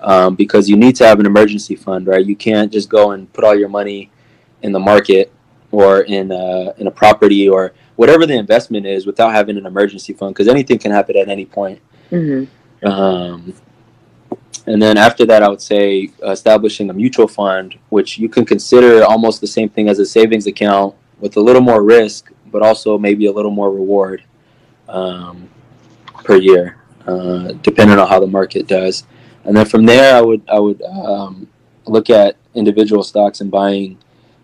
um, 0.00 0.34
because 0.34 0.68
you 0.68 0.76
need 0.76 0.96
to 0.96 1.06
have 1.06 1.20
an 1.20 1.26
emergency 1.26 1.76
fund, 1.76 2.06
right? 2.06 2.24
You 2.24 2.36
can't 2.36 2.72
just 2.72 2.88
go 2.88 3.12
and 3.12 3.32
put 3.32 3.44
all 3.44 3.56
your 3.56 3.68
money 3.68 4.10
in 4.62 4.72
the 4.72 4.78
market 4.78 5.32
or 5.70 6.02
in 6.02 6.30
a, 6.30 6.74
in 6.78 6.86
a 6.86 6.90
property 6.90 7.48
or 7.48 7.72
whatever 7.96 8.26
the 8.26 8.34
investment 8.34 8.86
is 8.86 9.06
without 9.06 9.32
having 9.32 9.56
an 9.56 9.66
emergency 9.66 10.12
fund 10.12 10.34
because 10.34 10.48
anything 10.48 10.78
can 10.78 10.90
happen 10.90 11.16
at 11.16 11.28
any 11.28 11.46
point. 11.46 11.80
hmm 12.10 12.44
Um, 12.82 13.54
and 14.66 14.80
then 14.80 14.96
after 14.96 15.26
that, 15.26 15.42
I 15.42 15.48
would 15.48 15.60
say 15.60 16.10
establishing 16.22 16.88
a 16.90 16.92
mutual 16.92 17.28
fund, 17.28 17.78
which 17.90 18.18
you 18.18 18.28
can 18.28 18.44
consider 18.44 19.04
almost 19.04 19.40
the 19.40 19.46
same 19.46 19.68
thing 19.68 19.88
as 19.88 19.98
a 19.98 20.06
savings 20.06 20.46
account 20.46 20.94
with 21.20 21.36
a 21.36 21.40
little 21.40 21.60
more 21.60 21.82
risk, 21.82 22.32
but 22.50 22.62
also 22.62 22.98
maybe 22.98 23.26
a 23.26 23.32
little 23.32 23.50
more 23.50 23.70
reward 23.70 24.22
um, 24.88 25.48
per 26.24 26.36
year, 26.36 26.78
uh, 27.06 27.52
depending 27.62 27.98
on 27.98 28.08
how 28.08 28.20
the 28.20 28.26
market 28.26 28.66
does. 28.66 29.04
And 29.44 29.56
then 29.56 29.66
from 29.66 29.84
there, 29.84 30.16
I 30.16 30.20
would 30.20 30.42
I 30.48 30.58
would 30.58 30.80
um, 30.82 31.46
look 31.86 32.08
at 32.08 32.36
individual 32.54 33.02
stocks 33.02 33.40
and 33.42 33.50
buying 33.50 33.98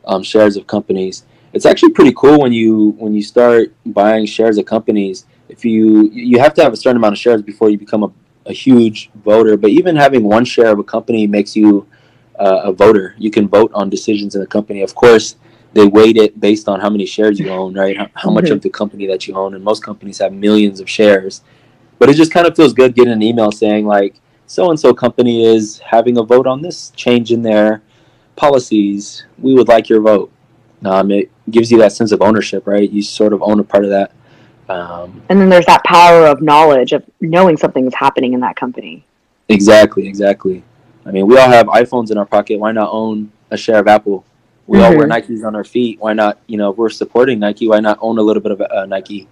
um, 0.04 0.22
shares 0.22 0.56
of 0.56 0.66
companies. 0.66 1.24
It's 1.52 1.66
actually 1.66 1.92
pretty 1.92 2.12
cool 2.16 2.40
when 2.40 2.52
you 2.52 2.90
when 2.98 3.12
you 3.14 3.22
start 3.22 3.72
buying 3.86 4.26
shares 4.26 4.56
of 4.58 4.66
companies. 4.66 5.26
If 5.48 5.64
you 5.64 6.10
you 6.12 6.38
have 6.38 6.54
to 6.54 6.62
have 6.62 6.72
a 6.72 6.76
certain 6.76 6.96
amount 6.98 7.14
of 7.14 7.18
shares 7.18 7.42
before 7.42 7.70
you 7.70 7.78
become 7.78 8.04
a, 8.04 8.12
a 8.46 8.52
huge 8.52 9.10
voter, 9.24 9.56
but 9.56 9.70
even 9.70 9.96
having 9.96 10.22
one 10.22 10.44
share 10.44 10.70
of 10.72 10.78
a 10.78 10.84
company 10.84 11.26
makes 11.26 11.56
you 11.56 11.86
uh, 12.38 12.62
a 12.64 12.72
voter. 12.72 13.14
You 13.18 13.30
can 13.30 13.48
vote 13.48 13.70
on 13.74 13.90
decisions 13.90 14.34
in 14.34 14.40
the 14.40 14.46
company. 14.46 14.82
Of 14.82 14.94
course, 14.94 15.36
they 15.72 15.86
weight 15.86 16.16
it 16.16 16.40
based 16.40 16.68
on 16.68 16.80
how 16.80 16.88
many 16.88 17.06
shares 17.06 17.38
you 17.38 17.50
own, 17.50 17.74
right? 17.74 17.96
How, 17.96 18.08
how 18.14 18.30
much 18.30 18.50
of 18.50 18.60
the 18.62 18.70
company 18.70 19.06
that 19.06 19.26
you 19.26 19.34
own, 19.34 19.54
and 19.54 19.62
most 19.62 19.84
companies 19.84 20.18
have 20.18 20.32
millions 20.32 20.80
of 20.80 20.88
shares. 20.88 21.42
But 21.98 22.08
it 22.08 22.14
just 22.14 22.32
kind 22.32 22.46
of 22.46 22.56
feels 22.56 22.72
good 22.72 22.94
getting 22.94 23.12
an 23.12 23.22
email 23.22 23.52
saying 23.52 23.86
like, 23.86 24.20
so 24.46 24.70
and 24.70 24.80
so 24.80 24.94
company 24.94 25.44
is 25.44 25.78
having 25.80 26.16
a 26.16 26.22
vote 26.22 26.46
on 26.46 26.62
this 26.62 26.90
change 26.90 27.30
in 27.30 27.42
their 27.42 27.82
policies. 28.36 29.26
We 29.38 29.54
would 29.54 29.68
like 29.68 29.88
your 29.88 30.00
vote. 30.00 30.32
Um, 30.84 31.10
it 31.10 31.30
gives 31.50 31.70
you 31.70 31.78
that 31.78 31.92
sense 31.92 32.12
of 32.12 32.22
ownership, 32.22 32.66
right? 32.66 32.88
You 32.90 33.02
sort 33.02 33.32
of 33.32 33.42
own 33.42 33.60
a 33.60 33.64
part 33.64 33.84
of 33.84 33.90
that. 33.90 34.12
Um, 34.68 35.20
And 35.28 35.40
then 35.40 35.48
there's 35.48 35.66
that 35.66 35.82
power 35.84 36.26
of 36.26 36.40
knowledge 36.42 36.92
of 36.92 37.04
knowing 37.20 37.56
something 37.56 37.86
is 37.86 37.94
happening 37.94 38.32
in 38.34 38.40
that 38.40 38.56
company. 38.56 39.04
exactly, 39.48 40.06
exactly. 40.06 40.62
I 41.04 41.10
mean, 41.10 41.26
we 41.26 41.36
all 41.38 41.48
have 41.48 41.66
iPhones 41.66 42.10
in 42.10 42.18
our 42.18 42.26
pocket. 42.26 42.58
Why 42.58 42.72
not 42.72 42.90
own 42.92 43.32
a 43.50 43.56
share 43.56 43.78
of 43.80 43.88
Apple 43.88 44.24
We 44.66 44.80
all 44.80 44.96
wear 44.96 45.08
Mm-hmm. 45.08 45.32
Nikes 45.32 45.44
on 45.46 45.56
our 45.56 45.64
feet. 45.64 45.98
Why 45.98 46.12
not? 46.12 46.38
You 46.46 46.56
know, 46.58 46.70
if 46.70 46.76
we're 46.76 46.90
supporting 46.90 47.40
Nike. 47.40 47.66
Why 47.68 47.80
not 47.80 47.98
own 48.00 48.18
a 48.18 48.22
little 48.22 48.42
bit 48.42 48.52
of 48.52 48.60
uh, 48.60 48.86
Nike? 48.86 49.26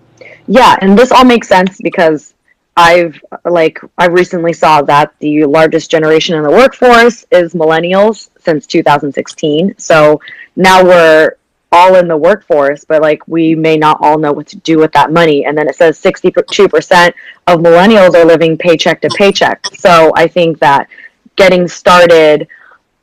Yeah, 0.48 0.76
and 0.80 0.98
this 0.98 1.12
all 1.12 1.24
makes 1.24 1.46
sense 1.46 1.78
because 1.80 2.34
I've 2.76 3.20
like 3.44 3.78
I 3.98 4.06
recently 4.06 4.52
saw 4.52 4.82
that 4.82 5.14
the 5.20 5.44
largest 5.44 5.90
generation 5.90 6.34
in 6.36 6.42
the 6.42 6.50
workforce 6.50 7.24
is 7.30 7.54
millennials 7.54 8.30
since 8.40 8.66
2016. 8.66 9.74
So 9.78 10.20
now 10.58 10.84
we're 10.84 11.36
all 11.70 11.94
in 11.94 12.08
the 12.08 12.16
workforce, 12.16 12.84
but 12.84 13.00
like 13.00 13.26
we 13.28 13.54
may 13.54 13.76
not 13.76 13.98
all 14.00 14.18
know 14.18 14.32
what 14.32 14.46
to 14.48 14.56
do 14.56 14.78
with 14.78 14.92
that 14.92 15.12
money. 15.12 15.44
And 15.44 15.56
then 15.56 15.68
it 15.68 15.76
says 15.76 16.00
62% 16.00 17.12
of 17.46 17.60
millennials 17.60 18.14
are 18.14 18.24
living 18.24 18.58
paycheck 18.58 19.00
to 19.02 19.08
paycheck. 19.10 19.64
So 19.74 20.12
I 20.16 20.26
think 20.26 20.58
that 20.58 20.88
getting 21.36 21.68
started 21.68 22.48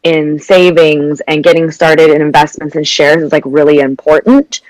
in 0.04 0.38
savings 0.40 1.22
and 1.22 1.44
getting 1.44 1.72
started 1.72 2.10
in 2.12 2.22
investments 2.22 2.76
and 2.76 2.88
shares 2.88 3.24
is 3.24 3.32
like 3.32 3.44
really 3.46 3.80
important. 3.80 4.62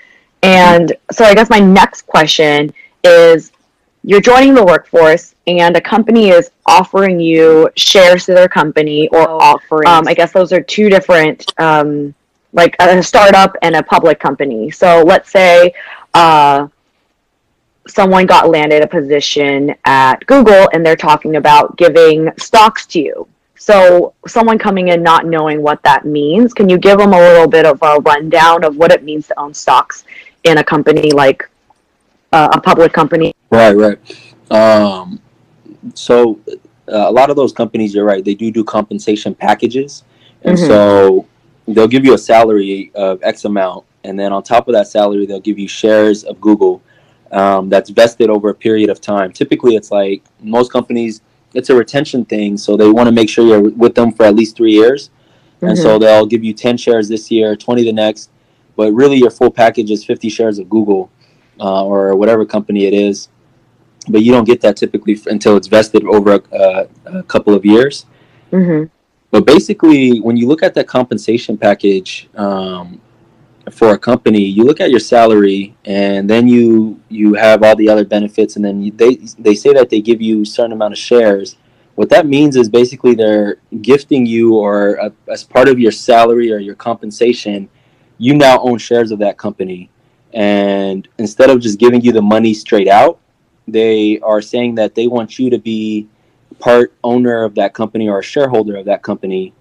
And 0.42 0.94
so 1.10 1.24
I 1.24 1.34
guess 1.34 1.50
my 1.50 1.58
next 1.58 2.06
question 2.06 2.72
is 3.02 3.50
you're 4.04 4.20
joining 4.20 4.54
the 4.54 4.64
workforce 4.64 5.34
and 5.48 5.76
a 5.76 5.80
company 5.80 6.28
is 6.28 6.50
offering 6.66 7.18
you 7.18 7.68
shares 7.76 8.26
to 8.26 8.34
their 8.34 8.48
company 8.48 9.08
or 9.08 9.28
Offerings. 9.28 9.88
um, 9.88 10.06
I 10.06 10.14
guess 10.14 10.32
those 10.32 10.52
are 10.52 10.60
two 10.60 10.88
different, 10.88 11.52
um, 11.58 12.14
like 12.56 12.74
a 12.80 13.02
startup 13.02 13.54
and 13.62 13.76
a 13.76 13.82
public 13.82 14.18
company. 14.18 14.70
So 14.70 15.02
let's 15.06 15.30
say 15.30 15.72
uh, 16.14 16.66
someone 17.86 18.26
got 18.26 18.48
landed 18.48 18.82
a 18.82 18.86
position 18.86 19.74
at 19.84 20.26
Google 20.26 20.68
and 20.72 20.84
they're 20.84 20.96
talking 20.96 21.36
about 21.36 21.76
giving 21.76 22.30
stocks 22.38 22.86
to 22.86 23.00
you. 23.00 23.28
So 23.58 24.14
someone 24.26 24.58
coming 24.58 24.88
in 24.88 25.02
not 25.02 25.26
knowing 25.26 25.62
what 25.62 25.82
that 25.82 26.06
means, 26.06 26.54
can 26.54 26.68
you 26.68 26.78
give 26.78 26.98
them 26.98 27.12
a 27.12 27.18
little 27.18 27.46
bit 27.46 27.66
of 27.66 27.78
a 27.82 27.98
rundown 28.00 28.64
of 28.64 28.76
what 28.76 28.90
it 28.90 29.04
means 29.04 29.28
to 29.28 29.38
own 29.38 29.52
stocks 29.54 30.04
in 30.44 30.58
a 30.58 30.64
company 30.64 31.10
like 31.12 31.48
uh, 32.32 32.48
a 32.52 32.60
public 32.60 32.92
company? 32.92 33.34
Right, 33.50 33.74
right. 33.76 33.98
Um, 34.50 35.20
so 35.94 36.38
uh, 36.88 37.08
a 37.08 37.12
lot 37.12 37.28
of 37.30 37.36
those 37.36 37.52
companies, 37.52 37.94
you're 37.94 38.04
right. 38.04 38.24
They 38.24 38.34
do 38.34 38.50
do 38.50 38.64
compensation 38.64 39.34
packages, 39.34 40.04
and 40.42 40.56
Mhm. 40.56 40.66
so 40.66 41.26
they'll 41.68 41.88
give 41.88 42.04
you 42.04 42.14
a 42.14 42.18
salary 42.18 42.90
of 42.94 43.22
X 43.22 43.44
amount, 43.44 43.84
and 44.04 44.18
then 44.18 44.32
on 44.32 44.42
top 44.42 44.68
of 44.68 44.74
that 44.74 44.88
salary, 44.88 45.26
they'll 45.26 45.40
give 45.40 45.58
you 45.58 45.68
shares 45.68 46.24
of 46.24 46.40
Google 46.40 46.82
um, 47.32 47.68
that's 47.68 47.90
vested 47.90 48.30
over 48.30 48.50
a 48.50 48.54
period 48.54 48.88
of 48.88 49.00
time. 49.00 49.32
Typically, 49.32 49.76
it's 49.76 49.90
like 49.90 50.22
most 50.40 50.72
companies, 50.72 51.22
it's 51.54 51.70
a 51.70 51.74
retention 51.74 52.24
thing, 52.24 52.56
so 52.56 52.76
they 52.76 52.88
want 52.88 53.06
to 53.08 53.12
make 53.12 53.28
sure 53.28 53.46
you're 53.46 53.70
with 53.70 53.94
them 53.94 54.12
for 54.12 54.24
at 54.24 54.34
least 54.34 54.56
three 54.56 54.72
years, 54.72 55.10
and 55.62 55.76
so 55.76 55.98
they'll 55.98 56.26
give 56.26 56.44
you 56.44 56.52
ten 56.52 56.76
shares 56.76 57.08
this 57.08 57.30
year, 57.30 57.56
twenty 57.56 57.84
the 57.84 57.92
next, 57.92 58.30
but 58.76 58.92
really 58.92 59.16
your 59.16 59.30
full 59.30 59.50
package 59.50 59.90
is 59.90 60.04
fifty 60.04 60.28
shares 60.28 60.58
of 60.58 60.68
Google 60.70 61.10
uh, 61.60 61.84
or 61.84 62.14
whatever 62.14 62.44
company 62.44 62.84
it 62.84 62.94
is. 62.94 63.28
But 64.08 64.22
you 64.22 64.30
don't 64.30 64.44
get 64.44 64.60
that 64.60 64.76
typically 64.76 65.14
f- 65.14 65.26
until 65.26 65.56
it's 65.56 65.66
vested 65.66 66.04
over 66.04 66.34
a, 66.34 66.42
a, 66.56 66.88
a 67.18 67.22
couple 67.24 67.54
of 67.54 67.64
years. 67.64 68.06
hmm 68.50 68.84
But 69.36 69.44
basically, 69.44 70.18
when 70.20 70.38
you 70.38 70.48
look 70.48 70.62
at 70.62 70.72
that 70.76 70.86
compensation 70.86 71.58
package 71.58 72.26
um, 72.36 73.02
for 73.70 73.90
a 73.90 73.98
company, 73.98 74.42
you 74.42 74.64
look 74.64 74.80
at 74.80 74.88
your 74.90 74.98
salary, 74.98 75.76
and 75.84 76.22
then 76.30 76.48
you 76.48 76.98
you 77.10 77.34
have 77.34 77.62
all 77.62 77.76
the 77.76 77.86
other 77.86 78.06
benefits, 78.06 78.56
and 78.56 78.64
then 78.64 78.80
you, 78.80 78.92
they 78.92 79.16
they 79.38 79.54
say 79.54 79.74
that 79.74 79.90
they 79.90 80.00
give 80.00 80.22
you 80.22 80.40
a 80.40 80.46
certain 80.46 80.72
amount 80.72 80.94
of 80.94 80.98
shares. 80.98 81.58
What 81.96 82.08
that 82.08 82.26
means 82.26 82.56
is 82.56 82.70
basically 82.70 83.14
they're 83.14 83.56
gifting 83.82 84.24
you, 84.24 84.54
or 84.54 84.98
uh 84.98 85.10
as 85.28 85.44
part 85.44 85.68
of 85.68 85.78
your 85.78 85.92
salary 85.92 86.50
or 86.50 86.56
your 86.56 86.74
compensation, 86.74 87.68
you 88.16 88.32
now 88.32 88.58
own 88.60 88.78
shares 88.78 89.10
of 89.10 89.18
that 89.18 89.36
company. 89.36 89.90
And 90.32 91.06
instead 91.18 91.50
of 91.50 91.60
just 91.60 91.78
giving 91.78 92.00
you 92.00 92.12
the 92.12 92.22
money 92.22 92.54
straight 92.54 92.88
out, 92.88 93.20
they 93.68 94.18
are 94.20 94.40
saying 94.40 94.76
that 94.76 94.94
they 94.94 95.08
want 95.08 95.38
you 95.38 95.50
to 95.50 95.58
be 95.58 96.08
part 96.58 96.92
owner 97.04 97.44
of 97.44 97.54
that 97.54 97.74
company 97.74 98.08
or 98.08 98.18
a 98.18 98.22
shareholder 98.22 98.76
of 98.76 98.84
that 98.86 99.02
company 99.02 99.52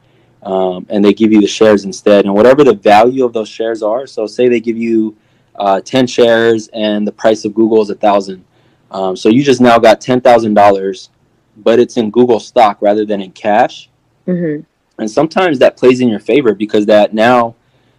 um, 0.44 0.86
and 0.90 1.04
they 1.04 1.14
give 1.14 1.32
you 1.32 1.42
the 1.42 1.48
shares 1.48 1.86
instead. 1.86 2.26
And 2.26 2.34
whatever 2.36 2.64
the 2.64 2.76
value 2.76 3.26
of 3.26 3.34
those 3.34 3.50
shares 3.50 3.84
are 3.84 4.08
so 4.08 4.28
say 4.28 4.48
they 4.48 4.60
give 4.60 4.78
you 4.78 5.16
uh, 5.56 5.82
10 5.82 6.08
shares 6.08 6.68
and 6.70 7.08
the 7.08 7.12
price 7.12 7.46
of 7.46 7.54
google 7.54 7.82
is 7.82 7.90
a 7.90 7.96
thousand 7.96 8.44
um, 8.92 9.16
so 9.16 9.30
you 9.30 9.42
just 9.42 9.62
now 9.62 9.80
got 9.80 10.02
$10000 10.02 11.10
but 11.58 11.80
it's 11.80 11.98
in 11.98 12.12
google 12.12 12.40
stock 12.40 12.78
rather 12.82 13.06
than 13.06 13.22
in 13.22 13.32
cash. 13.32 13.90
Hmm 14.26 14.62
and 14.98 15.10
sometimes 15.10 15.60
that 15.60 15.78
plays 15.78 16.00
in 16.00 16.10
your 16.10 16.20
favor 16.20 16.54
because 16.54 16.86
that 16.86 17.14
now 17.14 17.56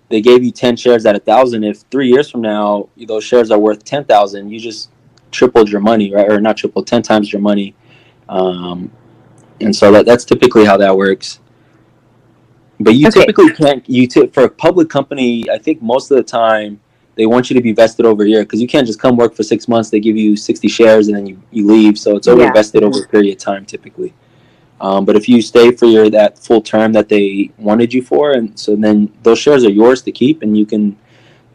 they 0.08 0.20
gave 0.20 0.44
you 0.44 0.50
10 0.50 0.76
shares 0.76 1.04
at 1.04 1.16
a 1.16 1.18
thousand. 1.18 1.64
If 1.64 1.82
three 1.90 2.08
years 2.08 2.30
from 2.30 2.40
now 2.40 2.88
those 2.96 3.24
shares 3.24 3.50
are 3.50 3.58
worth 3.58 3.84
10000 3.84 4.50
you 4.50 4.60
just 4.60 4.90
tripled 5.30 5.68
your 5.68 5.80
money 5.80 6.12
right? 6.12 6.30
Or 6.30 6.40
not 6.40 6.56
tripled 6.56 6.86
10 6.86 7.02
times 7.02 7.32
your 7.32 7.42
money 7.42 7.74
um, 8.28 8.90
and 9.60 9.74
so 9.74 9.90
that, 9.92 10.04
that's 10.06 10.24
typically 10.24 10.64
how 10.64 10.76
that 10.76 10.96
works 10.96 11.40
but 12.80 12.94
you 12.94 13.06
Okay. 13.08 13.20
typically 13.20 13.50
can't 13.52 13.88
you 13.88 14.06
t- 14.06 14.26
for 14.28 14.44
a 14.44 14.50
public 14.50 14.88
company 14.88 15.48
i 15.50 15.58
think 15.58 15.80
most 15.80 16.10
of 16.10 16.16
the 16.16 16.22
time 16.22 16.80
they 17.14 17.24
want 17.24 17.48
you 17.48 17.54
to 17.54 17.62
be 17.62 17.72
vested 17.72 18.04
over 18.04 18.24
a 18.24 18.28
year 18.28 18.42
because 18.42 18.60
you 18.60 18.68
can't 18.68 18.86
just 18.86 19.00
come 19.00 19.16
work 19.16 19.34
for 19.34 19.42
six 19.42 19.68
months 19.68 19.88
they 19.88 20.00
give 20.00 20.16
you 20.16 20.36
60 20.36 20.68
shares 20.68 21.08
and 21.08 21.16
then 21.16 21.26
you, 21.26 21.40
you 21.50 21.66
leave 21.66 21.98
so 21.98 22.16
it's 22.16 22.28
over 22.28 22.42
Yeah. 22.42 22.52
vested 22.52 22.82
over 22.84 23.02
a 23.02 23.08
period 23.08 23.32
of 23.32 23.38
time 23.38 23.64
typically 23.64 24.12
um, 24.80 25.04
but 25.04 25.16
if 25.16 25.28
you 25.28 25.40
stay 25.40 25.70
for 25.72 25.86
your 25.86 26.10
that 26.10 26.38
full 26.38 26.60
term 26.60 26.92
that 26.92 27.08
they 27.08 27.50
wanted 27.56 27.94
you 27.94 28.02
for, 28.02 28.32
and 28.32 28.58
so 28.58 28.76
then 28.76 29.12
those 29.22 29.38
shares 29.38 29.64
are 29.64 29.70
yours 29.70 30.02
to 30.02 30.12
keep, 30.12 30.42
and 30.42 30.56
you 30.56 30.66
can 30.66 30.96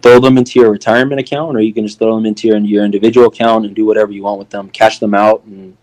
throw 0.02 0.20
them 0.20 0.38
into 0.38 0.60
your 0.60 0.72
retirement 0.72 1.22
account, 1.22 1.56
or 1.56 1.60
you 1.62 1.74
can 1.74 1.86
just 1.86 2.00
throw 2.00 2.16
them 2.16 2.26
into 2.26 2.48
your, 2.48 2.58
your 2.58 2.84
individual 2.84 3.28
account 3.28 3.66
and 3.66 3.76
do 3.76 3.86
whatever 3.86 4.12
you 4.12 4.24
want 4.24 4.40
with 4.40 4.50
them, 4.50 4.70
cash 4.72 4.98
them 4.98 5.14
out, 5.14 5.44
and 5.46 5.78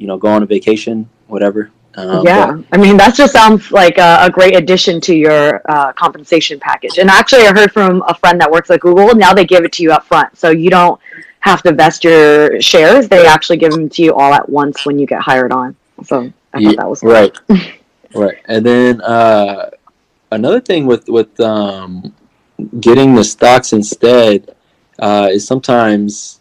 you 0.00 0.06
know 0.06 0.16
go 0.18 0.28
on 0.28 0.42
a 0.42 0.46
vacation, 0.46 1.08
whatever. 1.28 1.70
Um, 1.94 2.26
yeah, 2.26 2.56
I 2.72 2.76
mean 2.76 2.96
that 2.96 3.14
just 3.14 3.32
sounds 3.32 3.70
like 3.70 3.98
a, 3.98 4.18
a 4.22 4.30
great 4.30 4.56
addition 4.56 5.00
to 5.02 5.14
your 5.14 5.60
uh, 5.70 5.92
compensation 5.92 6.58
package. 6.58 6.98
And 6.98 7.08
actually, 7.10 7.46
I 7.46 7.52
heard 7.52 7.72
from 7.72 8.02
a 8.08 8.14
friend 8.14 8.40
that 8.40 8.50
works 8.50 8.70
at 8.70 8.80
Google. 8.80 9.14
Now 9.14 9.32
they 9.32 9.44
give 9.44 9.64
it 9.64 9.72
to 9.72 9.82
you 9.82 9.92
up 9.92 10.04
front, 10.04 10.36
so 10.36 10.50
you 10.50 10.70
don't 10.70 11.00
have 11.40 11.62
to 11.62 11.72
vest 11.72 12.02
your 12.02 12.60
shares. 12.60 13.08
They 13.08 13.26
actually 13.26 13.58
give 13.58 13.72
them 13.72 13.88
to 13.90 14.02
you 14.02 14.14
all 14.14 14.32
at 14.34 14.48
once 14.48 14.84
when 14.86 14.98
you 14.98 15.06
get 15.06 15.20
hired 15.20 15.52
on. 15.52 15.76
So 16.04 16.32
I 16.52 16.62
thought 16.62 16.62
Yeah, 16.62 16.72
that 16.76 16.88
was 16.88 17.02
right 17.02 17.38
right 18.14 18.38
and 18.46 18.64
then 18.64 19.00
uh, 19.02 19.70
another 20.32 20.60
thing 20.60 20.86
with 20.86 21.08
with 21.08 21.38
um, 21.40 22.14
getting 22.80 23.14
the 23.14 23.24
stocks 23.24 23.72
instead 23.72 24.54
uh, 24.98 25.28
is 25.30 25.46
sometimes 25.46 26.40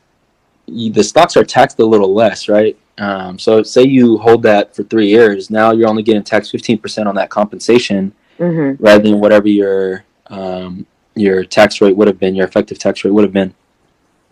you, 0.66 0.92
the 0.92 1.04
stocks 1.04 1.38
are 1.38 1.44
taxed 1.44 1.80
a 1.80 1.86
little 1.86 2.14
less 2.14 2.50
right 2.50 2.78
um, 3.00 3.40
so 3.40 3.64
say 3.64 3.84
you 3.84 4.18
hold 4.18 4.44
that 4.44 4.76
for 4.76 4.84
three 4.84 5.08
years 5.08 5.50
now 5.50 5.72
you're 5.72 5.90
only 5.90 6.04
getting 6.04 6.24
taxed 6.24 6.54
15% 6.54 7.08
on 7.08 7.16
that 7.16 7.30
compensation 7.30 8.14
hmm 8.38 8.72
rather 8.80 9.04
than 9.04 9.20
whatever 9.20 9.48
your 9.48 10.06
um, 10.28 10.86
your 11.16 11.44
tax 11.44 11.82
rate 11.82 11.96
would 11.96 12.08
have 12.08 12.20
been 12.20 12.36
your 12.36 12.48
effective 12.48 12.80
tax 12.80 13.04
rate 13.04 13.12
would 13.12 13.24
have 13.24 13.34
been. 13.34 13.54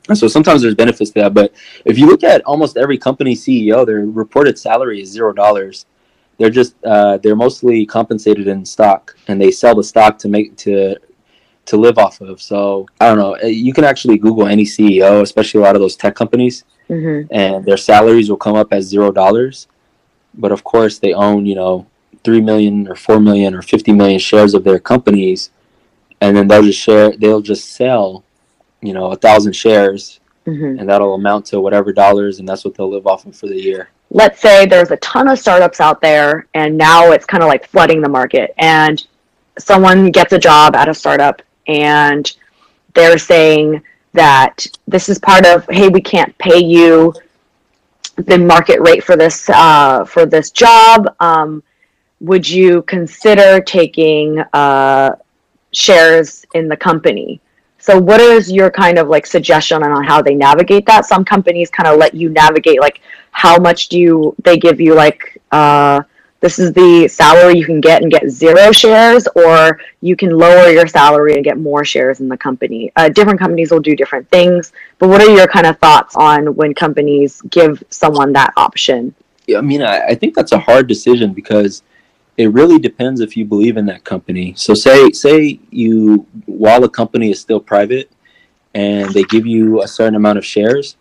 And 0.10 0.18
so 0.18 0.28
sometimes 0.28 0.62
there's 0.62 0.76
benefits 0.76 1.12
to 1.12 1.22
that 1.22 1.34
but 1.34 1.54
if 1.84 1.98
you 1.98 2.08
look 2.08 2.24
at 2.24 2.42
almost 2.46 2.78
every 2.78 2.98
company 2.98 3.36
ceo 3.36 3.86
their 3.86 4.06
reported 4.06 4.58
salary 4.58 5.02
is 5.02 5.10
zero 5.10 5.34
dollars. 5.34 5.86
They're 6.38 6.52
just 6.52 6.76
uh, 6.86 7.18
they're 7.18 7.36
mostly 7.36 7.86
compensated 7.86 8.48
in 8.48 8.64
stock 8.64 9.18
and 9.28 9.42
they 9.42 9.50
sell 9.50 9.74
the 9.74 9.84
stock 9.84 10.20
to 10.20 10.30
make 10.30 10.56
to 10.58 10.96
to 11.68 11.78
live 11.78 11.98
off 11.98 12.20
of. 12.22 12.42
So 12.42 12.88
i 13.00 13.08
don't 13.08 13.18
know 13.18 13.36
uh, 13.44 13.48
you 13.48 13.74
can 13.74 13.84
actually 13.84 14.18
google 14.18 14.48
any 14.48 14.64
ceo 14.64 15.22
especially 15.22 15.60
a 15.60 15.64
lot 15.64 15.76
of 15.76 15.82
those 15.82 15.96
tech 15.96 16.16
companies 16.16 16.64
hmm 16.88 17.22
and 17.32 17.64
their 17.66 17.78
salaries 17.78 18.30
will 18.30 18.38
come 18.38 18.56
up 18.56 18.72
as 18.72 18.86
zero 18.86 19.12
dollars. 19.12 19.68
But 20.34 20.52
of 20.52 20.64
course 20.64 21.00
they 21.00 21.14
own 21.14 21.46
you 21.46 21.56
know 21.56 21.86
3 22.24 22.42
million 22.42 22.88
or 22.88 22.96
4 22.96 23.20
million 23.20 23.54
or 23.54 23.62
50 23.62 23.92
million 23.94 24.20
shares 24.20 24.54
of 24.54 24.64
their 24.64 24.80
companies 24.80 25.52
and 26.22 26.36
then 26.36 26.48
they'll 26.48 26.64
just 26.64 26.80
share 26.80 27.12
they'll 27.18 27.42
just 27.42 27.74
sell 27.74 28.24
you 28.82 28.94
know 28.94 29.12
a 29.12 29.16
thousand 29.16 29.54
shares 29.54 30.20
hmm 30.46 30.76
and 30.80 30.88
that'll 30.90 31.16
amount 31.16 31.46
to 31.48 31.60
whatever 31.60 31.92
dollars 31.92 32.40
and 32.40 32.48
that's 32.48 32.64
what 32.64 32.74
they'll 32.76 32.90
live 32.90 33.08
off 33.08 33.26
of 33.26 33.36
for 33.36 33.48
the 33.48 33.62
year. 33.70 33.90
Let's 34.10 34.40
say 34.40 34.66
there's 34.66 34.92
a 34.92 34.98
ton 34.98 35.28
of 35.28 35.38
startups 35.38 35.82
out 35.82 36.00
there 36.02 36.48
and 36.54 36.78
now 36.78 37.12
it's 37.12 37.26
kind 37.26 37.44
of 37.44 37.50
like 37.50 37.68
flooding 37.68 38.02
the 38.02 38.08
market 38.08 38.54
and 38.58 39.06
someone 39.60 40.12
gets 40.12 40.32
a 40.34 40.40
job 40.40 40.76
at 40.76 40.88
a 40.88 40.94
startup 40.94 41.42
and 41.68 42.36
they're 42.94 43.18
saying 43.18 43.82
that 44.14 44.66
this 44.88 45.10
is 45.10 45.20
part 45.20 45.46
of 45.46 45.66
hey 45.70 45.90
we 45.90 46.02
can't 46.02 46.36
pay 46.38 46.58
you 46.64 47.14
the 48.18 48.38
market 48.38 48.82
rate 48.82 49.04
for 49.04 49.16
this 49.16 49.50
uh, 49.50 50.04
for 50.06 50.26
this 50.26 50.52
job. 50.52 51.16
Um, 51.20 51.64
would 52.20 52.48
you 52.48 52.82
consider 52.84 53.62
taking 53.62 54.40
uh, 54.54 55.16
shares 55.72 56.46
in 56.56 56.68
the 56.68 56.78
company? 56.78 57.40
So 57.80 57.98
what 58.00 58.20
is 58.20 58.52
your 58.52 58.72
kind 58.72 58.98
of 58.98 59.08
like 59.08 59.26
suggestion 59.26 59.84
on 59.84 60.04
how 60.04 60.22
they 60.22 60.34
navigate 60.34 60.86
that? 60.88 61.06
Some 61.06 61.24
companies 61.24 61.70
kind 61.70 61.88
of 61.88 62.00
let 62.00 62.14
you 62.14 62.30
navigate 62.30 62.82
like 62.82 63.02
how 63.32 63.58
much 63.58 63.88
do 63.88 64.00
you 64.00 64.36
they 64.44 64.58
give 64.58 64.82
you 64.82 64.96
like 64.96 65.40
uh 65.52 66.02
this 66.40 66.60
is 66.60 66.72
the 66.74 67.08
salary 67.08 67.58
you 67.58 67.66
can 67.66 67.82
get 67.82 68.02
and 68.04 68.12
get 68.12 68.30
zero 68.30 68.72
shares, 68.72 69.28
or 69.36 69.80
you 70.02 70.16
can 70.16 70.30
lower 70.30 70.70
your 70.70 70.88
salary 70.88 71.34
and 71.34 71.44
get 71.44 71.58
more 71.58 71.84
shares 71.84 72.20
in 72.20 72.28
the 72.28 72.38
company. 72.38 72.92
Uh, 72.96 73.10
different 73.10 73.40
companies 73.40 73.72
will 73.72 73.80
do 73.80 73.96
different 73.96 74.30
things, 74.30 74.72
but 75.00 75.10
what 75.10 75.22
are 75.22 75.30
your 75.30 75.48
kind 75.48 75.66
of 75.66 75.80
thoughts 75.80 76.16
on 76.16 76.56
when 76.56 76.74
companies 76.74 77.42
give 77.50 77.84
someone 77.90 78.34
that 78.34 78.54
option? 78.56 79.16
Yeah, 79.48 79.58
I 79.58 79.62
mean, 79.62 79.82
I, 79.82 80.08
I 80.08 80.16
think 80.16 80.36
that's 80.36 80.52
a 80.52 80.60
hard 80.60 80.88
decision 80.88 81.34
because 81.34 81.82
it 82.38 82.52
really 82.52 82.78
depends 82.78 83.20
if 83.20 83.36
you 83.36 83.46
believe 83.46 83.78
in 83.78 83.86
that 83.88 84.04
company. 84.04 84.54
So 84.56 84.74
say 84.76 85.10
say 85.12 85.60
you 85.72 86.28
while 86.46 86.82
the 86.82 86.90
company 86.90 87.32
is 87.32 87.40
still 87.40 87.60
private 87.60 88.12
and 88.76 89.10
they 89.12 89.24
give 89.24 89.48
you 89.48 89.82
a 89.82 89.88
certain 89.88 90.16
amount 90.16 90.38
of 90.38 90.46
shares, 90.46 90.98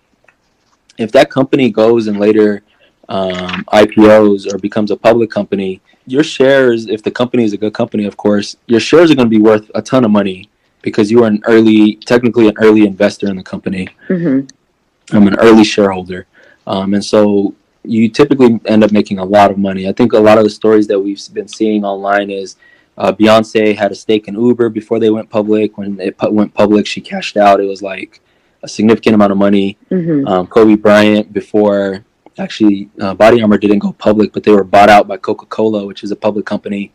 if 0.97 1.12
that 1.12 1.30
company 1.30 1.70
goes 1.70 2.07
and 2.07 2.18
later 2.18 2.62
um, 3.09 3.65
IPOs 3.73 4.53
or 4.53 4.59
becomes 4.59 4.91
a 4.91 4.97
public 4.97 5.31
company, 5.31 5.81
your 6.07 6.23
shares, 6.23 6.87
if 6.87 7.03
the 7.03 7.11
company 7.11 7.45
is 7.45 7.53
a 7.53 7.57
good 7.57 7.75
company, 7.75 8.05
of 8.05 8.17
course, 8.17 8.57
your 8.67 8.81
shares 8.81 9.11
are 9.11 9.15
going 9.15 9.31
to 9.31 9.39
be 9.39 9.43
worth 9.43 9.71
a 9.75 9.83
ton 9.83 10.05
of 10.05 10.11
money 10.11 10.49
because 10.83 11.11
you 11.11 11.25
are 11.25 11.27
an 11.27 11.43
early, 11.47 11.97
technically 11.97 12.49
an 12.49 12.55
early 12.59 12.87
investor 12.87 13.29
in 13.29 13.37
the 13.37 13.43
company. 13.43 13.89
Mm-hmm. 14.09 15.17
I'm 15.17 15.27
an 15.29 15.39
early 15.39 15.65
shareholder, 15.65 16.27
um, 16.67 16.95
and 16.95 17.05
so 17.05 17.55
you 17.85 18.09
typically 18.09 18.61
end 18.67 18.83
up 18.83 18.91
making 18.91 19.19
a 19.19 19.25
lot 19.25 19.51
of 19.51 19.59
money. 19.59 19.89
I 19.89 19.93
think 19.93 20.13
a 20.13 20.19
lot 20.19 20.39
of 20.39 20.45
the 20.45 20.51
stories 20.51 20.89
that 20.89 20.99
we've 20.99 21.23
been 21.33 21.49
seeing 21.49 21.85
online 21.85 22.31
is 22.31 22.57
uh, 22.99 23.13
Beyonce 23.13 23.77
had 23.77 23.93
a 23.93 23.95
stake 23.95 24.27
in 24.27 24.35
Uber 24.35 24.69
before 24.71 24.99
they 24.99 25.11
went 25.11 25.31
public. 25.31 25.79
When 25.79 26.01
it 26.01 26.19
pu- 26.19 26.31
went 26.31 26.55
public, 26.55 26.87
she 26.87 27.01
cashed 27.01 27.37
out. 27.37 27.61
It 27.61 27.67
was 27.67 27.83
like 27.83 28.21
a 28.63 28.69
significant 28.69 29.15
amount 29.15 29.33
of 29.33 29.39
money. 29.39 29.77
Mm-hmm. 29.91 30.27
Um, 30.27 30.47
Kobe 30.47 30.75
Bryant 30.75 31.33
before 31.33 32.05
actually 32.39 32.89
uh, 33.01 33.14
Body 33.14 33.41
Armor 33.43 33.59
didn't 33.59 33.78
go 33.78 33.93
public, 33.93 34.32
but 34.32 34.43
they 34.43 34.53
were 34.53 34.64
bought 34.64 34.89
out 34.89 35.09
by 35.09 35.16
Coca 35.16 35.47
Cola, 35.47 35.87
which 35.87 36.05
is 36.05 36.11
a 36.11 36.16
public 36.16 36.47
company, 36.47 36.93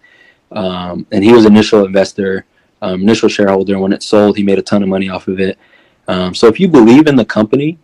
um, 0.52 1.06
and 1.12 1.24
he 1.24 1.32
was 1.32 1.46
initial 1.46 1.86
investor, 1.86 2.46
um, 2.82 3.02
initial 3.02 3.30
shareholder. 3.30 3.74
And 3.74 3.82
when 3.82 3.94
it 3.94 4.04
sold, 4.04 4.38
he 4.38 4.44
made 4.44 4.60
a 4.60 4.62
ton 4.62 4.84
of 4.84 4.90
money 4.90 5.10
off 5.10 5.28
of 5.28 5.40
it. 5.40 5.58
Um, 6.08 6.34
so 6.34 6.48
if 6.48 6.60
you 6.60 6.68
believe 6.68 7.08
in 7.08 7.16
the 7.16 7.26
company, 7.26 7.78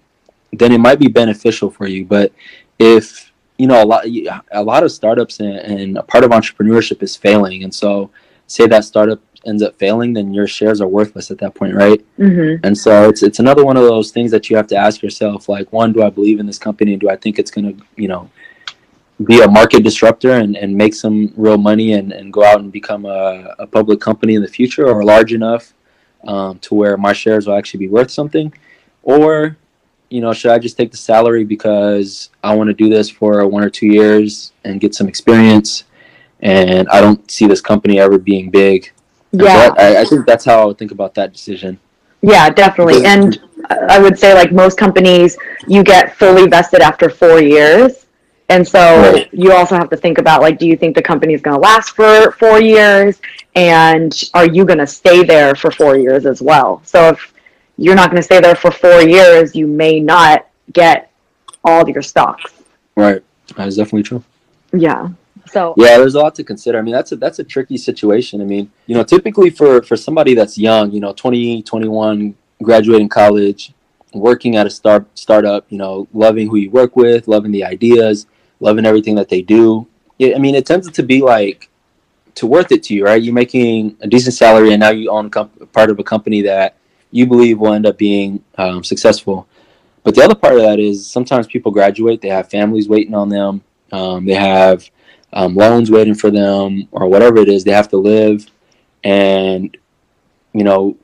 then 0.51 0.71
it 0.71 0.79
might 0.79 0.99
be 0.99 1.07
beneficial 1.07 1.69
for 1.69 1.87
you. 1.87 2.05
But 2.05 2.31
if 2.79 3.31
you 3.57 3.67
know 3.67 3.83
a 3.83 3.85
lot, 3.85 4.05
a 4.51 4.63
lot 4.63 4.83
of 4.83 4.91
startups 4.91 5.39
and, 5.39 5.57
and 5.57 5.97
a 5.97 6.03
part 6.03 6.23
of 6.23 6.31
entrepreneurship 6.31 7.01
is 7.01 7.15
failing, 7.15 7.63
and 7.63 7.73
so 7.73 8.11
say 8.47 8.67
that 8.67 8.85
startup 8.85 9.19
ends 9.45 9.61
up 9.61 9.77
failing, 9.77 10.13
then 10.13 10.33
your 10.33 10.47
shares 10.47 10.81
are 10.81 10.87
worthless 10.87 11.31
at 11.31 11.37
that 11.39 11.55
point, 11.55 11.75
right? 11.75 12.03
Mm-hmm. 12.17 12.65
And 12.65 12.77
so 12.77 13.09
it's 13.09 13.23
it's 13.23 13.39
another 13.39 13.63
one 13.63 13.77
of 13.77 13.83
those 13.83 14.11
things 14.11 14.31
that 14.31 14.49
you 14.49 14.57
have 14.57 14.67
to 14.67 14.75
ask 14.75 15.01
yourself. 15.01 15.47
Like, 15.49 15.71
one, 15.71 15.93
do 15.93 16.03
I 16.03 16.09
believe 16.09 16.39
in 16.39 16.45
this 16.45 16.59
company? 16.59 16.93
And 16.93 17.01
do 17.01 17.09
I 17.09 17.15
think 17.15 17.39
it's 17.39 17.51
going 17.51 17.77
to, 17.77 17.85
you 17.95 18.07
know, 18.07 18.29
be 19.23 19.41
a 19.41 19.47
market 19.47 19.83
disruptor 19.83 20.31
and, 20.31 20.55
and 20.55 20.75
make 20.75 20.93
some 20.93 21.33
real 21.35 21.57
money 21.57 21.93
and, 21.93 22.11
and 22.11 22.31
go 22.31 22.43
out 22.43 22.59
and 22.59 22.71
become 22.71 23.05
a, 23.05 23.55
a 23.59 23.65
public 23.65 23.99
company 23.99 24.35
in 24.35 24.41
the 24.41 24.47
future 24.47 24.87
or 24.87 25.03
large 25.03 25.33
enough 25.33 25.73
um, 26.25 26.59
to 26.59 26.75
where 26.75 26.97
my 26.97 27.13
shares 27.13 27.47
will 27.47 27.55
actually 27.55 27.79
be 27.79 27.87
worth 27.87 28.11
something? 28.11 28.53
Or, 29.03 29.57
you 30.09 30.21
know, 30.21 30.33
should 30.33 30.51
I 30.51 30.59
just 30.59 30.77
take 30.77 30.91
the 30.91 30.97
salary 30.97 31.43
because 31.43 32.29
I 32.43 32.55
want 32.55 32.67
to 32.67 32.73
do 32.73 32.89
this 32.89 33.09
for 33.09 33.47
one 33.47 33.63
or 33.63 33.69
two 33.69 33.87
years 33.87 34.51
and 34.63 34.79
get 34.79 34.93
some 34.93 35.07
experience? 35.07 35.85
And 36.41 36.87
I 36.89 37.01
don't 37.01 37.29
see 37.31 37.47
this 37.47 37.61
company 37.61 37.99
ever 37.99 38.19
being 38.19 38.51
big. 38.51 38.91
So 39.35 39.43
Yeah. 39.45 39.73
I, 39.77 40.01
I 40.01 40.05
think 40.05 40.25
that's 40.25 40.45
how 40.45 40.61
I 40.61 40.65
would 40.65 40.77
think 40.77 40.91
about 40.91 41.13
that 41.15 41.33
decision. 41.33 41.79
Yeah, 42.21 42.49
definitely. 42.49 43.05
And 43.05 43.39
I 43.69 43.99
would 43.99 44.17
say, 44.17 44.33
like 44.33 44.51
most 44.51 44.77
companies, 44.77 45.37
you 45.67 45.83
get 45.83 46.15
fully 46.17 46.47
vested 46.47 46.81
after 46.81 47.09
four 47.09 47.41
years. 47.41 48.05
And 48.49 48.65
so 48.65 48.79
Right. 49.13 49.29
you 49.33 49.51
also 49.51 49.75
have 49.75 49.89
to 49.89 49.97
think 49.97 50.17
about, 50.17 50.41
like, 50.41 50.57
do 50.57 50.65
you 50.65 50.77
think 50.77 50.95
the 50.95 51.01
company 51.01 51.33
is 51.33 51.41
going 51.41 51.55
to 51.55 51.59
last 51.61 51.89
for 51.91 52.31
four 52.31 52.61
years? 52.61 53.19
And 53.55 54.13
are 54.33 54.47
you 54.47 54.63
going 54.65 54.79
to 54.79 54.87
stay 54.87 55.23
there 55.23 55.53
for 55.53 55.69
four 55.69 55.97
years 55.97 56.25
as 56.25 56.41
well? 56.41 56.81
So 56.85 57.09
if 57.09 57.33
you're 57.77 57.95
not 57.95 58.09
going 58.09 58.17
to 58.17 58.23
stay 58.23 58.39
there 58.39 58.55
for 58.55 58.71
four 58.71 59.01
years, 59.01 59.53
you 59.55 59.67
may 59.67 59.99
not 59.99 60.47
get 60.73 61.11
all 61.63 61.81
of 61.81 61.89
your 61.89 62.01
stocks. 62.01 62.53
Right. 62.95 63.21
That 63.57 63.67
is 63.67 63.75
definitely 63.75 64.03
true. 64.03 64.23
Yeah. 64.73 65.09
So, 65.51 65.73
Yeah, 65.77 65.97
there's 65.97 66.15
a 66.15 66.19
lot 66.19 66.35
to 66.35 66.43
consider. 66.43 66.77
I 66.77 66.81
mean, 66.81 66.93
that's 66.93 67.11
a 67.11 67.15
that's 67.15 67.39
a 67.39 67.43
tricky 67.43 67.77
situation. 67.77 68.41
I 68.41 68.45
mean, 68.45 68.71
you 68.85 68.95
know, 68.95 69.03
typically 69.03 69.49
for 69.49 69.81
for 69.81 69.95
somebody 69.95 70.33
that's 70.33 70.57
young, 70.57 70.91
you 70.91 70.99
know, 70.99 71.13
20, 71.13 71.63
21, 71.63 72.35
graduating 72.61 73.09
college, 73.09 73.73
working 74.13 74.55
at 74.55 74.67
a 74.67 74.69
start 74.69 75.05
startup, 75.17 75.65
you 75.69 75.77
know, 75.77 76.07
loving 76.13 76.49
who 76.49 76.57
you 76.57 76.69
work 76.69 76.95
with, 76.95 77.27
loving 77.27 77.51
the 77.51 77.63
ideas, 77.63 78.27
loving 78.59 78.85
everything 78.85 79.15
that 79.15 79.29
they 79.29 79.41
do. 79.41 79.87
Yeah, 80.17 80.35
I 80.35 80.39
mean, 80.39 80.55
it 80.55 80.65
tends 80.65 80.89
to 80.89 81.03
be 81.03 81.21
like 81.21 81.69
to 82.35 82.47
worth 82.47 82.71
it 82.71 82.83
to 82.83 82.93
you, 82.93 83.05
right? 83.05 83.21
You're 83.21 83.33
making 83.33 83.97
a 84.01 84.07
decent 84.07 84.35
salary, 84.35 84.71
and 84.73 84.79
now 84.79 84.91
you 84.91 85.09
own 85.09 85.29
comp- 85.29 85.71
part 85.73 85.89
of 85.89 85.99
a 85.99 86.03
company 86.03 86.41
that 86.43 86.75
you 87.11 87.25
believe 87.25 87.59
will 87.59 87.73
end 87.73 87.85
up 87.85 87.97
being 87.97 88.43
um, 88.57 88.83
successful. 88.83 89.47
But 90.03 90.15
the 90.15 90.23
other 90.23 90.35
part 90.35 90.53
of 90.53 90.61
that 90.61 90.79
is 90.79 91.05
sometimes 91.05 91.47
people 91.47 91.71
graduate, 91.71 92.21
they 92.21 92.29
have 92.29 92.49
families 92.49 92.87
waiting 92.87 93.13
on 93.13 93.29
them, 93.29 93.61
um, 93.91 94.25
they 94.25 94.35
have 94.35 94.89
um, 95.33 95.55
loans 95.55 95.91
waiting 95.91 96.15
for 96.15 96.31
them, 96.31 96.87
or 96.91 97.07
whatever 97.07 97.37
it 97.37 97.49
is, 97.49 97.63
they 97.63 97.71
have 97.71 97.89
to 97.89 97.97
live. 97.97 98.45
And, 99.03 99.75
you 100.53 100.63
know, 100.63 100.97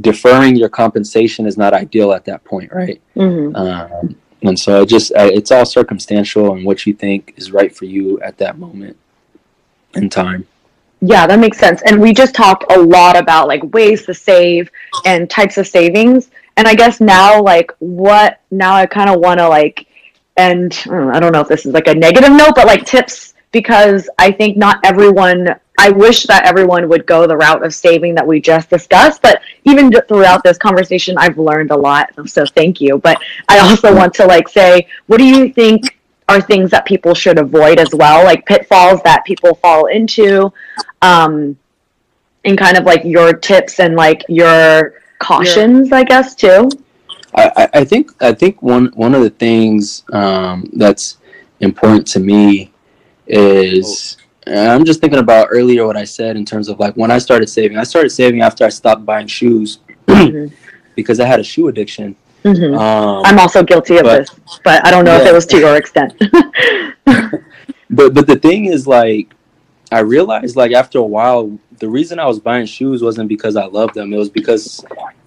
deferring 0.00 0.56
your 0.56 0.68
compensation 0.68 1.46
is 1.46 1.56
not 1.56 1.72
ideal 1.72 2.12
at 2.12 2.24
that 2.26 2.44
point, 2.44 2.72
right? 2.72 3.00
mhm. 3.16 3.56
Um, 3.56 4.16
and 4.42 4.58
so 4.58 4.82
it 4.82 4.88
just, 4.88 5.12
it's 5.16 5.50
all 5.50 5.64
circumstantial 5.64 6.52
and 6.54 6.64
what 6.64 6.86
you 6.86 6.92
think 6.92 7.34
is 7.36 7.50
right 7.50 7.74
for 7.74 7.86
you 7.86 8.20
at 8.20 8.36
that 8.38 8.58
moment 8.58 8.96
in 9.94 10.10
time. 10.10 10.46
Yeah, 11.00 11.26
that 11.26 11.38
makes 11.38 11.58
sense. 11.58 11.82
And 11.82 12.00
we 12.00 12.12
just 12.12 12.34
talked 12.34 12.70
a 12.72 12.78
lot 12.78 13.16
about 13.16 13.48
like 13.48 13.62
ways 13.72 14.04
to 14.06 14.14
save 14.14 14.70
and 15.04 15.28
types 15.28 15.56
of 15.58 15.66
savings. 15.66 16.30
And 16.56 16.66
I 16.66 16.74
guess 16.74 17.00
now, 17.00 17.42
like, 17.42 17.70
what 17.80 18.40
now 18.50 18.74
I 18.74 18.86
kind 18.86 19.10
of 19.10 19.20
want 19.20 19.40
to 19.40 19.48
like, 19.48 19.86
and 20.36 20.72
I 20.86 20.90
don't 20.90 21.06
know- 21.06 21.12
I 21.14 21.20
don't 21.20 21.32
know 21.32 21.40
if 21.40 21.48
this 21.48 21.66
is 21.66 21.72
like 21.72 21.88
a 21.88 21.94
negative 21.94 22.30
note, 22.30 22.54
but 22.54 22.66
like 22.66 22.84
tips 22.84 23.34
because 23.52 24.08
I 24.18 24.30
think 24.32 24.56
not 24.56 24.78
everyone, 24.84 25.54
I 25.78 25.90
wish 25.90 26.24
that 26.24 26.44
everyone 26.46 26.88
would 26.88 27.06
go 27.06 27.26
the 27.26 27.36
route 27.36 27.64
of 27.64 27.74
saving 27.74 28.14
that 28.16 28.26
we 28.26 28.40
just 28.40 28.68
discussed. 28.70 29.22
But 29.22 29.40
even 29.64 29.90
throughout 30.08 30.42
this 30.44 30.58
conversation, 30.58 31.16
I've 31.18 31.38
learned 31.38 31.70
a 31.70 31.76
lot. 31.76 32.10
So 32.28 32.44
thank 32.46 32.80
you. 32.80 32.98
But 32.98 33.20
I 33.48 33.58
also 33.60 33.94
want 33.94 34.12
to 34.14 34.26
like 34.26 34.48
say, 34.48 34.86
what 35.06 35.18
do 35.18 35.24
you 35.24 35.52
think 35.52 35.98
are 36.28 36.40
things 36.40 36.70
that 36.72 36.84
people 36.86 37.14
should 37.14 37.38
avoid 37.38 37.78
as 37.78 37.90
well, 37.94 38.24
like 38.24 38.44
pitfalls 38.46 39.00
that 39.04 39.24
people 39.24 39.54
fall 39.56 39.86
into? 39.86 40.52
um, 41.02 41.56
and 42.44 42.56
kind 42.56 42.76
of 42.76 42.84
like 42.84 43.02
your 43.04 43.32
tips 43.32 43.80
and 43.80 43.96
like 43.96 44.22
your 44.28 44.94
cautions, 45.18 45.92
I 45.92 46.04
guess 46.04 46.34
too. 46.34 46.68
I, 47.34 47.50
I- 47.56 47.68
I 47.80 47.84
think 47.84 48.12
I 48.22 48.32
think 48.32 48.62
one 48.62 48.86
one 48.94 49.14
of 49.14 49.22
the 49.22 49.30
things 49.30 50.04
um, 50.12 50.70
that's 50.74 51.18
important 51.60 52.06
to 52.08 52.20
me 52.20 52.70
is 53.26 54.16
I'm 54.46 54.84
just 54.84 55.00
thinking 55.00 55.18
about 55.18 55.48
earlier 55.50 55.86
what 55.86 55.96
I 55.96 56.04
said 56.04 56.36
in 56.36 56.44
terms 56.44 56.68
of 56.68 56.78
like 56.78 56.94
when 56.94 57.10
I 57.10 57.18
started 57.18 57.48
saving. 57.48 57.78
I 57.78 57.82
started 57.84 58.10
saving 58.10 58.42
after 58.42 58.64
I 58.64 58.68
stopped 58.68 59.04
buying 59.04 59.26
shoes 59.26 59.78
Mhm. 60.06 60.52
because 60.94 61.18
I 61.20 61.26
had 61.26 61.40
a 61.40 61.44
shoe 61.44 61.68
addiction. 61.68 62.14
Mhm. 62.44 62.78
Um, 62.78 63.22
I'm 63.26 63.38
also 63.40 63.62
guilty 63.64 63.96
of 63.96 64.04
but- 64.04 64.18
this, 64.18 64.30
but 64.64 64.86
I 64.86 64.90
don't 64.92 65.04
know 65.04 65.16
if 65.16 65.26
it 65.26 65.32
was 65.34 65.46
to 65.46 65.58
your 65.58 65.76
extent. 65.76 66.14
but 67.90 68.14
but 68.14 68.26
the 68.26 68.36
thing 68.40 68.66
is 68.66 68.86
like 68.86 69.34
I 69.92 70.00
realized 70.00 70.56
like 70.56 70.72
after 70.72 70.98
a 70.98 71.02
while 71.02 71.58
the 71.78 71.88
reason 71.88 72.18
I 72.18 72.26
was 72.26 72.38
buying 72.40 72.66
shoes 72.66 73.02
wasn't 73.02 73.28
because 73.28 73.56
I 73.56 73.66
loved 73.66 73.94
them. 73.94 74.12
It 74.12 74.16
was 74.16 74.30
because 74.30 74.84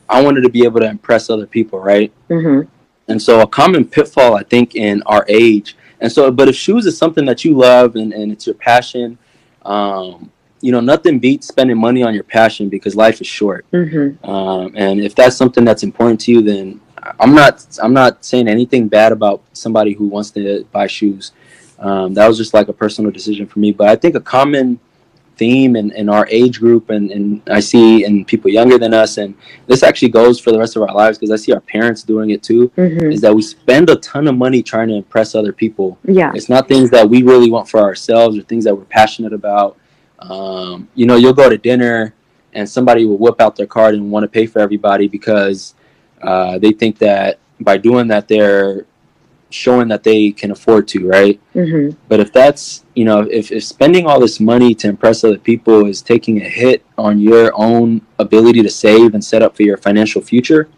I 0.10 0.22
wanted 0.24 0.42
to 0.42 0.50
be 0.50 0.64
able 0.64 0.80
to 0.80 0.88
impress 0.88 1.30
other 1.30 1.46
people, 1.46 1.80
right? 1.80 2.12
hmm 2.28 2.62
And 3.08 3.22
so 3.22 3.42
a 3.42 3.48
common 3.48 3.86
pitfall, 3.86 4.36
I 4.36 4.44
think, 4.44 4.76
in 4.76 5.04
our 5.06 5.26
age, 5.28 5.76
and 6.02 6.12
so, 6.12 6.32
but 6.32 6.48
if 6.48 6.56
shoes 6.56 6.86
is 6.86 6.98
something 6.98 7.26
that 7.26 7.44
you 7.44 7.56
love 7.56 7.96
and, 7.96 8.14
and 8.14 8.32
it's 8.32 8.46
your 8.46 8.56
passion, 8.56 9.18
um, 9.66 10.32
you 10.62 10.72
know, 10.72 10.80
nothing 10.80 11.20
beats 11.20 11.48
spending 11.48 11.78
money 11.78 12.04
on 12.04 12.14
your 12.14 12.24
passion 12.24 12.70
because 12.70 12.96
life 12.96 13.22
is 13.22 13.28
short. 13.28 13.66
hmm 13.72 14.12
Um, 14.24 14.74
and 14.76 15.00
if 15.00 15.16
that's 15.16 15.36
something 15.36 15.64
that's 15.64 15.84
important 15.84 16.20
to 16.22 16.32
you, 16.32 16.42
then 16.42 16.82
I'm 17.20 17.34
not, 17.34 17.66
I'm 17.82 17.94
not 17.94 18.26
saying 18.26 18.48
anything 18.48 18.88
bad 18.88 19.12
about 19.12 19.42
somebody 19.54 19.94
who 19.94 20.08
wants 20.08 20.32
to 20.32 20.66
buy 20.72 20.88
shoes. 20.88 21.32
Um, 21.80 22.14
that 22.14 22.28
was 22.28 22.38
just 22.38 22.54
like 22.54 22.68
a 22.68 22.74
personal 22.74 23.10
decision 23.10 23.48
for 23.48 23.60
me. 23.60 23.72
But 23.72 23.88
I 23.88 23.96
think 23.96 24.16
a 24.16 24.20
common 24.20 24.80
theme 25.40 25.76
in, 25.76 25.92
in 25.92 26.10
our 26.10 26.28
age 26.30 26.60
group 26.60 26.90
and, 26.90 27.10
and 27.10 27.42
I 27.50 27.62
see 27.62 28.04
in 28.04 28.26
people 28.26 28.52
younger 28.52 28.78
than 28.78 28.94
us, 28.94 29.18
and 29.18 29.34
this 29.68 29.82
actually 29.82 30.10
goes 30.10 30.40
for 30.40 30.52
the 30.52 30.60
rest 30.60 30.76
of 30.76 30.82
our 30.84 30.94
lives 30.94 31.18
because 31.18 31.32
I 31.32 31.38
see 31.38 31.54
our 31.54 31.62
parents 31.62 32.04
doing 32.04 32.30
it 32.32 32.44
too, 32.44 32.72
hmm 32.76 33.00
is 33.10 33.22
that 33.22 33.34
we 33.34 33.42
spend 33.42 33.90
a 33.90 33.96
ton 33.96 34.28
of 34.28 34.36
money 34.38 34.62
trying 34.62 34.90
to 34.90 34.96
impress 34.96 35.34
other 35.34 35.54
people. 35.54 35.98
Yeah. 36.04 36.32
It's 36.36 36.50
not 36.50 36.68
things 36.68 36.90
that 36.92 37.10
we 37.10 37.24
really 37.24 37.50
want 37.50 37.68
for 37.70 37.80
ourselves 37.80 38.38
or 38.38 38.44
things 38.44 38.64
that 38.66 38.76
we're 38.76 38.92
passionate 39.02 39.34
about. 39.34 39.78
Um, 40.20 40.90
you 40.96 41.06
know, 41.06 41.16
you'll 41.16 41.40
go 41.44 41.50
to 41.50 41.58
dinner 41.58 42.14
and 42.54 42.70
somebody 42.70 43.06
will 43.06 43.18
whip 43.18 43.40
out 43.40 43.56
their 43.56 43.68
card 43.68 43.96
and 43.96 44.12
want 44.12 44.24
to 44.24 44.28
pay 44.28 44.46
for 44.46 44.60
everybody 44.60 45.08
because 45.08 45.76
uh, 46.22 46.60
they 46.60 46.72
think 46.72 46.98
that 47.00 47.40
by 47.62 47.78
doing 47.78 48.08
that 48.08 48.28
they're 48.28 48.86
showing 49.50 49.88
that 49.88 50.04
they 50.04 50.32
can 50.32 50.52
afford 50.52 50.88
to, 50.90 51.08
right? 51.08 51.40
hmm 51.54 51.90
But 52.08 52.20
if 52.20 52.32
that's, 52.32 52.86
you 52.96 53.06
know, 53.06 53.22
if, 53.22 53.52
if 53.52 53.64
spending 53.64 54.06
all 54.06 54.20
this 54.20 54.40
money 54.40 54.76
to 54.76 54.88
impress 54.88 55.24
other 55.24 55.38
people 55.38 55.86
is 55.88 56.02
taking 56.02 56.42
a 56.42 56.50
hit 56.50 56.86
on 56.98 57.20
your 57.20 57.52
own 57.56 58.02
ability 58.20 58.62
to 58.64 58.70
save 58.70 59.14
and 59.14 59.24
set 59.24 59.42
up 59.42 59.56
for 59.56 59.64
your 59.64 59.78
financial 59.78 60.22
future, 60.22 60.70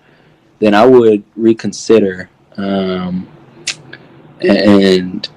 then 0.59 0.73
I 0.73 0.85
would 0.85 1.23
reconsider 1.35 2.29
um, 2.57 3.27
and 4.41 5.27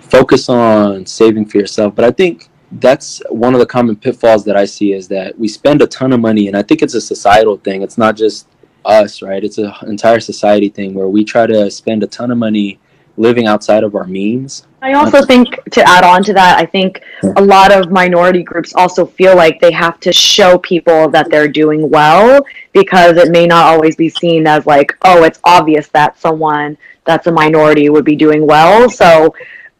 focus 0.00 0.48
on 0.48 1.06
saving 1.06 1.46
for 1.46 1.58
yourself. 1.58 1.94
But 1.94 2.04
I 2.04 2.10
think 2.10 2.48
that's 2.72 3.22
one 3.30 3.54
of 3.54 3.60
the 3.60 3.66
common 3.66 3.96
pitfalls 3.96 4.44
that 4.44 4.56
I 4.56 4.64
see 4.64 4.92
is 4.92 5.08
that 5.08 5.38
we 5.38 5.48
spend 5.48 5.82
a 5.82 5.86
ton 5.86 6.12
of 6.12 6.20
money, 6.20 6.48
and 6.48 6.56
I 6.56 6.62
think 6.62 6.82
it's 6.82 6.94
a 6.94 7.00
societal 7.00 7.56
thing. 7.56 7.82
It's 7.82 7.98
not 7.98 8.16
just 8.16 8.46
us, 8.88 9.22
right? 9.22 9.44
It's 9.44 9.58
an 9.58 9.72
entire 9.86 10.20
society 10.20 10.68
thing 10.68 10.94
where 10.94 11.08
we 11.08 11.24
try 11.24 11.46
to 11.46 11.70
spend 11.70 12.02
a 12.02 12.06
ton 12.06 12.30
of 12.30 12.38
money 12.38 12.80
living 13.16 13.46
outside 13.46 13.84
of 13.84 13.94
our 13.94 14.06
means. 14.06 14.66
I 14.80 14.92
also 14.92 15.22
think 15.22 15.60
to 15.72 15.82
add 15.82 16.04
on 16.04 16.22
to 16.24 16.32
that, 16.34 16.56
I 16.58 16.64
think 16.64 17.02
a 17.36 17.42
lot 17.42 17.72
of 17.72 17.90
minority 17.90 18.44
groups 18.44 18.74
also 18.74 19.04
feel 19.04 19.34
like 19.34 19.60
they 19.60 19.72
have 19.72 19.98
to 20.00 20.12
show 20.12 20.56
people 20.58 21.08
that 21.10 21.28
they're 21.30 21.48
doing 21.48 21.90
well 21.90 22.40
because 22.72 23.16
it 23.16 23.30
may 23.32 23.46
not 23.46 23.66
always 23.66 23.96
be 23.96 24.08
seen 24.08 24.46
as 24.46 24.66
like, 24.66 24.96
oh, 25.04 25.24
it's 25.24 25.40
obvious 25.42 25.88
that 25.88 26.18
someone 26.18 26.78
that's 27.04 27.26
a 27.26 27.32
minority 27.32 27.88
would 27.88 28.04
be 28.04 28.14
doing 28.14 28.46
well. 28.46 28.88
So 28.88 29.34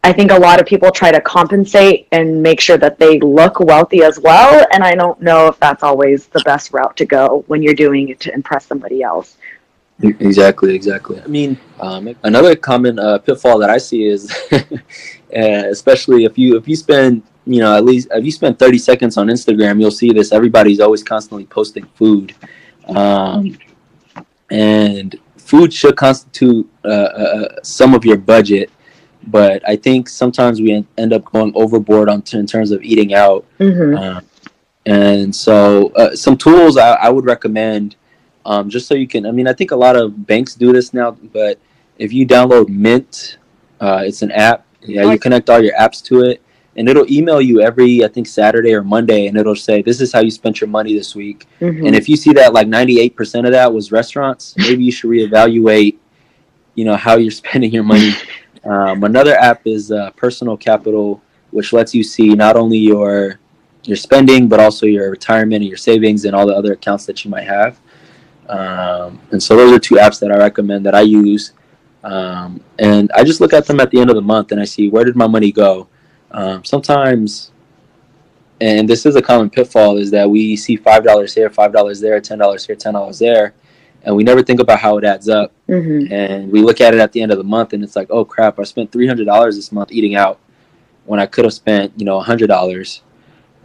I 0.04 0.12
think 0.12 0.30
a 0.30 0.38
lot 0.38 0.60
of 0.60 0.66
people 0.66 0.90
try 0.90 1.10
to 1.10 1.20
compensate 1.20 2.06
and 2.12 2.42
make 2.42 2.60
sure 2.60 2.78
that 2.78 2.98
they 2.98 3.18
look 3.18 3.60
wealthy 3.60 4.02
as 4.02 4.18
well. 4.20 4.66
And 4.72 4.82
I 4.84 4.92
don't 4.92 5.20
know 5.20 5.48
if 5.48 5.58
that's 5.58 5.82
always 5.82 6.26
the 6.26 6.40
best 6.40 6.72
route 6.72 6.96
to 6.98 7.04
go 7.04 7.44
when 7.48 7.62
you're 7.62 7.74
doing 7.74 8.08
it 8.08 8.20
to 8.20 8.32
impress 8.32 8.66
somebody 8.66 9.02
else. 9.02 9.36
Exactly, 10.00 10.74
exactly. 10.74 11.20
I 11.20 11.26
mean, 11.26 11.58
um, 11.80 12.14
another 12.22 12.54
common 12.54 13.00
uh, 13.00 13.18
pitfall 13.18 13.58
that 13.58 13.68
I 13.68 13.78
see 13.78 14.04
is, 14.04 14.30
uh, 14.52 14.58
especially 15.32 16.24
if 16.24 16.38
you 16.38 16.56
if 16.56 16.68
you 16.68 16.76
spend 16.76 17.24
you 17.46 17.60
know 17.60 17.76
at 17.76 17.84
least 17.84 18.06
if 18.12 18.24
you 18.24 18.30
spend 18.30 18.60
thirty 18.60 18.78
seconds 18.78 19.16
on 19.16 19.26
Instagram, 19.26 19.80
you'll 19.80 19.90
see 19.90 20.12
this. 20.12 20.30
Everybody's 20.30 20.78
always 20.78 21.02
constantly 21.02 21.46
posting 21.46 21.84
food, 21.96 22.32
um, 22.86 23.58
and 24.52 25.18
food 25.36 25.74
should 25.74 25.96
constitute 25.96 26.70
uh, 26.84 26.88
uh, 26.88 27.48
some 27.64 27.92
of 27.92 28.04
your 28.04 28.18
budget. 28.18 28.70
But 29.30 29.68
I 29.68 29.76
think 29.76 30.08
sometimes 30.08 30.60
we 30.60 30.84
end 30.96 31.12
up 31.12 31.24
going 31.26 31.52
overboard 31.54 32.08
on 32.08 32.22
in 32.32 32.46
terms 32.46 32.70
of 32.70 32.82
eating 32.82 33.14
out. 33.14 33.44
hmm 33.58 33.96
Um, 33.96 34.24
and 34.86 35.34
so, 35.36 35.88
uh, 35.96 36.16
some 36.16 36.36
tools 36.36 36.78
I, 36.78 36.92
I 36.92 37.10
would 37.10 37.26
recommend, 37.26 37.96
um, 38.46 38.70
just 38.70 38.86
so 38.88 38.94
you 38.94 39.06
can. 39.06 39.26
I 39.26 39.32
mean, 39.32 39.46
I 39.46 39.52
think 39.52 39.70
a 39.70 39.76
lot 39.76 39.96
of 39.96 40.26
banks 40.26 40.54
do 40.54 40.72
this 40.72 40.94
now, 40.94 41.10
but 41.10 41.58
if 41.98 42.12
you 42.12 42.26
download 42.26 42.68
Mint, 42.68 43.36
uh, 43.80 44.02
it's 44.06 44.22
an 44.22 44.30
app. 44.32 44.64
Yeah, 44.80 45.10
you 45.12 45.18
connect 45.18 45.50
all 45.50 45.62
your 45.62 45.74
apps 45.74 46.02
to 46.04 46.22
it, 46.22 46.40
and 46.76 46.88
it'll 46.88 47.10
email 47.12 47.40
you 47.42 47.60
every, 47.60 48.04
I 48.04 48.08
think, 48.08 48.26
Saturday 48.26 48.72
or 48.72 48.82
Monday, 48.82 49.26
and 49.26 49.36
it'll 49.36 49.56
say, 49.56 49.82
"This 49.82 50.00
is 50.00 50.12
how 50.12 50.20
you 50.20 50.30
spent 50.30 50.60
your 50.60 50.68
money 50.68 50.94
this 50.94 51.14
week." 51.14 51.46
hmm 51.58 51.84
And 51.84 51.94
if 51.94 52.08
you 52.08 52.16
see 52.16 52.32
that 52.34 52.54
like 52.54 52.68
98% 52.68 53.44
of 53.44 53.52
that 53.52 53.72
was 53.72 53.92
restaurants, 53.92 54.54
maybe 54.56 54.84
you 54.84 54.92
should 54.92 55.10
reevaluate, 55.10 55.96
you 56.76 56.84
know, 56.84 56.96
how 56.96 57.16
you're 57.16 57.30
spending 57.42 57.72
your 57.72 57.82
money. 57.82 58.12
Um, 58.64 59.04
another 59.04 59.34
app 59.36 59.66
is 59.66 59.92
uh, 59.92 60.10
Personal 60.12 60.56
Capital, 60.56 61.22
which 61.50 61.72
lets 61.72 61.94
you 61.94 62.02
see 62.02 62.34
not 62.34 62.56
only 62.56 62.78
your 62.78 63.38
your 63.84 63.96
spending, 63.96 64.48
but 64.48 64.60
also 64.60 64.86
your 64.86 65.10
retirement 65.10 65.62
and 65.62 65.68
your 65.68 65.76
savings 65.76 66.24
and 66.24 66.34
all 66.34 66.46
the 66.46 66.54
other 66.54 66.72
accounts 66.72 67.06
that 67.06 67.24
you 67.24 67.30
might 67.30 67.46
have. 67.46 67.80
Um, 68.48 69.20
and 69.30 69.42
so 69.42 69.56
those 69.56 69.72
are 69.72 69.78
two 69.78 69.94
apps 69.96 70.20
that 70.20 70.30
I 70.30 70.36
recommend 70.36 70.84
that 70.86 70.94
I 70.94 71.02
use. 71.02 71.52
Um, 72.04 72.62
and 72.78 73.10
I 73.12 73.24
just 73.24 73.40
look 73.40 73.52
at 73.52 73.66
them 73.66 73.80
at 73.80 73.90
the 73.90 74.00
end 74.00 74.10
of 74.10 74.16
the 74.16 74.22
month 74.22 74.52
and 74.52 74.60
I 74.60 74.64
see 74.64 74.88
where 74.88 75.04
did 75.04 75.16
my 75.16 75.26
money 75.26 75.52
go. 75.52 75.88
Um, 76.30 76.64
sometimes, 76.64 77.52
and 78.60 78.88
this 78.88 79.06
is 79.06 79.16
a 79.16 79.22
common 79.22 79.50
pitfall, 79.50 79.96
is 79.96 80.10
that 80.10 80.28
we 80.28 80.56
see 80.56 80.76
five 80.76 81.04
dollars 81.04 81.34
here, 81.34 81.48
five 81.48 81.72
dollars 81.72 82.00
there, 82.00 82.20
ten 82.20 82.38
dollars 82.38 82.66
here, 82.66 82.76
ten 82.76 82.94
dollars 82.94 83.18
there, 83.18 83.54
and 84.02 84.14
we 84.16 84.24
never 84.24 84.42
think 84.42 84.60
about 84.60 84.80
how 84.80 84.98
it 84.98 85.04
adds 85.04 85.28
up. 85.28 85.52
hmm 85.66 86.06
And 86.10 86.50
we 86.50 86.62
look 86.62 86.80
at 86.80 86.94
it 86.94 87.00
at 87.00 87.12
the 87.12 87.20
end 87.22 87.32
of 87.32 87.38
the 87.38 87.44
month, 87.44 87.72
and 87.72 87.82
it's 87.82 87.96
like, 87.96 88.08
oh 88.10 88.24
crap, 88.24 88.58
I 88.58 88.64
spent 88.64 88.92
three 88.92 89.06
hundred 89.06 89.26
dollars 89.26 89.56
this 89.56 89.72
month 89.72 89.92
eating 89.92 90.14
out, 90.14 90.38
when 91.04 91.20
I 91.20 91.26
could 91.26 91.44
have 91.44 91.54
spent, 91.54 91.92
you 91.96 92.04
know, 92.04 92.20
hundred 92.20 92.48
dollars. 92.48 93.02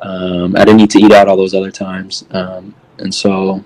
Um, 0.02 0.56
I 0.56 0.66
didn't 0.66 0.78
need 0.78 0.92
to 0.92 1.00
eat 1.00 1.12
out 1.14 1.28
all 1.28 1.38
those 1.38 1.54
other 1.54 1.72
times, 1.72 2.26
um, 2.32 2.76
and 2.98 3.14
so 3.14 3.64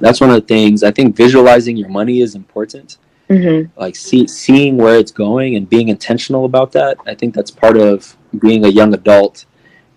that's 0.00 0.20
one 0.20 0.30
of 0.30 0.36
the 0.36 0.46
things. 0.46 0.82
I 0.82 0.90
think 0.90 1.16
visualizing 1.16 1.76
your 1.76 1.88
money 1.90 2.20
is 2.20 2.34
important 2.34 2.98
hmm 3.28 3.62
like 3.76 3.96
see, 3.96 4.26
seeing 4.26 4.76
where 4.76 4.96
it's 4.96 5.10
going 5.10 5.56
and 5.56 5.68
being 5.68 5.88
intentional 5.88 6.44
about 6.44 6.72
that 6.72 6.96
i 7.06 7.14
think 7.14 7.34
that's 7.34 7.50
part 7.50 7.76
of 7.76 8.16
being 8.38 8.64
a 8.64 8.68
young 8.68 8.92
adult 8.94 9.46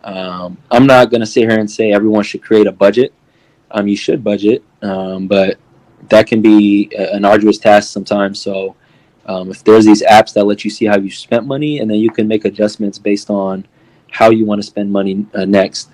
um, 0.04 0.58
i'm 0.72 0.88
not 0.88 1.10
going 1.12 1.20
to 1.20 1.26
sit 1.26 1.50
here 1.50 1.60
and 1.60 1.70
say 1.70 1.92
everyone 1.92 2.24
should 2.24 2.42
create 2.42 2.68
a 2.68 2.72
budget 2.72 3.14
um, 3.72 3.88
you 3.88 3.98
should 3.98 4.24
budget 4.24 4.64
um, 4.82 5.28
but 5.28 5.58
that 6.10 6.28
can 6.28 6.42
be 6.42 6.90
an 6.98 7.26
arduous 7.26 7.58
task 7.58 7.92
sometimes 7.92 8.42
so 8.42 8.76
um, 9.26 9.52
if 9.52 9.64
there's 9.64 9.86
these 9.86 10.04
apps 10.04 10.34
that 10.34 10.46
let 10.46 10.64
you 10.64 10.70
see 10.70 10.86
how 10.86 10.98
you 10.98 11.12
spent 11.12 11.46
money 11.46 11.80
and 11.80 11.90
then 11.90 11.98
you 11.98 12.10
can 12.10 12.28
make 12.28 12.46
adjustments 12.46 12.98
based 12.98 13.30
on 13.30 13.66
how 14.12 14.30
you 14.30 14.46
want 14.46 14.60
to 14.60 14.66
spend 14.66 14.92
money 14.92 15.26
uh, 15.34 15.46
next 15.46 15.90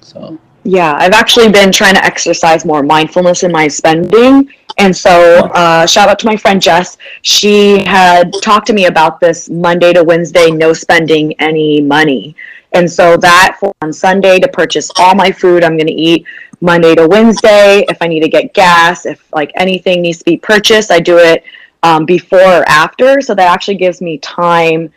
so 0.00 0.38
Yeah, 0.64 0.94
I've 0.96 1.12
actually 1.12 1.50
been 1.50 1.72
trying 1.72 1.94
to 1.94 2.04
exercise 2.04 2.64
more 2.64 2.82
mindfulness 2.82 3.42
in 3.42 3.50
my 3.50 3.66
spending. 3.66 4.48
And 4.78 4.96
so, 4.96 5.50
uh, 5.54 5.86
shout 5.86 6.08
out 6.08 6.18
to 6.20 6.26
my 6.26 6.36
friend 6.36 6.62
Jess. 6.62 6.98
She 7.22 7.84
had 7.84 8.32
talked 8.42 8.66
to 8.68 8.72
me 8.72 8.86
about 8.86 9.20
this 9.20 9.50
Monday 9.50 9.92
to 9.92 10.04
Wednesday, 10.04 10.50
no 10.50 10.72
spending 10.72 11.34
any 11.40 11.80
money. 11.80 12.36
And 12.74 12.90
so, 12.90 13.16
that 13.18 13.56
for 13.60 13.72
on 13.82 13.92
Sunday 13.92 14.38
to 14.40 14.48
purchase 14.48 14.90
all 14.98 15.14
my 15.14 15.30
food 15.30 15.62
I'm 15.62 15.76
going 15.76 15.86
to 15.86 15.92
eat 15.92 16.26
Monday 16.60 16.94
to 16.94 17.06
Wednesday. 17.06 17.84
If 17.88 17.98
I 18.00 18.06
need 18.06 18.20
to 18.20 18.28
get 18.28 18.54
gas, 18.54 19.06
if 19.06 19.30
like 19.32 19.52
anything 19.56 20.02
needs 20.02 20.18
to 20.18 20.24
be 20.24 20.36
purchased, 20.36 20.90
I 20.90 21.00
do 21.00 21.18
it 21.18 21.44
um, 21.82 22.06
before 22.06 22.40
or 22.40 22.68
after. 22.68 23.20
So, 23.20 23.34
that 23.34 23.52
actually 23.52 23.76
gives 23.76 24.00
me 24.00 24.18
time 24.18 24.90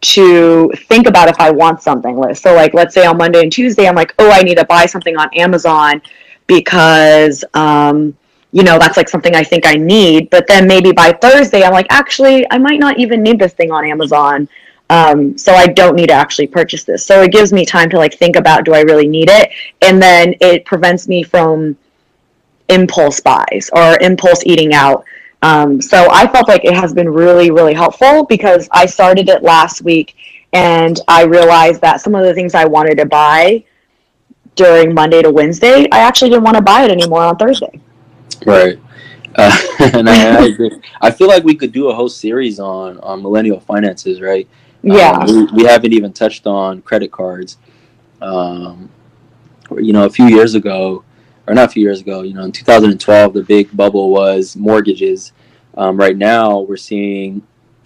to 0.00 0.72
think 0.86 1.06
about 1.06 1.28
if 1.28 1.40
I 1.40 1.50
want 1.50 1.82
something. 1.82 2.34
So, 2.34 2.54
like, 2.54 2.72
let's 2.74 2.94
say 2.94 3.04
on 3.04 3.18
Monday 3.18 3.42
and 3.42 3.52
Tuesday, 3.52 3.88
I'm 3.88 3.96
like, 3.96 4.14
oh, 4.18 4.30
I 4.30 4.42
need 4.42 4.56
to 4.56 4.64
buy 4.64 4.86
something 4.86 5.16
on 5.16 5.28
Amazon 5.34 6.00
because, 6.46 7.44
um, 7.54 8.16
you 8.52 8.62
know, 8.62 8.78
that's 8.78 8.96
like 8.96 9.08
something 9.08 9.34
I 9.34 9.44
think 9.44 9.66
I 9.66 9.74
need. 9.74 10.30
But 10.30 10.46
then 10.46 10.66
maybe 10.66 10.92
by 10.92 11.12
Thursday, 11.12 11.64
I'm 11.64 11.72
like, 11.72 11.86
actually, 11.90 12.46
I 12.50 12.58
might 12.58 12.78
not 12.78 12.98
even 12.98 13.22
need 13.22 13.38
this 13.38 13.52
thing 13.52 13.70
on 13.70 13.84
Amazon. 13.84 14.48
Um, 14.90 15.36
so 15.36 15.52
I 15.52 15.66
don't 15.66 15.96
need 15.96 16.08
to 16.08 16.14
actually 16.14 16.46
purchase 16.46 16.84
this. 16.84 17.04
So 17.04 17.22
it 17.22 17.32
gives 17.32 17.52
me 17.52 17.64
time 17.64 17.90
to 17.90 17.98
like 17.98 18.14
think 18.14 18.36
about, 18.36 18.64
do 18.64 18.74
I 18.74 18.80
really 18.80 19.06
need 19.06 19.28
it? 19.28 19.50
And 19.82 20.00
then 20.00 20.34
it 20.40 20.64
prevents 20.64 21.08
me 21.08 21.22
from 21.22 21.76
impulse 22.68 23.20
buys 23.20 23.70
or 23.72 23.98
impulse 24.00 24.44
eating 24.46 24.72
out. 24.72 25.04
Um, 25.42 25.80
so 25.80 26.08
I 26.10 26.26
felt 26.26 26.48
like 26.48 26.64
it 26.64 26.74
has 26.74 26.92
been 26.92 27.08
really, 27.08 27.50
really 27.50 27.74
helpful 27.74 28.24
because 28.24 28.68
I 28.72 28.86
started 28.86 29.28
it 29.28 29.42
last 29.42 29.82
week 29.82 30.16
and 30.52 30.98
I 31.06 31.24
realized 31.24 31.80
that 31.82 32.00
some 32.00 32.14
of 32.14 32.24
the 32.24 32.34
things 32.34 32.54
I 32.54 32.64
wanted 32.64 32.96
to 32.98 33.06
buy 33.06 33.64
during 34.54 34.94
Monday 34.94 35.22
to 35.22 35.30
Wednesday, 35.30 35.86
I 35.92 35.98
actually 35.98 36.30
didn't 36.30 36.44
want 36.44 36.56
to 36.56 36.62
buy 36.62 36.84
it 36.84 36.90
anymore 36.90 37.22
on 37.22 37.36
Thursday. 37.36 37.80
Right. 38.44 38.78
Uh, 39.36 39.56
and 39.92 40.08
I, 40.08 40.46
I. 40.46 40.70
I 41.00 41.10
feel 41.10 41.28
like 41.28 41.44
we 41.44 41.54
could 41.54 41.70
do 41.70 41.88
a 41.90 41.94
whole 41.94 42.08
series 42.08 42.58
on 42.58 42.98
on 43.00 43.22
millennial 43.22 43.60
finances, 43.60 44.20
right? 44.20 44.48
Yeah. 44.92 45.10
Um, 45.12 45.46
we, 45.52 45.62
we 45.62 45.64
haven't 45.64 45.92
even 45.92 46.12
touched 46.12 46.46
on 46.46 46.82
credit 46.82 47.10
cards. 47.12 47.58
Um, 48.20 48.90
you 49.76 49.92
know, 49.92 50.04
a 50.06 50.10
few 50.10 50.26
years 50.26 50.54
ago, 50.54 51.04
or 51.46 51.54
not 51.54 51.66
a 51.66 51.68
few 51.68 51.82
years 51.82 52.00
ago, 52.00 52.22
you 52.22 52.34
know, 52.34 52.44
in 52.44 52.52
2012, 52.52 53.32
the 53.32 53.42
big 53.42 53.74
bubble 53.76 54.10
was 54.10 54.56
mortgages. 54.56 55.32
Um, 55.76 55.96
right 55.96 56.16
now, 56.16 56.60
we're 56.60 56.76
seeing 56.76 57.42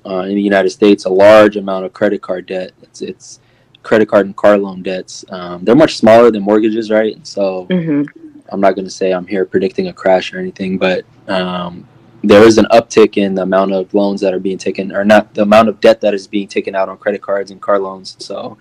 uh, 0.07 0.20
in 0.20 0.34
the 0.34 0.42
United 0.42 0.70
States 0.70 1.05
a 1.05 1.09
large 1.11 1.57
amount 1.57 1.84
of 1.84 1.92
credit 1.92 2.22
card 2.22 2.46
debt. 2.46 2.72
It's, 2.82 3.03
it's 3.03 3.40
credit 3.82 4.09
card 4.09 4.26
and 4.26 4.36
car 4.36 4.59
loan 4.59 4.82
debts. 4.82 5.24
Um, 5.30 5.64
they're 5.64 5.74
much 5.76 5.96
smaller 5.96 6.30
than 6.30 6.42
mortgages, 6.42 6.90
right? 6.90 7.24
So 7.26 7.66
hmm 7.66 8.03
I'm 8.48 8.61
not 8.61 8.74
going 8.74 8.84
to 8.84 8.90
say 8.90 9.12
I'm 9.12 9.26
here 9.26 9.46
predicting 9.46 9.88
a 9.88 9.92
crash 9.94 10.34
or 10.34 10.38
anything, 10.38 10.76
but 10.76 11.07
um, 11.26 11.88
there 12.23 12.45
is 12.45 12.59
an 12.59 12.66
uptick 12.70 13.16
in 13.16 13.35
the 13.35 13.43
amount 13.43 13.73
of 13.73 13.93
loans 13.95 14.20
that 14.20 14.33
are 14.33 14.39
being 14.39 14.59
taken, 14.59 14.93
or 14.93 15.05
not 15.05 15.35
the 15.35 15.43
amount 15.43 15.68
of 15.68 15.81
debt 15.81 16.01
that 16.01 16.14
is 16.14 16.27
being 16.27 16.49
taken 16.49 16.75
out 16.75 16.89
on 16.89 16.97
credit 16.99 17.23
cards 17.23 17.51
and 17.51 17.61
car 17.61 17.79
loans. 17.79 18.16
So, 18.18 18.59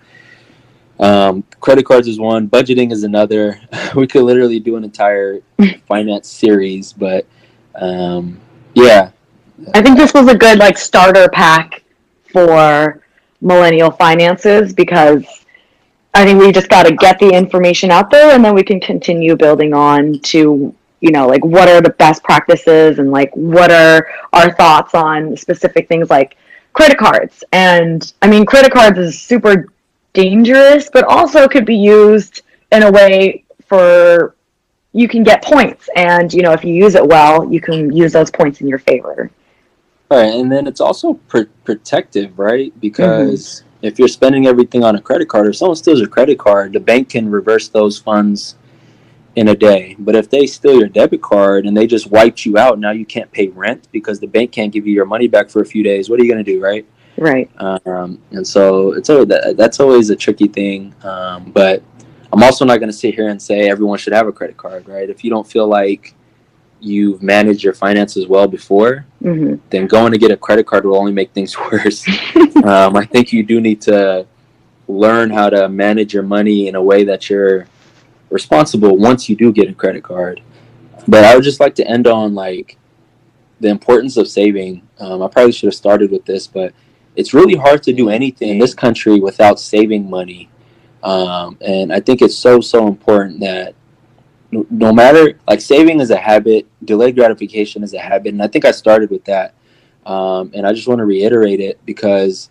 um, 0.98 1.44
credit 1.60 1.84
cards 1.86 2.08
is 2.08 2.18
one, 2.18 2.48
budgeting 2.48 2.92
is 2.92 3.04
another. 3.04 3.60
we 3.94 4.06
could 4.06 4.22
literally 4.22 4.60
do 4.60 4.76
an 4.76 4.84
entire 4.84 5.40
finance 5.86 6.28
series, 6.28 6.92
but 6.92 7.26
um, 7.74 8.40
yeah, 8.74 9.10
I 9.74 9.82
think 9.82 9.96
this 9.96 10.12
was 10.14 10.28
a 10.28 10.36
good 10.36 10.58
like 10.58 10.76
starter 10.76 11.28
pack 11.28 11.82
for 12.32 13.02
millennial 13.40 13.90
finances 13.90 14.72
because 14.72 15.24
I 16.14 16.24
think 16.24 16.40
we 16.40 16.52
just 16.52 16.68
got 16.68 16.84
to 16.84 16.94
get 16.94 17.18
the 17.18 17.30
information 17.30 17.90
out 17.90 18.10
there 18.10 18.34
and 18.34 18.44
then 18.44 18.54
we 18.54 18.62
can 18.62 18.80
continue 18.80 19.36
building 19.36 19.72
on 19.72 20.18
to 20.20 20.74
you 21.02 21.10
know, 21.10 21.26
like 21.26 21.44
what 21.44 21.68
are 21.68 21.82
the 21.82 21.90
best 21.90 22.22
practices 22.22 23.00
and 23.00 23.10
like 23.10 23.34
what 23.34 23.70
are 23.72 24.06
our 24.32 24.52
thoughts 24.54 24.94
on 24.94 25.36
specific 25.36 25.88
things 25.88 26.08
like 26.08 26.36
credit 26.72 26.96
cards. 26.96 27.42
And 27.52 28.10
I 28.22 28.28
mean, 28.28 28.46
credit 28.46 28.72
cards 28.72 28.98
is 28.98 29.20
super 29.20 29.66
dangerous, 30.12 30.88
but 30.90 31.04
also 31.04 31.48
could 31.48 31.66
be 31.66 31.76
used 31.76 32.42
in 32.70 32.84
a 32.84 32.90
way 32.90 33.44
for 33.66 34.36
you 34.92 35.08
can 35.08 35.24
get 35.24 35.42
points. 35.42 35.88
And, 35.96 36.32
you 36.32 36.42
know, 36.42 36.52
if 36.52 36.64
you 36.64 36.72
use 36.72 36.94
it 36.94 37.06
well, 37.06 37.52
you 37.52 37.60
can 37.60 37.94
use 37.94 38.12
those 38.12 38.30
points 38.30 38.60
in 38.60 38.68
your 38.68 38.78
favor. 38.78 39.28
Right, 40.08 40.34
and 40.34 40.52
then 40.52 40.68
it's 40.68 40.80
also 40.80 41.14
pr- 41.14 41.50
protective, 41.64 42.38
right? 42.38 42.72
Because 42.80 43.64
mm-hmm. 43.64 43.86
if 43.86 43.98
you're 43.98 44.08
spending 44.08 44.46
everything 44.46 44.84
on 44.84 44.94
a 44.94 45.00
credit 45.00 45.28
card, 45.28 45.48
if 45.48 45.56
someone 45.56 45.76
steals 45.76 45.98
your 45.98 46.08
credit 46.08 46.38
card, 46.38 46.74
the 46.74 46.80
bank 46.80 47.08
can 47.08 47.28
reverse 47.28 47.68
those 47.68 47.98
funds 47.98 48.56
in 49.36 49.48
a 49.48 49.54
day. 49.54 49.96
But 49.98 50.14
if 50.14 50.28
they 50.30 50.46
steal 50.46 50.78
your 50.78 50.88
debit 50.88 51.22
card 51.22 51.66
and 51.66 51.76
they 51.76 51.86
just 51.86 52.10
wiped 52.10 52.44
you 52.44 52.58
out, 52.58 52.78
now 52.78 52.90
you 52.90 53.06
can't 53.06 53.30
pay 53.32 53.48
rent 53.48 53.88
because 53.92 54.20
the 54.20 54.26
bank 54.26 54.52
can't 54.52 54.72
give 54.72 54.86
you 54.86 54.92
your 54.92 55.06
money 55.06 55.28
back 55.28 55.50
for 55.50 55.62
a 55.62 55.66
few 55.66 55.82
days. 55.82 56.10
What 56.10 56.20
are 56.20 56.24
you 56.24 56.32
going 56.32 56.44
to 56.44 56.52
do, 56.52 56.60
right? 56.62 56.86
Right. 57.16 57.50
Um, 57.58 58.20
and 58.30 58.46
so 58.46 58.92
it's 58.92 59.08
always, 59.10 59.28
that's 59.28 59.80
always 59.80 60.10
a 60.10 60.16
tricky 60.16 60.48
thing. 60.48 60.94
Um, 61.02 61.50
but 61.52 61.82
I'm 62.32 62.42
also 62.42 62.64
not 62.64 62.78
going 62.78 62.90
to 62.90 62.96
sit 62.96 63.14
here 63.14 63.28
and 63.28 63.40
say 63.40 63.68
everyone 63.68 63.98
should 63.98 64.12
have 64.12 64.26
a 64.26 64.32
credit 64.32 64.56
card, 64.56 64.88
right? 64.88 65.08
If 65.08 65.22
you 65.24 65.30
don't 65.30 65.46
feel 65.46 65.66
like 65.66 66.14
you've 66.80 67.22
managed 67.22 67.62
your 67.62 67.74
finances 67.74 68.26
well 68.26 68.48
before, 68.48 69.06
hmm 69.20 69.54
then 69.70 69.86
going 69.86 70.12
to 70.12 70.18
get 70.18 70.30
a 70.30 70.36
credit 70.36 70.66
card 70.66 70.84
will 70.84 70.96
only 70.96 71.12
make 71.12 71.32
things 71.32 71.56
worse. 71.72 72.06
um, 72.64 72.96
I 72.96 73.06
think 73.06 73.32
you 73.32 73.42
do 73.42 73.60
need 73.60 73.80
to 73.82 74.26
learn 74.88 75.30
how 75.30 75.48
to 75.48 75.68
manage 75.68 76.12
your 76.12 76.22
money 76.22 76.68
in 76.68 76.74
a 76.74 76.82
way 76.82 77.04
that 77.04 77.30
you're 77.30 77.66
responsible 78.32 78.96
once 78.96 79.28
you 79.28 79.36
do 79.36 79.52
get 79.52 79.68
a 79.68 79.74
credit 79.74 80.02
card. 80.02 80.40
But 81.06 81.24
I 81.24 81.34
would 81.34 81.44
just 81.44 81.60
like 81.60 81.74
to 81.76 81.86
end 81.86 82.06
on 82.06 82.34
like 82.34 82.78
the 83.60 83.68
importance 83.68 84.16
of 84.16 84.28
saving. 84.28 84.82
Um, 84.98 85.22
I 85.22 85.28
probably 85.28 85.52
should 85.52 85.68
have 85.68 85.74
started 85.74 86.10
with 86.10 86.24
this, 86.24 86.46
but 86.46 86.72
it's 87.16 87.34
really 87.34 87.54
hard 87.54 87.82
to 87.84 87.92
do 87.92 88.08
anything 88.08 88.50
in 88.50 88.58
this 88.58 88.74
country 88.74 89.20
without 89.20 89.60
saving 89.60 90.08
money. 90.08 90.48
Um, 91.02 91.58
and 91.60 91.92
I 91.92 92.00
think 92.00 92.22
it's 92.22 92.36
so 92.36 92.60
so 92.60 92.86
important 92.86 93.40
that 93.40 93.74
no, 94.50 94.66
no 94.70 94.92
matter 94.92 95.38
like 95.48 95.60
saving 95.60 96.00
is 96.00 96.10
a 96.10 96.16
habit, 96.16 96.66
delayed 96.84 97.16
gratification 97.16 97.82
is 97.82 97.94
a 97.94 97.98
habit, 97.98 98.32
and 98.32 98.42
I 98.42 98.46
think 98.46 98.64
I 98.64 98.70
started 98.70 99.10
with 99.10 99.24
that. 99.24 99.54
Um, 100.06 100.50
and 100.54 100.66
I 100.66 100.72
just 100.72 100.88
want 100.88 100.98
to 100.98 101.04
reiterate 101.04 101.60
it 101.60 101.78
because 101.86 102.50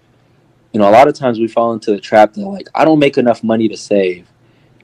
you 0.73 0.79
know 0.79 0.89
a 0.89 0.91
lot 0.91 1.07
of 1.07 1.13
times 1.13 1.39
we 1.39 1.47
fall 1.47 1.73
into 1.73 1.91
the 1.91 1.99
trap 1.99 2.33
that 2.33 2.45
like 2.45 2.67
I 2.75 2.85
don't 2.85 2.99
make 2.99 3.17
enough 3.17 3.43
money 3.43 3.69
to 3.69 3.77
save, 3.77 4.27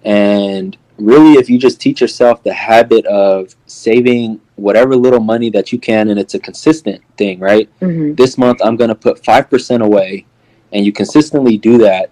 and 0.04 0.78
really 0.98 1.34
if 1.34 1.50
you 1.50 1.58
just 1.58 1.80
teach 1.80 2.02
yourself 2.02 2.44
the 2.44 2.54
habit 2.54 3.06
of 3.06 3.56
saving 3.66 4.42
whatever 4.56 4.96
little 4.96 5.20
money 5.20 5.50
that 5.52 5.72
you 5.72 5.80
can, 5.80 6.10
and 6.10 6.20
it's 6.20 6.34
a 6.34 6.40
consistent 6.40 7.02
thing, 7.18 7.40
right? 7.40 7.70
hmm 7.80 8.14
this 8.14 8.38
month 8.38 8.60
I'm 8.64 8.76
going 8.76 8.90
to 8.90 8.96
put 8.96 9.22
5% 9.22 9.86
away 9.86 10.26
and 10.72 10.86
you 10.86 10.92
consistently 10.92 11.58
do 11.58 11.78
that, 11.80 12.10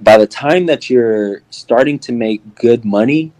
by 0.00 0.18
the 0.18 0.26
time 0.26 0.66
that 0.66 0.90
you're 0.90 1.42
starting 1.50 1.98
to 2.00 2.12
make 2.12 2.54
good 2.54 2.84
money, 2.84 3.32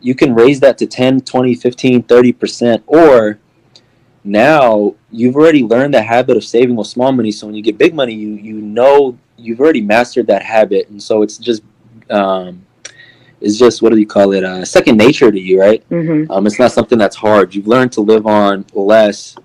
you 0.00 0.14
can 0.14 0.34
raise 0.34 0.60
that 0.60 0.78
to 0.78 0.86
10, 0.86 1.22
20, 1.22 1.54
15, 1.54 2.02
30%. 2.02 2.82
Or 2.86 3.38
now 4.24 4.94
you've 5.10 5.36
already 5.36 5.62
learned 5.62 5.94
the 5.94 6.02
habit 6.02 6.36
of 6.36 6.44
saving 6.44 6.76
with 6.76 6.86
small 6.86 7.12
money. 7.12 7.32
So 7.32 7.46
when 7.46 7.56
you 7.56 7.62
get 7.62 7.78
big 7.78 7.94
money, 7.94 8.14
you, 8.14 8.34
you 8.34 8.60
know 8.60 9.18
you've 9.36 9.60
already 9.60 9.80
mastered 9.80 10.26
that 10.28 10.42
habit. 10.42 10.88
And 10.88 11.02
so 11.02 11.22
it's 11.22 11.38
just, 11.38 11.62
um, 12.10 12.64
it's 13.42 13.58
just, 13.58 13.82
what 13.82 13.92
do 13.92 13.98
you 13.98 14.06
call 14.06 14.32
it? 14.32 14.44
Uh, 14.44 14.64
second 14.64 14.96
nature 14.96 15.30
to 15.30 15.40
you, 15.40 15.60
right? 15.60 15.82
hmm 15.88 16.24
Um, 16.30 16.46
it's 16.46 16.58
not 16.58 16.72
something 16.72 16.98
that's 16.98 17.16
hard. 17.16 17.54
You've 17.54 17.66
learned 17.66 17.92
to 17.92 18.00
live 18.00 18.26
on 18.26 18.64
less 18.72 19.36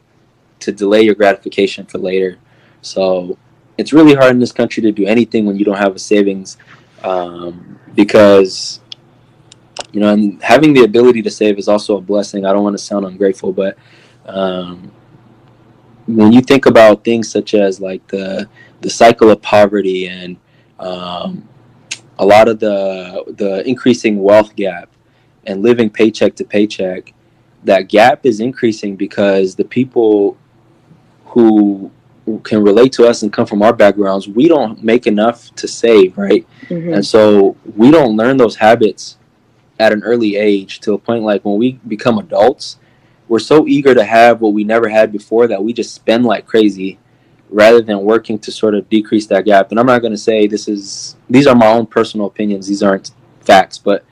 to 0.60 0.72
delay 0.72 1.02
your 1.02 1.16
gratification 1.16 1.86
for 1.86 1.98
later. 1.98 2.38
So 2.82 3.38
it's 3.78 3.93
really 3.93 4.16
hard 4.16 4.32
in 4.32 4.39
this 4.39 4.52
country 4.52 4.82
to 4.84 4.91
do 4.91 5.06
anything 5.06 5.45
when 5.45 5.58
you 5.58 5.66
don't 5.66 5.78
have 5.78 5.95
a 5.95 6.00
savings 6.00 6.58
um, 7.04 7.80
because, 7.95 8.80
you 9.91 10.00
know, 10.00 10.12
and 10.14 10.41
having 10.41 10.74
the 10.74 10.84
ability 10.84 11.22
to 11.24 11.32
save 11.32 11.58
is 11.58 11.68
also 11.68 11.98
a 11.98 12.02
blessing. 12.02 12.45
I 12.45 12.54
don't 12.54 12.64
want 12.64 12.78
to 12.78 12.84
sound 12.84 13.06
ungrateful, 13.06 13.54
but 13.54 13.78
um, 14.26 14.91
when 16.08 16.32
you 16.32 16.41
think 16.41 16.66
about 16.66 17.04
things 17.04 17.30
such 17.30 17.54
as 17.54 17.80
like 17.80 18.06
the 18.08 18.50
the 18.82 18.89
cycle 18.89 19.30
of 19.30 19.41
poverty 19.41 20.08
and 20.08 20.38
um, 20.80 21.48
a 22.20 22.26
lot 22.26 22.47
of 22.47 22.59
the 22.59 23.24
the 23.38 23.68
increasing 23.68 24.22
wealth 24.22 24.55
gap 24.55 24.89
and 25.45 25.61
living 25.61 25.89
paycheck 25.89 26.36
to 26.36 26.43
paycheck, 26.43 27.13
that 27.63 27.89
gap 27.89 28.26
is 28.26 28.39
increasing 28.39 28.95
because 28.95 29.55
the 29.55 29.63
people 29.63 30.38
who 31.26 31.91
can 32.43 32.61
relate 32.61 32.91
to 32.91 33.07
us 33.07 33.24
and 33.24 33.32
come 33.32 33.45
from 33.45 33.61
our 33.61 33.74
backgrounds, 33.74 34.28
we 34.28 34.47
don't 34.47 34.84
make 34.84 35.07
enough 35.07 35.53
to 35.55 35.68
save, 35.68 36.18
right? 36.18 36.45
hmm 36.68 36.93
And 36.93 37.05
so 37.05 37.55
we 37.76 37.89
don't 37.91 38.18
learn 38.18 38.38
those 38.38 38.55
habits 38.57 39.18
at 39.80 39.93
an 39.93 40.03
early 40.03 40.36
age 40.36 40.80
to 40.82 40.93
a 40.93 40.97
point 40.97 41.24
like 41.24 41.45
when 41.45 41.57
we 41.57 41.74
become 41.88 42.18
adults, 42.18 42.78
we're 43.28 43.39
so 43.39 43.68
eager 43.68 43.93
to 43.93 44.03
have 44.03 44.41
what 44.41 44.53
we 44.53 44.63
never 44.63 44.89
had 44.89 45.11
before 45.11 45.47
that 45.47 45.63
we 45.63 45.74
just 45.74 45.93
spend 45.93 46.26
like 46.26 46.45
crazy 46.45 46.97
rather 47.50 47.82
than 47.82 48.02
working 48.02 48.38
to 48.39 48.52
sort 48.52 48.76
of 48.76 48.89
decrease 48.89 49.28
that 49.28 49.45
gap. 49.45 49.72
And 49.72 49.80
I'm 49.80 49.86
not 49.86 50.00
going 50.00 50.14
to 50.14 50.18
say 50.18 50.48
this 50.48 50.68
is 50.68 51.16
these 51.30 51.48
are 51.48 51.56
my 51.56 51.68
own 51.68 51.86
personal 51.86 52.28
opinions. 52.28 52.68
These 52.68 52.84
aren't 52.84 53.12
facts, 53.41 53.78
but 53.78 54.04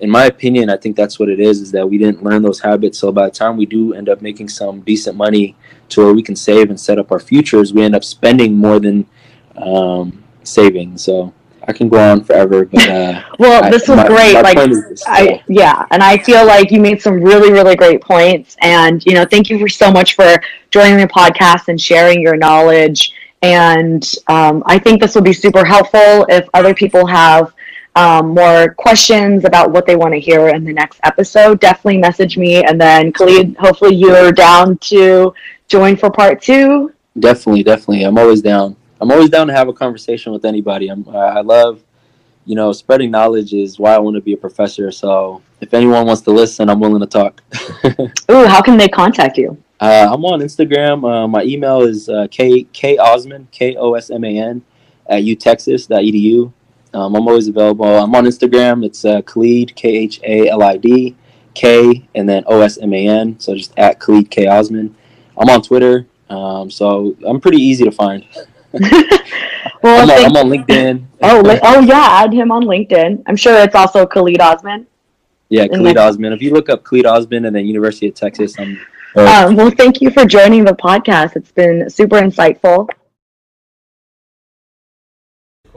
in 0.00 0.08
my 0.08 0.24
opinion, 0.24 0.70
I 0.70 0.76
think 0.76 0.96
that's 0.96 1.18
what 1.18 1.28
it 1.28 1.40
is 1.40 1.60
is 1.60 1.72
that 1.72 1.88
we 1.88 1.98
didn't 1.98 2.24
learn 2.24 2.42
those 2.42 2.60
habits. 2.60 2.98
So 2.98 3.12
by 3.12 3.26
the 3.26 3.32
time 3.32 3.56
we 3.56 3.66
do 3.66 3.92
end 3.92 4.08
up 4.08 4.22
making 4.22 4.48
some 4.48 4.80
decent 4.80 5.16
money 5.16 5.56
to 5.90 6.04
where 6.04 6.14
we 6.14 6.22
can 6.22 6.36
save 6.36 6.70
and 6.70 6.80
set 6.80 6.98
up 6.98 7.12
our 7.12 7.20
futures, 7.20 7.74
we 7.74 7.82
end 7.82 7.94
up 7.94 8.04
spending 8.04 8.56
more 8.56 8.80
than 8.80 9.06
um, 9.56 10.24
saving. 10.42 10.96
So 10.96 11.34
I 11.68 11.72
can 11.72 11.88
go 11.88 11.98
on 11.98 12.24
forever, 12.24 12.64
but 12.64 12.88
uh, 12.88 13.22
Well, 13.38 13.64
I- 13.64 13.70
this 13.70 13.88
was 13.88 13.98
my- 13.98 14.06
great. 14.06 14.34
my 14.34 14.40
like, 14.40 14.56
point 14.56 14.72
is 14.72 14.88
this, 14.88 15.02
I 15.06 15.42
yeah, 15.48 15.86
and 15.90 16.02
I 16.02 16.18
feel 16.18 16.46
like 16.46 16.70
you 16.70 16.80
made 16.80 17.00
some 17.02 17.20
really 17.22 17.52
really 17.52 17.76
great 17.76 18.00
points, 18.00 18.56
and 18.62 19.04
you 19.06 19.14
know, 19.14 19.24
thank 19.24 19.50
you 19.50 19.58
for 19.58 19.68
so 19.68 19.90
much 19.90 20.14
for 20.14 20.36
joining 20.70 20.98
the 20.98 21.06
podcast 21.08 21.68
and 21.68 21.80
sharing 21.80 22.20
your 22.22 22.36
knowledge. 22.36 23.12
And 23.42 24.06
um, 24.28 24.62
I 24.66 24.78
think 24.78 25.00
this 25.00 25.14
will 25.14 25.22
be 25.22 25.32
super 25.32 25.64
helpful 25.64 26.26
if 26.28 26.46
other 26.52 26.74
people 26.74 27.06
have 27.06 27.54
um, 27.96 28.34
more 28.34 28.74
questions 28.74 29.44
about 29.46 29.70
what 29.70 29.86
they 29.86 29.96
want 29.96 30.12
to 30.14 30.20
hear 30.20 30.48
in 30.48 30.62
the 30.64 30.72
next 30.72 31.00
episode. 31.04 31.58
Definitely 31.60 31.98
message 31.98 32.36
me, 32.36 32.62
and 32.64 32.80
then 32.80 33.12
Khalid, 33.12 33.56
hopefully 33.58 33.94
you're 33.96 34.30
down 34.32 34.76
to 34.78 35.32
join 35.68 35.96
for 35.96 36.10
part 36.10 36.42
two. 36.42 36.92
Definitely, 37.18 37.62
definitely. 37.62 38.04
I'm 38.04 38.18
always 38.18 38.42
down. 38.42 38.76
I'm 39.00 39.10
always 39.10 39.30
down 39.30 39.46
to 39.46 39.52
have 39.52 39.68
a 39.68 39.72
conversation 39.72 40.32
with 40.32 40.44
anybody. 40.44 40.88
I'm, 40.88 41.08
I 41.08 41.40
love, 41.40 41.82
you 42.44 42.54
know, 42.54 42.72
spreading 42.72 43.10
knowledge 43.10 43.54
is 43.54 43.78
why 43.78 43.94
I 43.94 43.98
want 43.98 44.16
to 44.16 44.20
be 44.20 44.32
a 44.32 44.36
professor. 44.36 44.90
So 44.90 45.42
if 45.60 45.72
anyone 45.74 46.06
wants 46.06 46.22
to 46.22 46.30
listen, 46.30 46.68
I'm 46.68 46.80
willing 46.80 47.00
to 47.00 47.06
talk. 47.06 47.42
Ooh, 48.30 48.46
how 48.46 48.60
can 48.60 48.76
they 48.76 48.88
contact 48.88 49.38
you? 49.38 49.56
uh, 49.80 50.08
I'm 50.12 50.24
on 50.24 50.40
Instagram. 50.40 51.10
Uh, 51.10 51.26
my 51.26 51.42
email 51.42 51.80
is 51.80 52.08
uh, 52.08 52.26
k 52.30 52.64
k 52.64 52.98
osman 52.98 53.48
k 53.50 53.76
o 53.76 53.94
s 53.94 54.10
m 54.10 54.24
a 54.24 54.38
n 54.38 54.62
at 55.08 55.22
utexas.edu. 55.22 56.52
Um, 56.92 57.14
I'm 57.14 57.26
always 57.26 57.48
available. 57.48 57.86
I'm 57.86 58.14
on 58.14 58.24
Instagram. 58.24 58.84
It's 58.84 59.04
uh, 59.04 59.22
Khalid 59.22 59.74
K 59.76 59.88
H 59.88 60.20
A 60.22 60.48
L 60.48 60.62
I 60.62 60.76
D 60.76 61.16
K 61.54 62.06
and 62.14 62.28
then 62.28 62.44
O 62.46 62.60
S 62.60 62.78
M 62.78 62.92
A 62.92 63.08
N. 63.08 63.38
So 63.40 63.54
just 63.54 63.72
at 63.78 63.98
Khalid 64.00 64.30
K 64.30 64.46
Osman. 64.46 64.94
I'm 65.38 65.48
on 65.48 65.62
Twitter. 65.62 66.06
Um, 66.28 66.70
so 66.70 67.16
I'm 67.26 67.40
pretty 67.40 67.58
easy 67.58 67.84
to 67.84 67.90
find. 67.90 68.24
well, 69.82 70.02
I'm, 70.02 70.10
on, 70.10 70.24
I'm 70.24 70.36
on 70.36 70.50
LinkedIn. 70.50 71.04
oh, 71.22 71.40
li- 71.40 71.60
oh 71.62 71.80
yeah, 71.80 72.06
add 72.22 72.32
him 72.32 72.52
on 72.52 72.64
LinkedIn. 72.64 73.22
I'm 73.26 73.36
sure 73.36 73.58
it's 73.58 73.74
also 73.74 74.06
Khalid 74.06 74.40
Osman. 74.40 74.86
yeah, 75.48 75.66
Khalid 75.66 75.96
Osman. 75.96 76.32
If 76.32 76.42
you 76.42 76.52
look 76.52 76.68
up 76.68 76.84
Khalid 76.84 77.06
Osman 77.06 77.46
and 77.46 77.54
then 77.56 77.66
University 77.66 78.08
of 78.08 78.14
Texas, 78.14 78.58
I'm 78.58 78.80
Um, 79.16 79.56
well, 79.56 79.70
thank 79.70 80.00
you 80.00 80.10
for 80.10 80.24
joining 80.24 80.64
the 80.64 80.72
podcast. 80.72 81.34
It's 81.34 81.50
been 81.50 81.90
super 81.90 82.20
insightful. 82.20 82.88